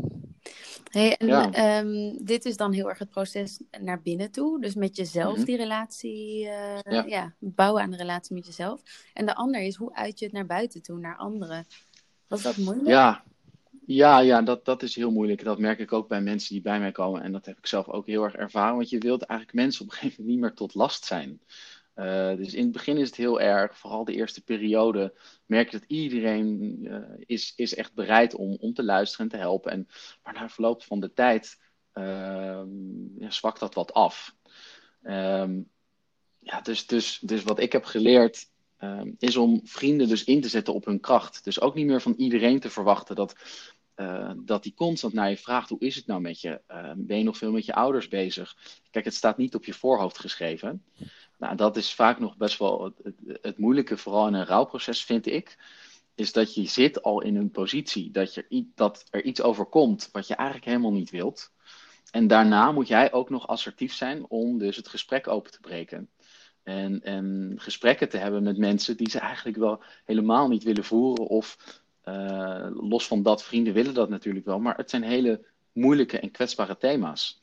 Hey, 0.89 1.17
en 1.17 1.53
ehm, 1.53 2.25
dit 2.25 2.45
is 2.45 2.57
dan 2.57 2.71
heel 2.71 2.89
erg 2.89 2.99
het 2.99 3.09
proces 3.09 3.59
naar 3.81 4.01
binnen 4.01 4.31
toe. 4.31 4.61
Dus 4.61 4.75
met 4.75 4.95
jezelf 4.95 5.35
mhm. 5.37 5.45
die 5.45 5.57
relatie, 5.57 6.45
uh, 6.45 7.07
ja. 7.07 7.33
bouwen 7.39 7.81
aan 7.81 7.91
de 7.91 7.97
relatie 7.97 8.35
met 8.35 8.45
jezelf. 8.45 8.81
En 9.13 9.25
de 9.25 9.35
ander 9.35 9.61
is, 9.61 9.75
hoe 9.75 9.95
uit 9.95 10.19
je 10.19 10.25
het 10.25 10.33
naar 10.33 10.45
buiten 10.45 10.81
toe, 10.81 10.99
naar 10.99 11.17
anderen? 11.17 11.65
Was 12.27 12.41
dat 12.41 12.57
moeilijk? 12.57 12.87
Ja, 12.87 13.23
ja, 13.85 14.19
ja 14.19 14.41
dat, 14.41 14.65
dat 14.65 14.83
is 14.83 14.95
heel 14.95 15.11
moeilijk. 15.11 15.43
Dat 15.43 15.59
merk 15.59 15.79
ik 15.79 15.93
ook 15.93 16.07
bij 16.07 16.21
mensen 16.21 16.53
die 16.53 16.63
bij 16.63 16.79
mij 16.79 16.91
komen. 16.91 17.21
En 17.21 17.31
dat 17.31 17.45
heb 17.45 17.57
ik 17.57 17.67
zelf 17.67 17.87
ook 17.87 18.07
heel 18.07 18.23
erg 18.23 18.35
ervaren. 18.35 18.75
Want 18.75 18.89
je 18.89 18.97
wilt 18.97 19.23
eigenlijk 19.23 19.59
mensen 19.59 19.81
op 19.81 19.91
een 19.91 19.97
gegeven 19.97 20.15
moment 20.23 20.35
niet 20.35 20.45
meer 20.45 20.57
tot 20.57 20.73
last 20.73 21.05
zijn. 21.05 21.41
Uh, 21.95 22.35
dus 22.35 22.53
in 22.53 22.63
het 22.63 22.71
begin 22.71 22.97
is 22.97 23.07
het 23.07 23.15
heel 23.15 23.41
erg, 23.41 23.77
vooral 23.77 24.05
de 24.05 24.13
eerste 24.13 24.43
periode, 24.43 25.13
merk 25.45 25.71
je 25.71 25.79
dat 25.79 25.89
iedereen 25.89 26.77
uh, 26.81 26.97
is, 27.25 27.53
is 27.55 27.75
echt 27.75 27.93
bereid 27.93 28.35
om, 28.35 28.57
om 28.59 28.73
te 28.73 28.83
luisteren 28.83 29.25
en 29.25 29.31
te 29.31 29.37
helpen. 29.37 29.71
En, 29.71 29.87
maar 30.23 30.33
na 30.33 30.49
verloop 30.49 30.83
van 30.83 30.99
de 30.99 31.13
tijd 31.13 31.61
ja, 31.93 33.29
zwakt 33.29 33.59
dat 33.59 33.73
wat 33.73 33.93
af. 33.93 34.35
Um, 35.03 35.69
ja, 36.39 36.61
dus, 36.61 36.87
dus, 36.87 37.19
dus 37.19 37.43
wat 37.43 37.59
ik 37.59 37.71
heb 37.71 37.85
geleerd 37.85 38.49
um, 38.79 39.15
is 39.19 39.37
om 39.37 39.61
vrienden 39.63 40.07
dus 40.07 40.23
in 40.23 40.41
te 40.41 40.47
zetten 40.47 40.73
op 40.73 40.85
hun 40.85 40.99
kracht. 40.99 41.43
Dus 41.43 41.61
ook 41.61 41.75
niet 41.75 41.85
meer 41.85 42.01
van 42.01 42.13
iedereen 42.17 42.59
te 42.59 42.69
verwachten 42.69 43.15
dat, 43.15 43.35
uh, 43.95 44.31
dat 44.37 44.63
die 44.63 44.73
constant 44.73 45.13
naar 45.13 45.29
je 45.29 45.37
vraagt: 45.37 45.69
hoe 45.69 45.79
is 45.79 45.95
het 45.95 46.05
nou 46.05 46.21
met 46.21 46.41
je? 46.41 46.61
ben 46.95 47.17
je 47.17 47.23
nog 47.23 47.37
veel 47.37 47.51
met 47.51 47.65
je 47.65 47.73
ouders 47.73 48.07
bezig? 48.07 48.57
Kijk, 48.91 49.05
het 49.05 49.13
staat 49.13 49.37
niet 49.37 49.55
op 49.55 49.65
je 49.65 49.73
voorhoofd 49.73 50.19
geschreven. 50.19 50.83
Nou, 51.37 51.55
dat 51.55 51.77
is 51.77 51.93
vaak 51.93 52.19
nog 52.19 52.37
best 52.37 52.59
wel 52.59 52.93
het, 53.03 53.13
het, 53.41 53.57
moeilijke, 53.57 53.97
vooral 53.97 54.27
in 54.27 54.33
een 54.33 54.45
rouwproces, 54.45 55.03
vind 55.05 55.25
ik. 55.25 55.57
Is 56.15 56.31
dat 56.31 56.55
je 56.55 56.65
zit 56.65 57.01
al 57.01 57.21
in 57.21 57.35
een 57.35 57.51
positie 57.51 58.11
dat, 58.11 58.33
je, 58.33 58.67
dat 58.75 59.05
er 59.09 59.23
iets 59.23 59.41
overkomt 59.41 60.09
wat 60.11 60.27
je 60.27 60.35
eigenlijk 60.35 60.67
helemaal 60.67 60.91
niet 60.91 61.09
wilt. 61.09 61.51
En 62.11 62.27
daarna 62.27 62.71
moet 62.71 62.87
jij 62.87 63.11
ook 63.11 63.29
nog 63.29 63.47
assertief 63.47 63.93
zijn 63.93 64.25
om 64.27 64.57
dus 64.57 64.75
het 64.75 64.87
gesprek 64.87 65.27
open 65.27 65.51
te 65.51 65.59
breken. 65.59 66.09
En, 66.63 67.03
en 67.03 67.53
gesprekken 67.55 68.09
te 68.09 68.17
hebben 68.17 68.43
met 68.43 68.57
mensen 68.57 68.97
die 68.97 69.09
ze 69.09 69.19
eigenlijk 69.19 69.57
wel 69.57 69.83
helemaal 70.05 70.47
niet 70.47 70.63
willen 70.63 70.83
voeren. 70.83 71.27
Of 71.27 71.57
uh, 72.05 72.67
los 72.69 73.07
van 73.07 73.23
dat, 73.23 73.43
vrienden 73.43 73.73
willen 73.73 73.93
dat 73.93 74.09
natuurlijk 74.09 74.45
wel. 74.45 74.59
Maar 74.59 74.77
het 74.77 74.89
zijn 74.89 75.03
hele 75.03 75.45
moeilijke 75.71 76.19
en 76.19 76.31
kwetsbare 76.31 76.77
thema's. 76.77 77.41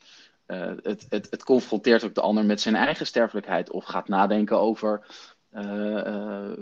Uh, 0.51 0.73
het, 0.83 1.07
het, 1.09 1.27
het, 1.31 1.45
confronteert 1.45 2.05
ook 2.05 2.15
de 2.15 2.21
ander 2.21 2.45
met 2.45 2.61
zijn 2.61 2.75
eigen 2.75 3.07
sterfelijkheid. 3.07 3.71
Of 3.71 3.85
gaat 3.85 4.09
nadenken 4.09 4.59
over 4.59 5.07
uh, 5.53 5.63
uh, 6.07 6.53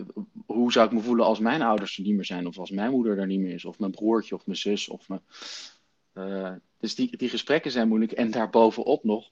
hoe 0.45 0.71
zou 0.71 0.85
ik 0.85 0.91
me 0.91 0.99
voelen 0.99 1.25
als 1.25 1.39
mijn 1.39 1.61
ouders 1.61 1.97
er 1.97 2.03
niet 2.03 2.15
meer 2.15 2.25
zijn. 2.25 2.47
Of 2.47 2.57
als 2.57 2.69
mijn 2.69 2.91
moeder 2.91 3.19
er 3.19 3.25
niet 3.25 3.39
meer 3.39 3.53
is. 3.53 3.65
Of 3.65 3.79
mijn 3.79 3.91
broertje 3.91 4.35
of 4.35 4.45
mijn 4.45 4.57
zus. 4.57 4.89
Of 4.89 5.07
mijn, 5.07 6.61
dus 6.79 6.95
die, 6.95 7.17
die 7.17 7.29
gesprekken 7.29 7.71
zijn 7.71 7.87
moeilijk. 7.87 8.11
En 8.11 8.31
daarbovenop 8.31 9.03
nog, 9.03 9.29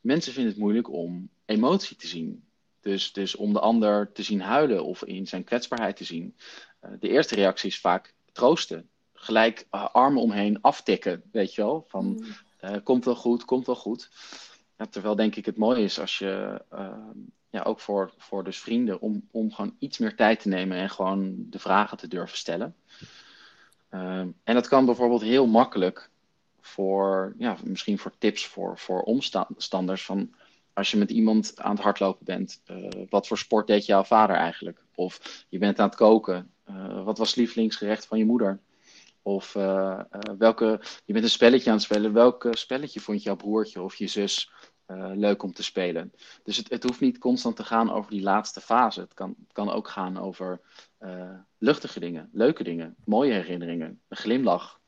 mensen 0.00 0.32
vinden 0.32 0.52
het 0.52 0.60
moeilijk 0.60 0.92
om 0.92 1.28
emotie 1.44 1.96
te 1.96 2.06
zien. 2.06 2.44
Dus, 2.80 3.12
dus 3.12 3.36
om 3.36 3.52
de 3.52 3.60
ander 3.60 4.12
te 4.12 4.22
zien 4.22 4.40
huilen 4.40 4.84
of 4.84 5.04
in 5.04 5.26
zijn 5.26 5.44
kwetsbaarheid 5.44 5.96
te 5.96 6.04
zien. 6.04 6.34
de 7.00 7.08
eerste 7.08 7.34
reactie 7.34 7.68
is 7.68 7.80
vaak 7.80 8.14
troosten. 8.32 8.88
Gelijk 9.12 9.66
armen 9.70 10.22
omheen 10.22 10.60
aftikken, 10.60 11.22
weet 11.32 11.54
je 11.54 11.62
wel. 11.62 11.84
Van, 11.88 12.06
mm. 12.06 12.24
Uh, 12.60 12.76
komt 12.82 13.04
wel 13.04 13.16
goed, 13.16 13.44
komt 13.44 13.66
wel 13.66 13.76
goed. 13.76 14.10
Terwijl 14.90 15.16
denk 15.16 15.36
ik 15.36 15.46
het 15.46 15.56
mooi 15.56 15.82
is 15.82 16.00
als 16.00 16.18
je, 16.18 16.62
uh, 16.72 16.88
ja, 17.50 17.62
ook 17.62 17.80
voor, 17.80 18.12
voor 18.16 18.44
dus 18.44 18.58
vrienden, 18.58 19.00
om, 19.00 19.28
om 19.30 19.52
gewoon 19.52 19.76
iets 19.78 19.98
meer 19.98 20.16
tijd 20.16 20.40
te 20.40 20.48
nemen 20.48 20.76
en 20.76 20.90
gewoon 20.90 21.34
de 21.50 21.58
vragen 21.58 21.96
te 21.96 22.08
durven 22.08 22.36
stellen. 22.38 22.74
Uh, 23.90 24.18
en 24.20 24.54
dat 24.54 24.68
kan 24.68 24.84
bijvoorbeeld 24.84 25.22
heel 25.22 25.46
makkelijk 25.46 26.10
voor, 26.60 27.34
ja, 27.38 27.56
misschien 27.64 27.98
voor 27.98 28.12
tips 28.18 28.46
voor, 28.46 28.78
voor 28.78 29.02
omstanders. 29.02 30.04
Van 30.04 30.34
als 30.72 30.90
je 30.90 30.96
met 30.96 31.10
iemand 31.10 31.52
aan 31.56 31.74
het 31.74 31.84
hardlopen 31.84 32.24
bent, 32.24 32.60
uh, 32.70 32.88
wat 33.10 33.26
voor 33.26 33.38
sport 33.38 33.66
deed 33.66 33.86
jouw 33.86 34.04
vader 34.04 34.36
eigenlijk? 34.36 34.82
Of 34.94 35.44
je 35.48 35.58
bent 35.58 35.78
aan 35.78 35.88
het 35.88 35.96
koken, 35.96 36.50
uh, 36.70 37.04
wat 37.04 37.18
was 37.18 37.34
lievelingsgerecht 37.34 38.06
van 38.06 38.18
je 38.18 38.24
moeder? 38.24 38.60
Of 39.22 39.54
uh, 39.54 40.00
welke, 40.38 40.80
je 41.04 41.12
bent 41.12 41.24
een 41.24 41.30
spelletje 41.30 41.70
aan 41.70 41.76
het 41.76 41.84
spelen. 41.84 42.12
Welk 42.12 42.46
spelletje 42.50 43.00
vond 43.00 43.22
jouw 43.22 43.36
broertje 43.36 43.82
of 43.82 43.94
je 43.94 44.06
zus 44.06 44.52
uh, 44.86 45.10
leuk 45.14 45.42
om 45.42 45.52
te 45.52 45.62
spelen? 45.62 46.12
Dus 46.42 46.56
het, 46.56 46.70
het, 46.70 46.82
hoeft 46.82 47.00
niet 47.00 47.18
constant 47.18 47.56
te 47.56 47.64
gaan 47.64 47.90
over 47.90 48.10
die 48.10 48.22
laatste 48.22 48.60
fase. 48.60 49.00
Het 49.00 49.14
kan, 49.14 49.34
het 49.40 49.52
kan 49.52 49.70
ook 49.70 49.88
gaan 49.88 50.18
over 50.18 50.60
luchtige 51.58 52.00
dingen, 52.00 52.28
leuke 52.32 52.64
dingen, 52.64 52.96
mooie 53.04 53.32
herinneringen, 53.32 54.00
een 54.08 54.16
glimlach. 54.16 54.80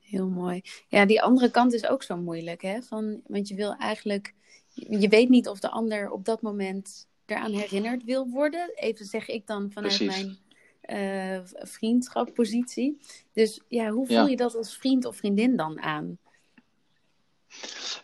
Heel 0.00 0.28
mooi. 0.28 0.62
Ja, 0.88 1.06
die 1.06 1.22
andere 1.22 1.50
kant 1.50 1.72
is 1.72 1.86
ook 1.86 2.02
zo 2.02 2.16
moeilijk, 2.16 2.62
hè? 2.62 2.82
Van, 2.82 3.20
want 3.26 3.48
je 3.48 3.54
wil 3.54 3.74
eigenlijk, 3.74 4.34
je 4.72 5.08
weet 5.08 5.28
niet 5.28 5.48
of 5.48 5.60
de 5.60 5.70
ander 5.70 6.10
op 6.10 6.24
dat 6.24 6.42
moment 6.42 7.06
eraan 7.26 7.52
herinnerd 7.52 8.04
wil 8.04 8.28
worden. 8.28 8.70
Even 8.74 9.06
zeg 9.06 9.28
ik 9.28 9.46
dan 9.46 9.70
vanuit 9.70 9.96
Precies. 9.96 10.22
mijn 10.22 10.38
uh, 10.86 11.38
vriendschappositie. 11.44 12.98
Dus 13.32 13.60
ja, 13.68 13.90
hoe 13.90 14.06
voel 14.06 14.26
je 14.26 14.36
dat 14.36 14.56
als 14.56 14.76
vriend 14.76 15.04
of 15.04 15.16
vriendin 15.16 15.56
dan 15.56 15.80
aan? 15.80 16.18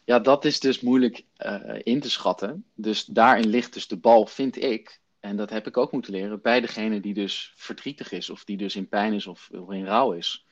Ja, 0.05 0.19
dat 0.19 0.45
is 0.45 0.61
dus 0.61 0.81
moeilijk 0.81 1.25
uh, 1.39 1.79
in 1.83 2.01
te 2.01 2.11
schatten. 2.11 2.65
Dus 2.75 3.05
daarin 3.05 3.47
ligt 3.49 3.73
dus 3.73 3.89
de 3.89 3.97
bal, 3.97 4.27
vind 4.27 4.63
ik, 4.63 5.01
en 5.21 5.37
dat 5.37 5.51
heb 5.51 5.67
ik 5.67 5.77
ook 5.77 5.93
moeten 5.93 6.13
leren, 6.13 6.43
bij 6.43 6.61
degene 6.61 7.01
die 7.01 7.15
dus 7.15 7.53
verdrietig 7.57 8.13
is, 8.13 8.31
of 8.31 8.45
die 8.45 8.57
dus 8.57 8.77
in 8.77 8.89
pijn 8.89 9.13
is 9.13 9.27
of, 9.27 9.49
of 9.53 9.71
in 9.71 9.87
rouw 9.87 10.13
is. 10.13 10.47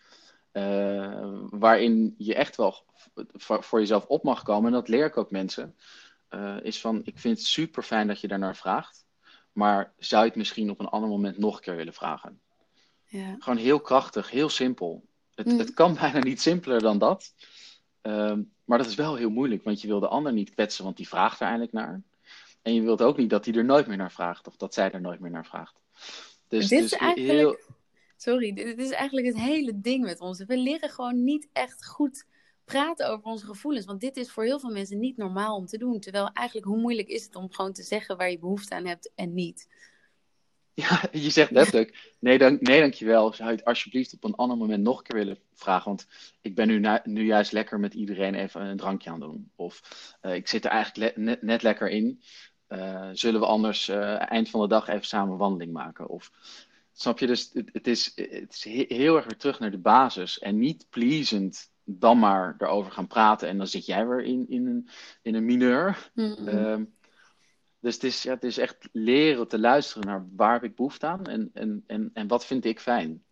Uh, 0.52 1.30
waarin 1.50 2.14
je 2.18 2.34
echt 2.34 2.56
wel 2.56 2.84
voor, 3.32 3.62
voor, 3.64 3.78
jezelf 3.78 4.06
op 4.06 4.22
mag 4.22 4.42
komen, 4.42 4.66
en 4.66 4.72
dat 4.72 4.88
leer 4.88 5.06
ik 5.06 5.16
ook 5.16 5.30
mensen, 5.30 5.76
is 6.62 6.80
van, 6.80 7.00
ik 7.04 7.18
vind 7.18 7.38
het 7.38 7.46
super 7.46 7.82
fijn 7.82 8.06
dat 8.06 8.20
je 8.20 8.28
daarnaar 8.28 8.56
vraagt. 8.56 9.06
Maar 9.58 9.92
zou 9.98 10.22
je 10.22 10.28
het 10.28 10.38
misschien 10.38 10.70
op 10.70 10.80
een 10.80 10.88
ander 10.88 11.10
moment 11.10 11.38
nog 11.38 11.56
een 11.56 11.62
keer 11.62 11.76
willen 11.76 11.94
vragen? 11.94 12.40
Ja. 13.04 13.36
Gewoon 13.38 13.58
heel 13.58 13.80
krachtig, 13.80 14.30
heel 14.30 14.48
simpel. 14.48 15.04
Het, 15.34 15.46
mm. 15.46 15.58
het 15.58 15.74
kan 15.74 15.94
bijna 16.00 16.18
niet 16.18 16.40
simpeler 16.40 16.80
dan 16.80 16.98
dat. 16.98 17.34
Um, 18.02 18.52
Maar 18.64 18.78
dat 18.78 18.86
is 18.86 18.94
wel 18.94 19.16
heel 19.16 19.30
moeilijk, 19.30 19.64
want 19.64 19.80
je 19.80 19.86
wil 19.86 20.00
de 20.00 20.08
ander 20.08 20.32
niet 20.32 20.50
kwetsen, 20.50 20.84
want 20.84 20.96
die 20.96 21.08
vraagt 21.08 21.40
er 21.40 21.46
eindelijk 21.46 21.72
naar. 21.72 22.02
En 22.62 22.74
je 22.74 22.82
wilt 22.82 23.02
ook 23.02 23.16
niet 23.16 23.30
dat 23.30 23.44
hij 23.44 23.54
er 23.54 23.64
nooit 23.64 23.86
meer 23.86 23.96
naar 23.96 24.12
vraagt, 24.12 24.46
of 24.46 24.56
dat 24.56 24.74
zij 24.74 24.90
er 24.90 25.00
nooit 25.00 25.20
meer 25.20 25.30
naar 25.30 25.46
vraagt. 25.46 25.80
Dus, 26.48 26.68
dit 26.68 26.82
is 26.82 26.90
dus 26.90 26.98
eigenlijk, 26.98 27.38
heel... 27.38 27.58
sorry, 28.16 28.52
dit 28.52 28.78
is 28.78 28.90
eigenlijk 28.90 29.26
het 29.26 29.38
hele 29.38 29.80
ding 29.80 30.04
met 30.04 30.20
ons. 30.20 30.44
We 30.44 30.56
leren 30.56 30.90
gewoon 30.90 31.24
niet 31.24 31.48
echt 31.52 31.86
goed 31.86 32.26
praten 32.68 33.10
over 33.10 33.24
onze 33.24 33.46
gevoelens. 33.46 33.86
Want 33.86 34.00
dit 34.00 34.16
is 34.16 34.30
voor 34.30 34.44
heel 34.44 34.60
veel 34.60 34.70
mensen 34.70 34.98
niet 34.98 35.16
normaal 35.16 35.56
om 35.56 35.66
te 35.66 35.78
doen. 35.78 36.00
Terwijl 36.00 36.30
eigenlijk, 36.32 36.66
hoe 36.66 36.80
moeilijk 36.80 37.08
is 37.08 37.24
het 37.24 37.34
om 37.34 37.52
gewoon 37.52 37.72
te 37.72 37.82
zeggen 37.82 38.16
waar 38.16 38.30
je 38.30 38.38
behoefte 38.38 38.74
aan 38.74 38.86
hebt 38.86 39.12
en 39.14 39.34
niet? 39.34 39.66
Ja, 40.78 41.02
je 41.12 41.30
zegt 41.30 41.50
letterlijk, 41.50 42.14
nee, 42.18 42.38
dank, 42.38 42.60
nee 42.60 42.80
dankjewel. 42.80 43.32
Zou 43.32 43.50
je 43.50 43.56
het 43.56 43.64
alsjeblieft 43.64 44.14
op 44.14 44.24
een 44.24 44.34
ander 44.34 44.56
moment 44.56 44.82
nog 44.82 44.98
een 44.98 45.02
keer 45.02 45.16
willen 45.16 45.38
vragen? 45.54 45.84
Want 45.84 46.06
ik 46.40 46.54
ben 46.54 46.68
nu, 46.68 46.98
nu 47.04 47.24
juist 47.24 47.52
lekker 47.52 47.80
met 47.80 47.94
iedereen 47.94 48.34
even 48.34 48.60
een 48.60 48.76
drankje 48.76 49.10
aan 49.10 49.20
doen. 49.20 49.50
Of 49.56 49.82
uh, 50.22 50.34
ik 50.34 50.48
zit 50.48 50.64
er 50.64 50.70
eigenlijk 50.70 51.16
net, 51.16 51.42
net, 51.42 51.62
lekker 51.62 51.88
in. 51.88 52.22
Uh, 52.68 53.08
zullen 53.12 53.40
we 53.40 53.46
anders 53.46 53.88
uh, 53.88 54.30
eind 54.30 54.50
van 54.50 54.60
de 54.60 54.68
dag 54.68 54.88
even 54.88 55.06
samen 55.06 55.36
wandeling 55.36 55.72
maken? 55.72 56.08
Of 56.08 56.30
snap 56.92 57.18
je, 57.18 57.26
dus 57.26 57.50
het, 57.52 57.70
het, 57.72 57.86
is, 57.86 58.12
het 58.14 58.52
is 58.52 58.64
heel 58.88 59.16
erg 59.16 59.24
weer 59.24 59.38
terug 59.38 59.58
naar 59.58 59.70
de 59.70 59.78
basis. 59.78 60.38
En 60.38 60.58
niet 60.58 60.86
pleasend 60.90 61.70
dan 61.90 62.18
maar 62.18 62.54
erover 62.58 62.92
gaan 62.92 63.06
praten. 63.06 63.48
En 63.48 63.58
dan 63.58 63.66
zit 63.66 63.86
jij 63.86 64.06
weer 64.06 64.22
in, 64.22 64.46
in, 64.48 64.66
een, 64.66 64.88
in 65.22 65.34
een 65.34 65.44
mineur. 65.44 66.10
Mm 66.14 66.32
-hmm. 66.32 66.96
Dus 67.80 67.94
het 67.94 68.04
is, 68.04 68.22
ja, 68.22 68.34
het 68.34 68.44
is 68.44 68.58
echt 68.58 68.88
leren 68.92 69.48
te 69.48 69.58
luisteren 69.58 70.06
naar 70.06 70.26
waar 70.36 70.52
heb 70.52 70.64
ik 70.64 70.76
behoefte 70.76 71.06
aan 71.06 71.26
en, 71.26 71.50
en, 71.54 71.84
en, 71.86 72.10
en 72.12 72.26
wat 72.26 72.46
vind 72.46 72.64
ik 72.64 72.80
fijn. 72.80 73.22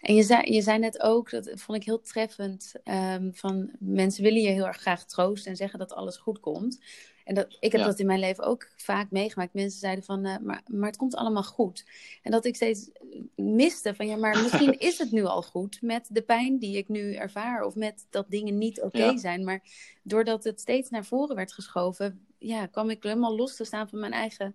En 0.00 0.14
je 0.14 0.22
zei, 0.22 0.52
je 0.52 0.62
zei 0.62 0.78
net 0.78 1.00
ook, 1.00 1.30
dat 1.30 1.50
vond 1.54 1.78
ik 1.78 1.84
heel 1.84 2.00
treffend, 2.00 2.74
um, 2.84 3.34
van 3.34 3.70
mensen 3.78 4.22
willen 4.22 4.40
je 4.40 4.48
heel 4.48 4.66
erg 4.66 4.76
graag 4.76 5.04
troosten 5.04 5.50
en 5.50 5.56
zeggen 5.56 5.78
dat 5.78 5.92
alles 5.92 6.16
goed 6.16 6.40
komt. 6.40 6.80
En 7.24 7.34
dat, 7.34 7.56
ik 7.60 7.72
heb 7.72 7.80
dat 7.80 7.98
in 7.98 8.06
mijn 8.06 8.20
leven 8.20 8.44
ook 8.44 8.68
vaak 8.76 9.10
meegemaakt. 9.10 9.54
Mensen 9.54 9.80
zeiden 9.80 10.04
van, 10.04 10.26
uh, 10.26 10.38
maar, 10.38 10.62
maar 10.66 10.88
het 10.88 10.96
komt 10.96 11.14
allemaal 11.14 11.42
goed. 11.42 11.86
En 12.22 12.30
dat 12.30 12.44
ik 12.44 12.56
steeds 12.56 12.90
miste 13.36 13.94
van, 13.94 14.06
ja, 14.06 14.16
maar 14.16 14.42
misschien 14.42 14.78
is 14.88 14.98
het 14.98 15.10
nu 15.10 15.24
al 15.24 15.42
goed 15.42 15.82
met 15.82 16.08
de 16.10 16.22
pijn 16.22 16.58
die 16.58 16.76
ik 16.76 16.88
nu 16.88 17.14
ervaar. 17.14 17.64
Of 17.64 17.74
met 17.74 18.06
dat 18.10 18.30
dingen 18.30 18.58
niet 18.58 18.82
oké 18.82 18.96
okay 18.96 19.12
ja. 19.12 19.18
zijn. 19.18 19.44
Maar 19.44 19.62
doordat 20.02 20.44
het 20.44 20.60
steeds 20.60 20.90
naar 20.90 21.04
voren 21.04 21.36
werd 21.36 21.52
geschoven, 21.52 22.26
ja, 22.38 22.66
kwam 22.66 22.90
ik 22.90 23.02
helemaal 23.02 23.36
los 23.36 23.56
te 23.56 23.64
staan 23.64 23.88
van 23.88 24.00
mijn 24.00 24.12
eigen... 24.12 24.52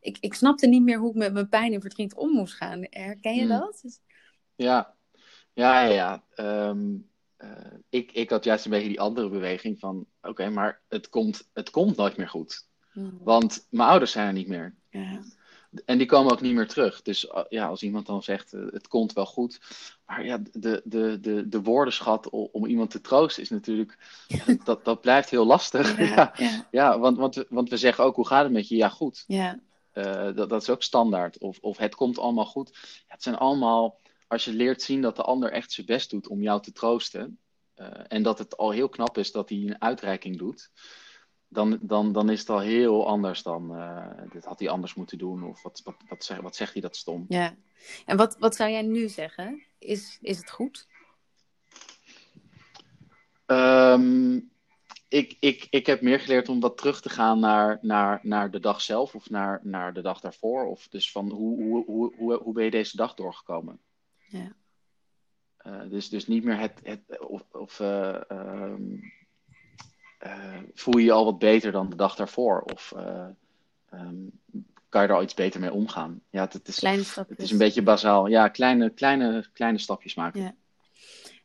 Ik, 0.00 0.16
ik 0.20 0.34
snapte 0.34 0.66
niet 0.66 0.82
meer 0.82 0.98
hoe 0.98 1.10
ik 1.10 1.16
met 1.16 1.32
mijn 1.32 1.48
pijn 1.48 1.72
en 1.72 1.80
verdriet 1.80 2.14
om 2.14 2.30
moest 2.30 2.54
gaan. 2.54 2.86
Herken 2.90 3.34
je 3.34 3.40
hmm. 3.40 3.48
dat? 3.48 3.78
Dus... 3.82 4.00
Ja, 4.54 4.96
ja, 5.52 5.82
ja. 5.84 6.22
ja. 6.36 6.68
Um, 6.68 7.08
uh, 7.38 7.50
ik, 7.88 8.12
ik 8.12 8.30
had 8.30 8.44
juist 8.44 8.64
een 8.64 8.70
beetje 8.70 8.88
die 8.88 9.00
andere 9.00 9.28
beweging 9.28 9.78
van... 9.78 10.06
Oké, 10.28 10.42
okay, 10.42 10.52
maar 10.52 10.80
het 10.88 11.08
komt, 11.08 11.48
het 11.52 11.70
komt 11.70 11.96
nooit 11.96 12.16
meer 12.16 12.28
goed. 12.28 12.66
Hmm. 12.92 13.18
Want 13.22 13.66
mijn 13.70 13.88
ouders 13.88 14.12
zijn 14.12 14.26
er 14.26 14.32
niet 14.32 14.48
meer. 14.48 14.74
En 15.84 15.98
die 15.98 16.06
komen 16.06 16.32
ook 16.32 16.40
niet 16.40 16.54
meer 16.54 16.68
terug. 16.68 17.02
Dus 17.02 17.30
ja, 17.48 17.66
als 17.66 17.82
iemand 17.82 18.06
dan 18.06 18.22
zegt, 18.22 18.52
uh, 18.52 18.72
het 18.72 18.88
komt 18.88 19.12
wel 19.12 19.26
goed. 19.26 19.60
Maar 20.06 20.24
ja, 20.24 20.38
de, 20.52 20.82
de, 20.84 21.20
de, 21.20 21.48
de 21.48 21.62
woordenschat 21.62 22.28
om, 22.28 22.48
om 22.52 22.66
iemand 22.66 22.90
te 22.90 23.00
troosten 23.00 23.42
is 23.42 23.50
natuurlijk... 23.50 23.98
dat, 24.64 24.84
dat 24.84 25.00
blijft 25.00 25.30
heel 25.30 25.46
lastig. 25.46 25.98
Ja, 25.98 26.34
ja. 26.70 26.98
want, 26.98 27.16
want, 27.18 27.34
we, 27.34 27.46
want 27.48 27.68
we 27.70 27.76
zeggen 27.76 28.04
ook, 28.04 28.16
hoe 28.16 28.26
gaat 28.26 28.42
het 28.42 28.52
met 28.52 28.68
je? 28.68 28.76
Ja, 28.76 28.88
goed. 28.88 29.24
Ja. 29.26 29.60
Uh, 29.94 30.04
dat, 30.34 30.48
dat 30.48 30.62
is 30.62 30.70
ook 30.70 30.82
standaard. 30.82 31.38
Of, 31.38 31.58
of 31.60 31.76
het 31.76 31.94
komt 31.94 32.18
allemaal 32.18 32.46
goed. 32.46 32.70
Ja, 32.72 33.14
het 33.14 33.22
zijn 33.22 33.36
allemaal... 33.36 34.00
Als 34.26 34.44
je 34.44 34.52
leert 34.52 34.82
zien 34.82 35.02
dat 35.02 35.16
de 35.16 35.22
ander 35.22 35.52
echt 35.52 35.72
zijn 35.72 35.86
best 35.86 36.10
doet 36.10 36.28
om 36.28 36.42
jou 36.42 36.62
te 36.62 36.72
troosten... 36.72 37.38
Uh, 37.80 37.88
en 38.08 38.22
dat 38.22 38.38
het 38.38 38.56
al 38.56 38.70
heel 38.70 38.88
knap 38.88 39.18
is 39.18 39.32
dat 39.32 39.48
hij 39.48 39.58
een 39.58 39.82
uitreiking 39.82 40.38
doet 40.38 40.70
dan, 41.48 41.78
dan, 41.80 42.12
dan 42.12 42.30
is 42.30 42.40
het 42.40 42.50
al 42.50 42.60
heel 42.60 43.06
anders 43.06 43.42
dan 43.42 43.76
uh, 43.76 44.10
dit 44.32 44.44
had 44.44 44.58
hij 44.58 44.68
anders 44.68 44.94
moeten 44.94 45.18
doen. 45.18 45.42
Of 45.44 45.62
wat, 45.62 45.80
wat, 45.84 45.96
wat, 46.08 46.24
zeg, 46.24 46.40
wat 46.40 46.56
zegt 46.56 46.72
hij 46.72 46.82
dat 46.82 46.96
stom? 46.96 47.24
Ja, 47.28 47.56
en 48.06 48.16
wat, 48.16 48.36
wat 48.38 48.56
zou 48.56 48.70
jij 48.70 48.82
nu 48.82 49.08
zeggen? 49.08 49.62
Is, 49.78 50.18
is 50.20 50.38
het 50.38 50.50
goed? 50.50 50.86
Um, 53.46 54.50
ik, 55.08 55.36
ik, 55.40 55.66
ik 55.70 55.86
heb 55.86 56.00
meer 56.00 56.20
geleerd 56.20 56.48
om 56.48 56.60
wat 56.60 56.76
terug 56.76 57.00
te 57.00 57.08
gaan 57.08 57.40
naar, 57.40 57.78
naar, 57.82 58.20
naar 58.22 58.50
de 58.50 58.60
dag 58.60 58.80
zelf 58.80 59.14
of 59.14 59.30
naar, 59.30 59.60
naar 59.62 59.92
de 59.92 60.02
dag 60.02 60.20
daarvoor. 60.20 60.66
Of 60.66 60.88
dus 60.88 61.10
van 61.12 61.30
hoe, 61.30 61.62
hoe, 61.62 61.84
hoe, 61.84 62.14
hoe, 62.16 62.34
hoe 62.34 62.54
ben 62.54 62.64
je 62.64 62.70
deze 62.70 62.96
dag 62.96 63.14
doorgekomen? 63.14 63.80
Ja. 64.26 64.52
Uh, 65.66 65.80
dus, 65.90 66.08
dus 66.08 66.26
niet 66.26 66.44
meer 66.44 66.58
het, 66.58 66.80
het 66.82 67.28
of, 67.28 67.44
of 67.52 67.80
uh, 67.80 68.20
um, 68.32 69.12
uh, 70.26 70.56
voel 70.74 70.98
je 70.98 71.04
je 71.04 71.12
al 71.12 71.24
wat 71.24 71.38
beter 71.38 71.72
dan 71.72 71.90
de 71.90 71.96
dag 71.96 72.14
daarvoor? 72.14 72.60
Of 72.60 72.94
um, 73.94 74.30
kan 74.88 75.02
je 75.02 75.08
er 75.08 75.14
al 75.14 75.22
iets 75.22 75.34
beter 75.34 75.60
mee 75.60 75.72
omgaan? 75.72 76.20
Ja, 76.30 76.40
het, 76.40 76.52
het 76.52 76.68
is, 76.68 76.78
kleine 76.78 77.02
stapjes. 77.02 77.36
Het 77.36 77.46
is 77.46 77.52
een 77.52 77.58
beetje 77.58 77.82
bazaal. 77.82 78.26
Ja, 78.26 78.48
kleine, 78.48 78.90
kleine, 78.90 79.46
kleine 79.52 79.78
stapjes 79.78 80.14
maken. 80.14 80.42
Ja. 80.42 80.54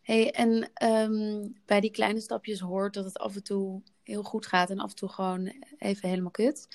Hey, 0.02 0.32
en 0.32 0.70
um, 0.84 1.54
bij 1.66 1.80
die 1.80 1.92
kleine 1.92 2.20
stapjes 2.20 2.60
hoort 2.60 2.94
dat 2.94 3.06
het 3.06 3.18
af 3.18 3.36
en 3.36 3.44
toe 3.44 3.82
heel 4.04 4.24
goed 4.24 4.46
gaat 4.46 4.70
en 4.70 4.80
af 4.80 4.90
en 4.90 4.96
toe 4.96 5.10
gewoon 5.10 5.54
even 5.78 6.10
helemaal 6.10 6.32
kut. 6.32 6.68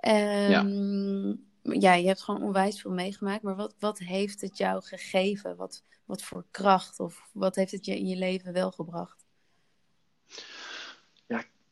Um, 0.00 0.12
ja. 0.50 0.62
Ja, 1.62 1.94
je 1.94 2.06
hebt 2.06 2.22
gewoon 2.22 2.42
onwijs 2.42 2.80
veel 2.80 2.90
meegemaakt, 2.90 3.42
maar 3.42 3.56
wat, 3.56 3.74
wat 3.78 3.98
heeft 3.98 4.40
het 4.40 4.58
jou 4.58 4.82
gegeven? 4.82 5.56
Wat, 5.56 5.82
wat 6.04 6.22
voor 6.22 6.44
kracht 6.50 7.00
of 7.00 7.28
wat 7.32 7.56
heeft 7.56 7.72
het 7.72 7.84
je 7.84 7.96
in 7.96 8.06
je 8.06 8.16
leven 8.16 8.52
wel 8.52 8.70
gebracht? 8.70 9.22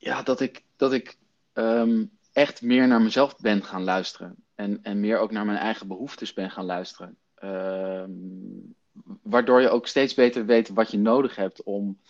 ja, 0.00 0.22
dat 0.22 0.40
ik, 0.40 0.64
dat 0.76 0.92
ik 0.92 1.18
um, 1.53 2.11
echt 2.33 2.62
meer 2.62 2.87
naar 2.87 3.03
mezelf 3.03 3.37
ben 3.37 3.64
gaan 3.64 3.85
luisteren. 3.85 4.37
En, 4.55 4.83
en 4.83 5.00
meer 5.00 5.18
ook 5.18 5.31
naar 5.31 5.44
mijn 5.44 5.59
eigen 5.59 5.88
behoeftes 5.88 6.33
ben 6.33 6.50
gaan 6.50 6.64
luisteren. 6.64 7.16
Um, 7.44 8.74
waardoor 9.22 9.61
je 9.61 9.68
ook 9.68 9.87
steeds 9.87 10.14
beter 10.14 10.46
weet 10.46 10.68
wat 10.68 10.90
je 10.90 10.98
nodig 10.98 11.37
hebt 11.37 11.62
om, 11.62 12.00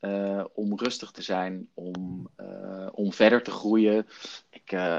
uh, 0.00 0.44
om 0.54 0.78
rustig 0.78 1.10
te 1.10 1.22
zijn, 1.22 1.68
om, 1.74 2.28
uh, 2.40 2.88
om 2.92 3.12
verder 3.12 3.42
te 3.42 3.50
groeien. 3.50 4.06
Ik 4.50 4.72
uh, 4.72 4.98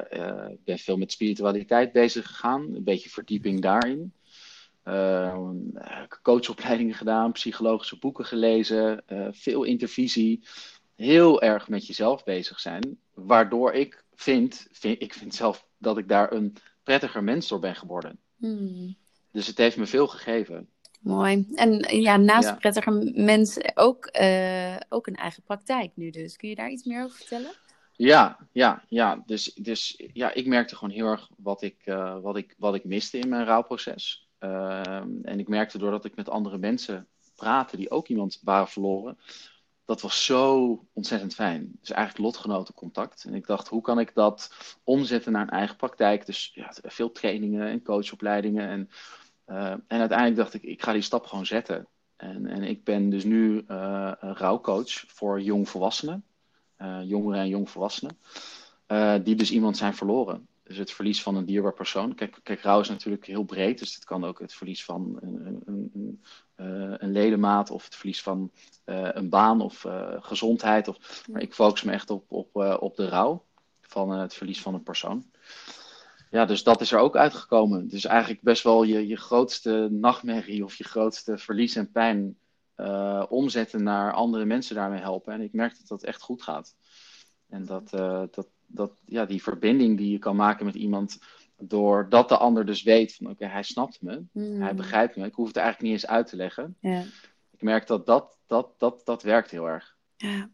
ben 0.63 0.77
veel 0.77 0.97
met 0.97 1.12
spiritualiteit 1.12 1.91
bezig 1.91 2.27
gegaan, 2.27 2.75
een 2.75 2.83
beetje 2.83 3.10
verdieping 3.10 3.62
daarin. 3.62 4.13
coachopleidingen 6.21 6.95
gedaan, 6.95 7.31
psychologische 7.31 7.99
boeken 7.99 8.25
gelezen, 8.25 9.03
veel 9.31 9.63
intervisie 9.63 10.43
heel 10.95 11.41
erg 11.41 11.67
met 11.69 11.88
jezelf 11.88 12.23
bezig 12.23 12.60
zijn. 12.60 12.99
Waardoor 13.13 13.73
ik 13.73 14.03
vind, 14.15 14.67
vind 14.71 15.01
ik 15.01 15.13
vind 15.13 15.36
zelf 15.36 15.65
dat 15.77 15.97
ik 15.97 16.07
daar 16.07 16.31
een 16.31 16.55
prettiger 16.83 17.23
mens 17.23 17.47
door 17.47 17.60
ben 17.60 17.75
geworden. 17.75 18.19
Hmm. 18.38 18.95
Dus 19.31 19.47
het 19.47 19.57
heeft 19.57 19.77
me 19.77 19.86
veel 19.86 20.07
gegeven. 20.07 20.69
Mooi. 21.08 21.48
En 21.56 22.02
ja, 22.02 22.17
naast 22.17 22.48
ja. 22.48 22.56
prettiger 22.56 23.12
mens 23.15 23.58
ook, 23.76 24.17
uh, 24.22 24.76
ook 24.89 25.08
een 25.08 25.15
eigen 25.15 25.43
praktijk 25.43 25.91
nu 25.96 26.10
dus. 26.10 26.36
Kun 26.36 26.50
je 26.50 26.56
daar 26.56 26.70
iets 26.70 26.84
meer 26.84 27.04
over 27.04 27.17
vertellen? 27.17 27.52
Ja, 27.93 28.38
ja, 28.52 28.84
ja. 28.88 29.24
Dus, 29.26 29.54
dus 29.54 30.04
ja, 30.13 30.34
ik 30.34 30.46
merkte 30.46 30.76
gewoon 30.76 30.93
heel 30.93 31.08
erg 31.08 31.30
wat 31.38 31.62
ik, 31.62 31.82
uh, 31.86 32.20
wat 32.20 32.38
ik, 32.38 32.56
wat 32.58 32.76
ik 32.76 32.84
miste 32.84 33.17
in 33.17 33.30
mijn 33.30 33.46
rouwproces. 33.46 34.30
Uh, 34.39 35.02
en 35.24 35.39
ik 35.39 35.48
merkte 35.48 35.78
doordat 35.78 36.06
ik 36.06 36.15
met 36.15 36.30
andere 36.30 36.58
mensen 36.58 37.08
praatte 37.36 37.78
die 37.78 37.91
ook 37.91 38.08
iemand 38.08 38.39
waren 38.43 38.67
verloren, 38.67 39.17
dat 39.86 40.02
was 40.02 40.26
zo 40.26 40.86
ontzettend 40.93 41.34
fijn. 41.34 41.72
Dus 41.80 41.91
eigenlijk 41.91 42.26
lotgenotencontact. 42.26 43.24
En 43.24 43.34
ik 43.34 43.48
dacht, 43.48 43.67
hoe 43.67 43.82
kan 43.82 44.00
ik 44.00 44.13
dat 44.13 44.52
omzetten 44.84 45.32
naar 45.32 45.41
een 45.41 45.50
eigen 45.50 45.76
praktijk? 45.76 46.26
Dus 46.26 46.52
ja, 46.54 46.74
veel 46.84 47.12
trainingen 47.12 47.67
en 47.67 47.84
coachopleidingen. 47.84 48.67
En, 48.67 48.89
uh, 49.47 49.71
en 49.71 49.99
uiteindelijk 49.99 50.37
dacht 50.37 50.54
ik, 50.54 50.63
ik 50.63 50.83
ga 50.83 50.93
die 50.93 51.02
stap 51.02 51.25
gewoon 51.25 51.45
zetten. 51.45 51.87
En, 52.15 52.48
en 52.48 52.63
ik 52.63 52.83
ben 52.83 53.10
dus 53.10 53.23
nu 53.23 53.65
uh, 53.67 54.12
rouwcoach 54.19 55.04
voor 55.08 55.41
jongvolwassenen. 55.41 56.23
Uh, 56.81 57.00
jongeren 57.04 57.39
en 57.39 57.48
jongvolwassenen. 57.48 58.17
die 59.23 59.35
dus 59.35 59.52
iemand 59.52 59.77
zijn 59.77 59.95
verloren. 59.95 60.48
Dus 60.63 60.77
het 60.77 60.91
verlies 60.91 61.21
van 61.21 61.35
een 61.35 61.45
dierbaar 61.45 61.73
persoon. 61.73 62.15
Kijk, 62.15 62.39
kijk, 62.43 62.62
rouw 62.62 62.79
is 62.79 62.89
natuurlijk 62.89 63.25
heel 63.25 63.43
breed. 63.43 63.79
Dus 63.79 63.95
het 63.95 64.04
kan 64.04 64.25
ook 64.25 64.39
het 64.39 64.54
verlies 64.54 64.85
van 64.85 65.17
een, 65.21 65.62
een, 65.65 65.91
een, 65.93 66.21
een 67.04 67.12
ledemaat 67.12 67.71
of 67.71 67.83
het 67.83 67.95
verlies 67.95 68.21
van 68.21 68.52
een 68.85 69.29
baan 69.29 69.62
of 69.62 69.85
gezondheid. 70.19 70.87
Of, 70.87 71.23
maar 71.31 71.41
ik 71.41 71.54
focus 71.54 71.83
me 71.83 71.91
echt 71.91 72.10
op, 72.10 72.31
op, 72.31 72.56
op 72.79 72.95
de 72.95 73.08
rouw 73.08 73.43
van 73.81 74.10
het 74.10 74.33
verlies 74.33 74.62
van 74.62 74.73
een 74.73 74.83
persoon. 74.83 75.25
Ja, 76.32 76.46
dus 76.46 76.63
dat 76.63 76.82
is 76.82 76.92
er 76.92 77.00
ook 77.00 77.15
uitgekomen. 77.15 77.88
Dus 77.88 78.06
eigenlijk 78.06 78.42
best 78.42 78.63
wel 78.63 78.84
je, 78.84 79.08
je 79.08 79.17
grootste 79.17 79.88
nachtmerrie 79.92 80.63
of 80.63 80.75
je 80.75 80.84
grootste 80.84 81.38
verlies 81.38 81.75
en 81.75 81.92
pijn 81.92 82.38
omzetten 83.30 83.84
naar 83.84 84.13
andere 84.13 84.46
mensen 84.46 84.75
daarmee 84.75 85.00
helpen. 85.00 85.34
En 85.34 85.42
ik 85.42 85.54
merk 85.54 85.78
dat 85.78 85.88
dat 85.88 86.04
echt 86.04 86.21
goed 86.21 86.42
gaat. 86.42 86.75
En 87.50 87.65
dat, 87.65 87.90
dat, 88.32 88.48
dat 88.65 88.92
ja, 89.06 89.25
die 89.25 89.44
verbinding 89.44 89.98
die 89.98 90.12
je 90.12 90.19
kan 90.19 90.36
maken 90.36 90.65
met 90.65 90.75
iemand 90.75 91.19
doordat 91.58 92.30
de 92.30 92.38
ander 92.38 92.65
dus 92.65 92.84
weet 92.84 93.15
van 93.15 93.30
oké, 93.30 93.46
hij 93.46 93.63
snapt 93.63 94.02
me, 94.02 94.23
mm. 94.32 94.62
hij 94.62 94.75
begrijpt 94.75 95.15
me, 95.15 95.25
ik 95.25 95.34
hoef 95.34 95.48
het 95.48 95.58
eigenlijk 95.58 95.86
niet 95.88 96.02
eens 96.02 96.12
uit 96.12 96.28
te 96.28 96.36
leggen. 96.36 96.75
Ja. 96.80 97.04
Ik 97.52 97.62
merk 97.62 97.88
dat 97.88 98.06
dat, 98.06 98.38
dat, 98.48 98.73
dat 98.78 99.02
dat 99.06 99.23
werkt 99.23 99.52
heel 99.52 99.67
erg. 99.67 99.96
Ja. 100.15 100.50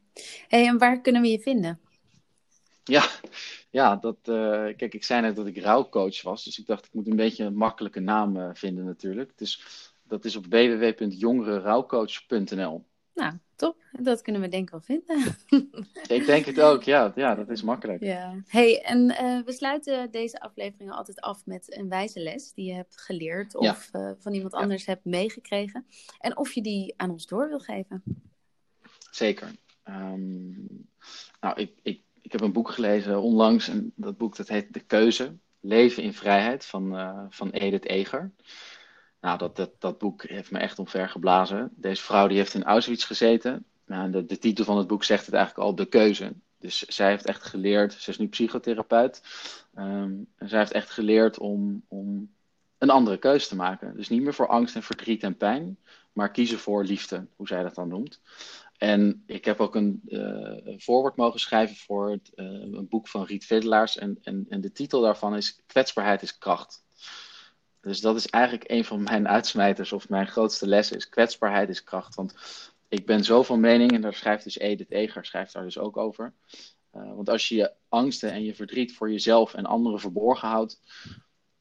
Hey, 0.47 0.67
en 0.67 0.77
waar 0.77 1.01
kunnen 1.01 1.21
we 1.21 1.27
je 1.27 1.39
vinden? 1.39 1.79
Ja, 2.83 3.09
ja 3.79 3.95
dat, 3.95 4.17
uh, 4.23 4.75
kijk, 4.75 4.93
ik 4.93 5.03
zei 5.03 5.21
net 5.21 5.35
dat 5.35 5.47
ik 5.47 5.57
rouwcoach 5.57 6.21
was, 6.21 6.43
dus 6.43 6.59
ik 6.59 6.65
dacht 6.65 6.85
ik 6.85 6.93
moet 6.93 7.07
een 7.07 7.15
beetje 7.15 7.43
een 7.43 7.55
makkelijke 7.55 7.99
naam 7.99 8.37
uh, 8.37 8.49
vinden 8.53 8.85
natuurlijk. 8.85 9.37
Dus 9.37 9.63
dat 10.03 10.25
is 10.25 10.35
op 10.35 10.45
www.jongerenrouwcoach.nl. 10.45 12.85
Nou, 13.13 13.33
top. 13.55 13.77
Dat 13.91 14.21
kunnen 14.21 14.41
we 14.41 14.47
denk 14.47 14.63
ik 14.63 14.69
wel 14.69 14.81
vinden. 14.81 15.35
ik 16.17 16.25
denk 16.25 16.45
het 16.45 16.61
ook, 16.61 16.83
ja. 16.83 17.11
Ja, 17.15 17.35
dat 17.35 17.49
is 17.49 17.61
makkelijk. 17.61 18.03
Ja. 18.03 18.41
Hey, 18.47 18.81
en 18.81 18.99
uh, 18.99 19.43
we 19.45 19.51
sluiten 19.51 20.11
deze 20.11 20.39
afleveringen 20.39 20.93
altijd 20.93 21.21
af 21.21 21.45
met 21.45 21.77
een 21.77 21.89
wijze 21.89 22.19
les 22.19 22.53
die 22.53 22.65
je 22.65 22.73
hebt 22.73 23.01
geleerd 23.01 23.55
of 23.55 23.89
ja. 23.91 24.15
van 24.19 24.33
iemand 24.33 24.53
anders 24.53 24.85
ja. 24.85 24.91
hebt 24.91 25.05
meegekregen. 25.05 25.85
En 26.19 26.37
of 26.37 26.53
je 26.53 26.61
die 26.61 26.93
aan 26.97 27.09
ons 27.09 27.25
door 27.25 27.47
wil 27.47 27.59
geven. 27.59 28.03
Zeker. 29.11 29.51
Um, 29.85 30.87
nou, 31.39 31.59
ik, 31.59 31.71
ik 31.81 32.01
ik 32.12 32.12
heb 32.33 32.41
een 32.41 32.53
boek 32.53 32.69
gelezen 32.69 33.21
onlangs 33.21 33.67
en 33.67 33.91
dat 33.95 34.17
boek 34.17 34.35
dat 34.35 34.47
heet 34.47 34.73
De 34.73 34.79
Keuze, 34.79 35.37
Leven 35.59 36.03
in 36.03 36.13
Vrijheid 36.13 36.65
van, 36.65 36.95
uh, 36.95 37.19
van 37.29 37.49
Edith 37.49 37.85
Eger. 37.85 38.31
Nou, 39.21 39.37
dat, 39.37 39.55
dat, 39.55 39.71
dat 39.79 39.97
boek 39.97 40.23
heeft 40.23 40.51
me 40.51 40.59
echt 40.59 40.79
omver 40.79 41.09
geblazen. 41.09 41.71
Deze 41.75 42.01
vrouw 42.01 42.27
die 42.27 42.37
heeft 42.37 42.53
in 42.53 42.63
Auschwitz 42.63 43.05
gezeten. 43.05 43.65
Nou, 43.85 44.11
de, 44.11 44.25
de 44.25 44.37
titel 44.37 44.65
van 44.65 44.77
het 44.77 44.87
boek 44.87 45.03
zegt 45.03 45.25
het 45.25 45.35
eigenlijk 45.35 45.67
al, 45.67 45.75
De 45.75 45.85
Keuze. 45.85 46.33
Dus 46.63 46.79
zij 46.79 47.09
heeft 47.09 47.25
echt 47.25 47.43
geleerd, 47.43 47.93
ze 47.93 48.09
is 48.09 48.17
nu 48.17 48.27
psychotherapeut, 48.27 49.21
um, 49.75 50.27
en 50.35 50.49
zij 50.49 50.59
heeft 50.59 50.71
echt 50.71 50.89
geleerd 50.89 51.37
om, 51.37 51.83
om 51.87 52.31
een 52.77 52.89
andere 52.89 53.17
keuze 53.17 53.47
te 53.47 53.55
maken. 53.55 53.95
Dus 53.95 54.09
niet 54.09 54.21
meer 54.21 54.33
voor 54.33 54.47
angst 54.47 54.75
en 54.75 54.83
verdriet 54.83 55.23
en 55.23 55.37
pijn, 55.37 55.77
maar 56.13 56.31
kiezen 56.31 56.59
voor 56.59 56.83
liefde, 56.83 57.27
hoe 57.35 57.47
zij 57.47 57.63
dat 57.63 57.75
dan 57.75 57.87
noemt. 57.87 58.21
En 58.83 59.23
ik 59.25 59.45
heb 59.45 59.59
ook 59.59 59.75
een 59.75 60.01
uh, 60.05 60.77
voorwoord 60.77 61.15
mogen 61.15 61.39
schrijven 61.39 61.75
voor 61.75 62.11
het, 62.11 62.31
uh, 62.35 62.45
een 62.45 62.87
boek 62.89 63.07
van 63.07 63.25
Riet 63.25 63.45
Vedelaars. 63.45 63.97
En, 63.97 64.17
en, 64.21 64.45
en 64.49 64.61
de 64.61 64.71
titel 64.71 65.01
daarvan 65.01 65.35
is 65.35 65.61
Kwetsbaarheid 65.65 66.21
is 66.21 66.37
kracht. 66.37 66.85
Dus 67.81 68.01
dat 68.01 68.15
is 68.15 68.27
eigenlijk 68.27 68.71
een 68.71 68.85
van 68.85 69.03
mijn 69.03 69.27
uitsmijters 69.27 69.91
of 69.91 70.09
mijn 70.09 70.27
grootste 70.27 70.67
lessen 70.67 70.97
is 70.97 71.09
kwetsbaarheid 71.09 71.69
is 71.69 71.83
kracht. 71.83 72.15
Want 72.15 72.35
ik 72.89 73.05
ben 73.05 73.23
zo 73.23 73.43
van 73.43 73.59
mening, 73.59 73.91
en 73.91 74.01
daar 74.01 74.13
schrijft 74.13 74.43
dus 74.43 74.57
Edith 74.57 74.91
Eger 74.91 75.25
schrijft 75.25 75.53
daar 75.53 75.63
dus 75.63 75.77
ook 75.77 75.97
over. 75.97 76.33
Uh, 76.95 77.15
want 77.15 77.29
als 77.29 77.47
je 77.49 77.55
je 77.55 77.71
angsten 77.89 78.31
en 78.31 78.43
je 78.43 78.55
verdriet 78.55 78.93
voor 78.93 79.11
jezelf 79.11 79.53
en 79.53 79.65
anderen 79.65 79.99
verborgen 79.99 80.47
houdt, 80.47 80.81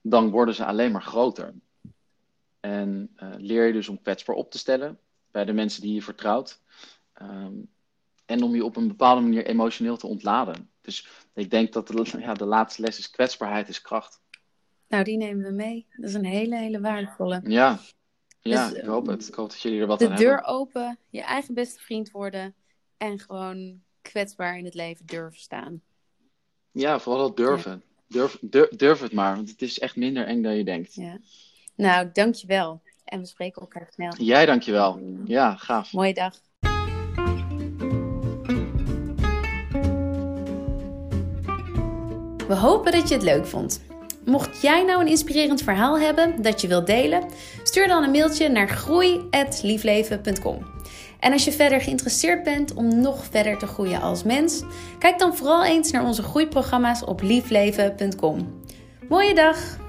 dan 0.00 0.30
worden 0.30 0.54
ze 0.54 0.64
alleen 0.64 0.92
maar 0.92 1.02
groter. 1.02 1.54
En 2.60 3.16
leer 3.36 3.66
je 3.66 3.72
dus 3.72 3.88
om 3.88 4.02
kwetsbaar 4.02 4.36
op 4.36 4.50
te 4.50 4.58
stellen 4.58 4.98
bij 5.30 5.44
de 5.44 5.52
mensen 5.52 5.82
die 5.82 5.94
je 5.94 6.02
vertrouwt. 6.02 6.61
Um, 7.20 7.70
en 8.24 8.42
om 8.42 8.54
je 8.54 8.64
op 8.64 8.76
een 8.76 8.88
bepaalde 8.88 9.20
manier 9.20 9.46
emotioneel 9.46 9.96
te 9.96 10.06
ontladen. 10.06 10.70
Dus 10.80 11.08
ik 11.34 11.50
denk 11.50 11.72
dat 11.72 11.88
de, 11.88 12.04
ja, 12.18 12.34
de 12.34 12.44
laatste 12.44 12.82
les 12.82 12.98
is 12.98 13.10
kwetsbaarheid 13.10 13.68
is 13.68 13.82
kracht. 13.82 14.20
Nou, 14.88 15.04
die 15.04 15.16
nemen 15.16 15.44
we 15.44 15.52
mee. 15.52 15.86
Dat 15.96 16.08
is 16.08 16.14
een 16.14 16.24
hele, 16.24 16.56
hele 16.56 16.80
waardevolle. 16.80 17.40
Ja, 17.44 17.78
ja 18.40 18.68
dus, 18.68 18.78
ik 18.78 18.84
hoop 18.84 19.06
het. 19.06 19.28
Ik 19.28 19.34
hoop 19.34 19.50
dat 19.50 19.60
jullie 19.60 19.80
er 19.80 19.86
wat 19.86 19.98
de 19.98 20.04
aan 20.04 20.10
hebben. 20.10 20.30
De 20.30 20.42
deur 20.42 20.44
open, 20.54 20.98
je 21.08 21.22
eigen 21.22 21.54
beste 21.54 21.80
vriend 21.80 22.10
worden 22.10 22.54
en 22.96 23.18
gewoon 23.18 23.82
kwetsbaar 24.02 24.58
in 24.58 24.64
het 24.64 24.74
leven 24.74 25.06
durven 25.06 25.40
staan. 25.40 25.82
Ja, 26.70 26.98
vooral 26.98 27.26
dat 27.26 27.36
durven. 27.36 27.72
Ja. 27.72 27.90
Durf, 28.06 28.38
durf, 28.40 28.68
durf 28.68 29.00
het 29.00 29.12
maar, 29.12 29.36
want 29.36 29.50
het 29.50 29.62
is 29.62 29.78
echt 29.78 29.96
minder 29.96 30.26
eng 30.26 30.42
dan 30.42 30.56
je 30.56 30.64
denkt. 30.64 30.94
Ja. 30.94 31.18
Nou, 31.74 32.10
dankjewel. 32.12 32.82
En 33.04 33.20
we 33.20 33.26
spreken 33.26 33.62
elkaar 33.62 33.88
snel. 33.92 34.14
Jij 34.16 34.46
dankjewel. 34.46 35.00
Ja, 35.24 35.56
gaaf. 35.56 35.92
Mooie 35.92 36.14
dag. 36.14 36.40
We 42.52 42.58
hopen 42.58 42.92
dat 42.92 43.08
je 43.08 43.14
het 43.14 43.22
leuk 43.22 43.46
vond. 43.46 43.80
Mocht 44.24 44.62
jij 44.62 44.84
nou 44.84 45.00
een 45.00 45.08
inspirerend 45.08 45.62
verhaal 45.62 45.98
hebben 45.98 46.42
dat 46.42 46.60
je 46.60 46.68
wilt 46.68 46.86
delen, 46.86 47.24
stuur 47.62 47.88
dan 47.88 48.02
een 48.02 48.10
mailtje 48.10 48.48
naar 48.48 48.68
groei@liefleven.com. 48.68 50.58
En 51.20 51.32
als 51.32 51.44
je 51.44 51.52
verder 51.52 51.80
geïnteresseerd 51.80 52.42
bent 52.42 52.74
om 52.74 53.00
nog 53.00 53.24
verder 53.30 53.58
te 53.58 53.66
groeien 53.66 54.00
als 54.00 54.22
mens, 54.22 54.62
kijk 54.98 55.18
dan 55.18 55.36
vooral 55.36 55.64
eens 55.64 55.90
naar 55.90 56.04
onze 56.04 56.22
groeiprogramma's 56.22 57.04
op 57.04 57.22
liefleven.com. 57.22 58.62
Mooie 59.08 59.34
dag! 59.34 59.81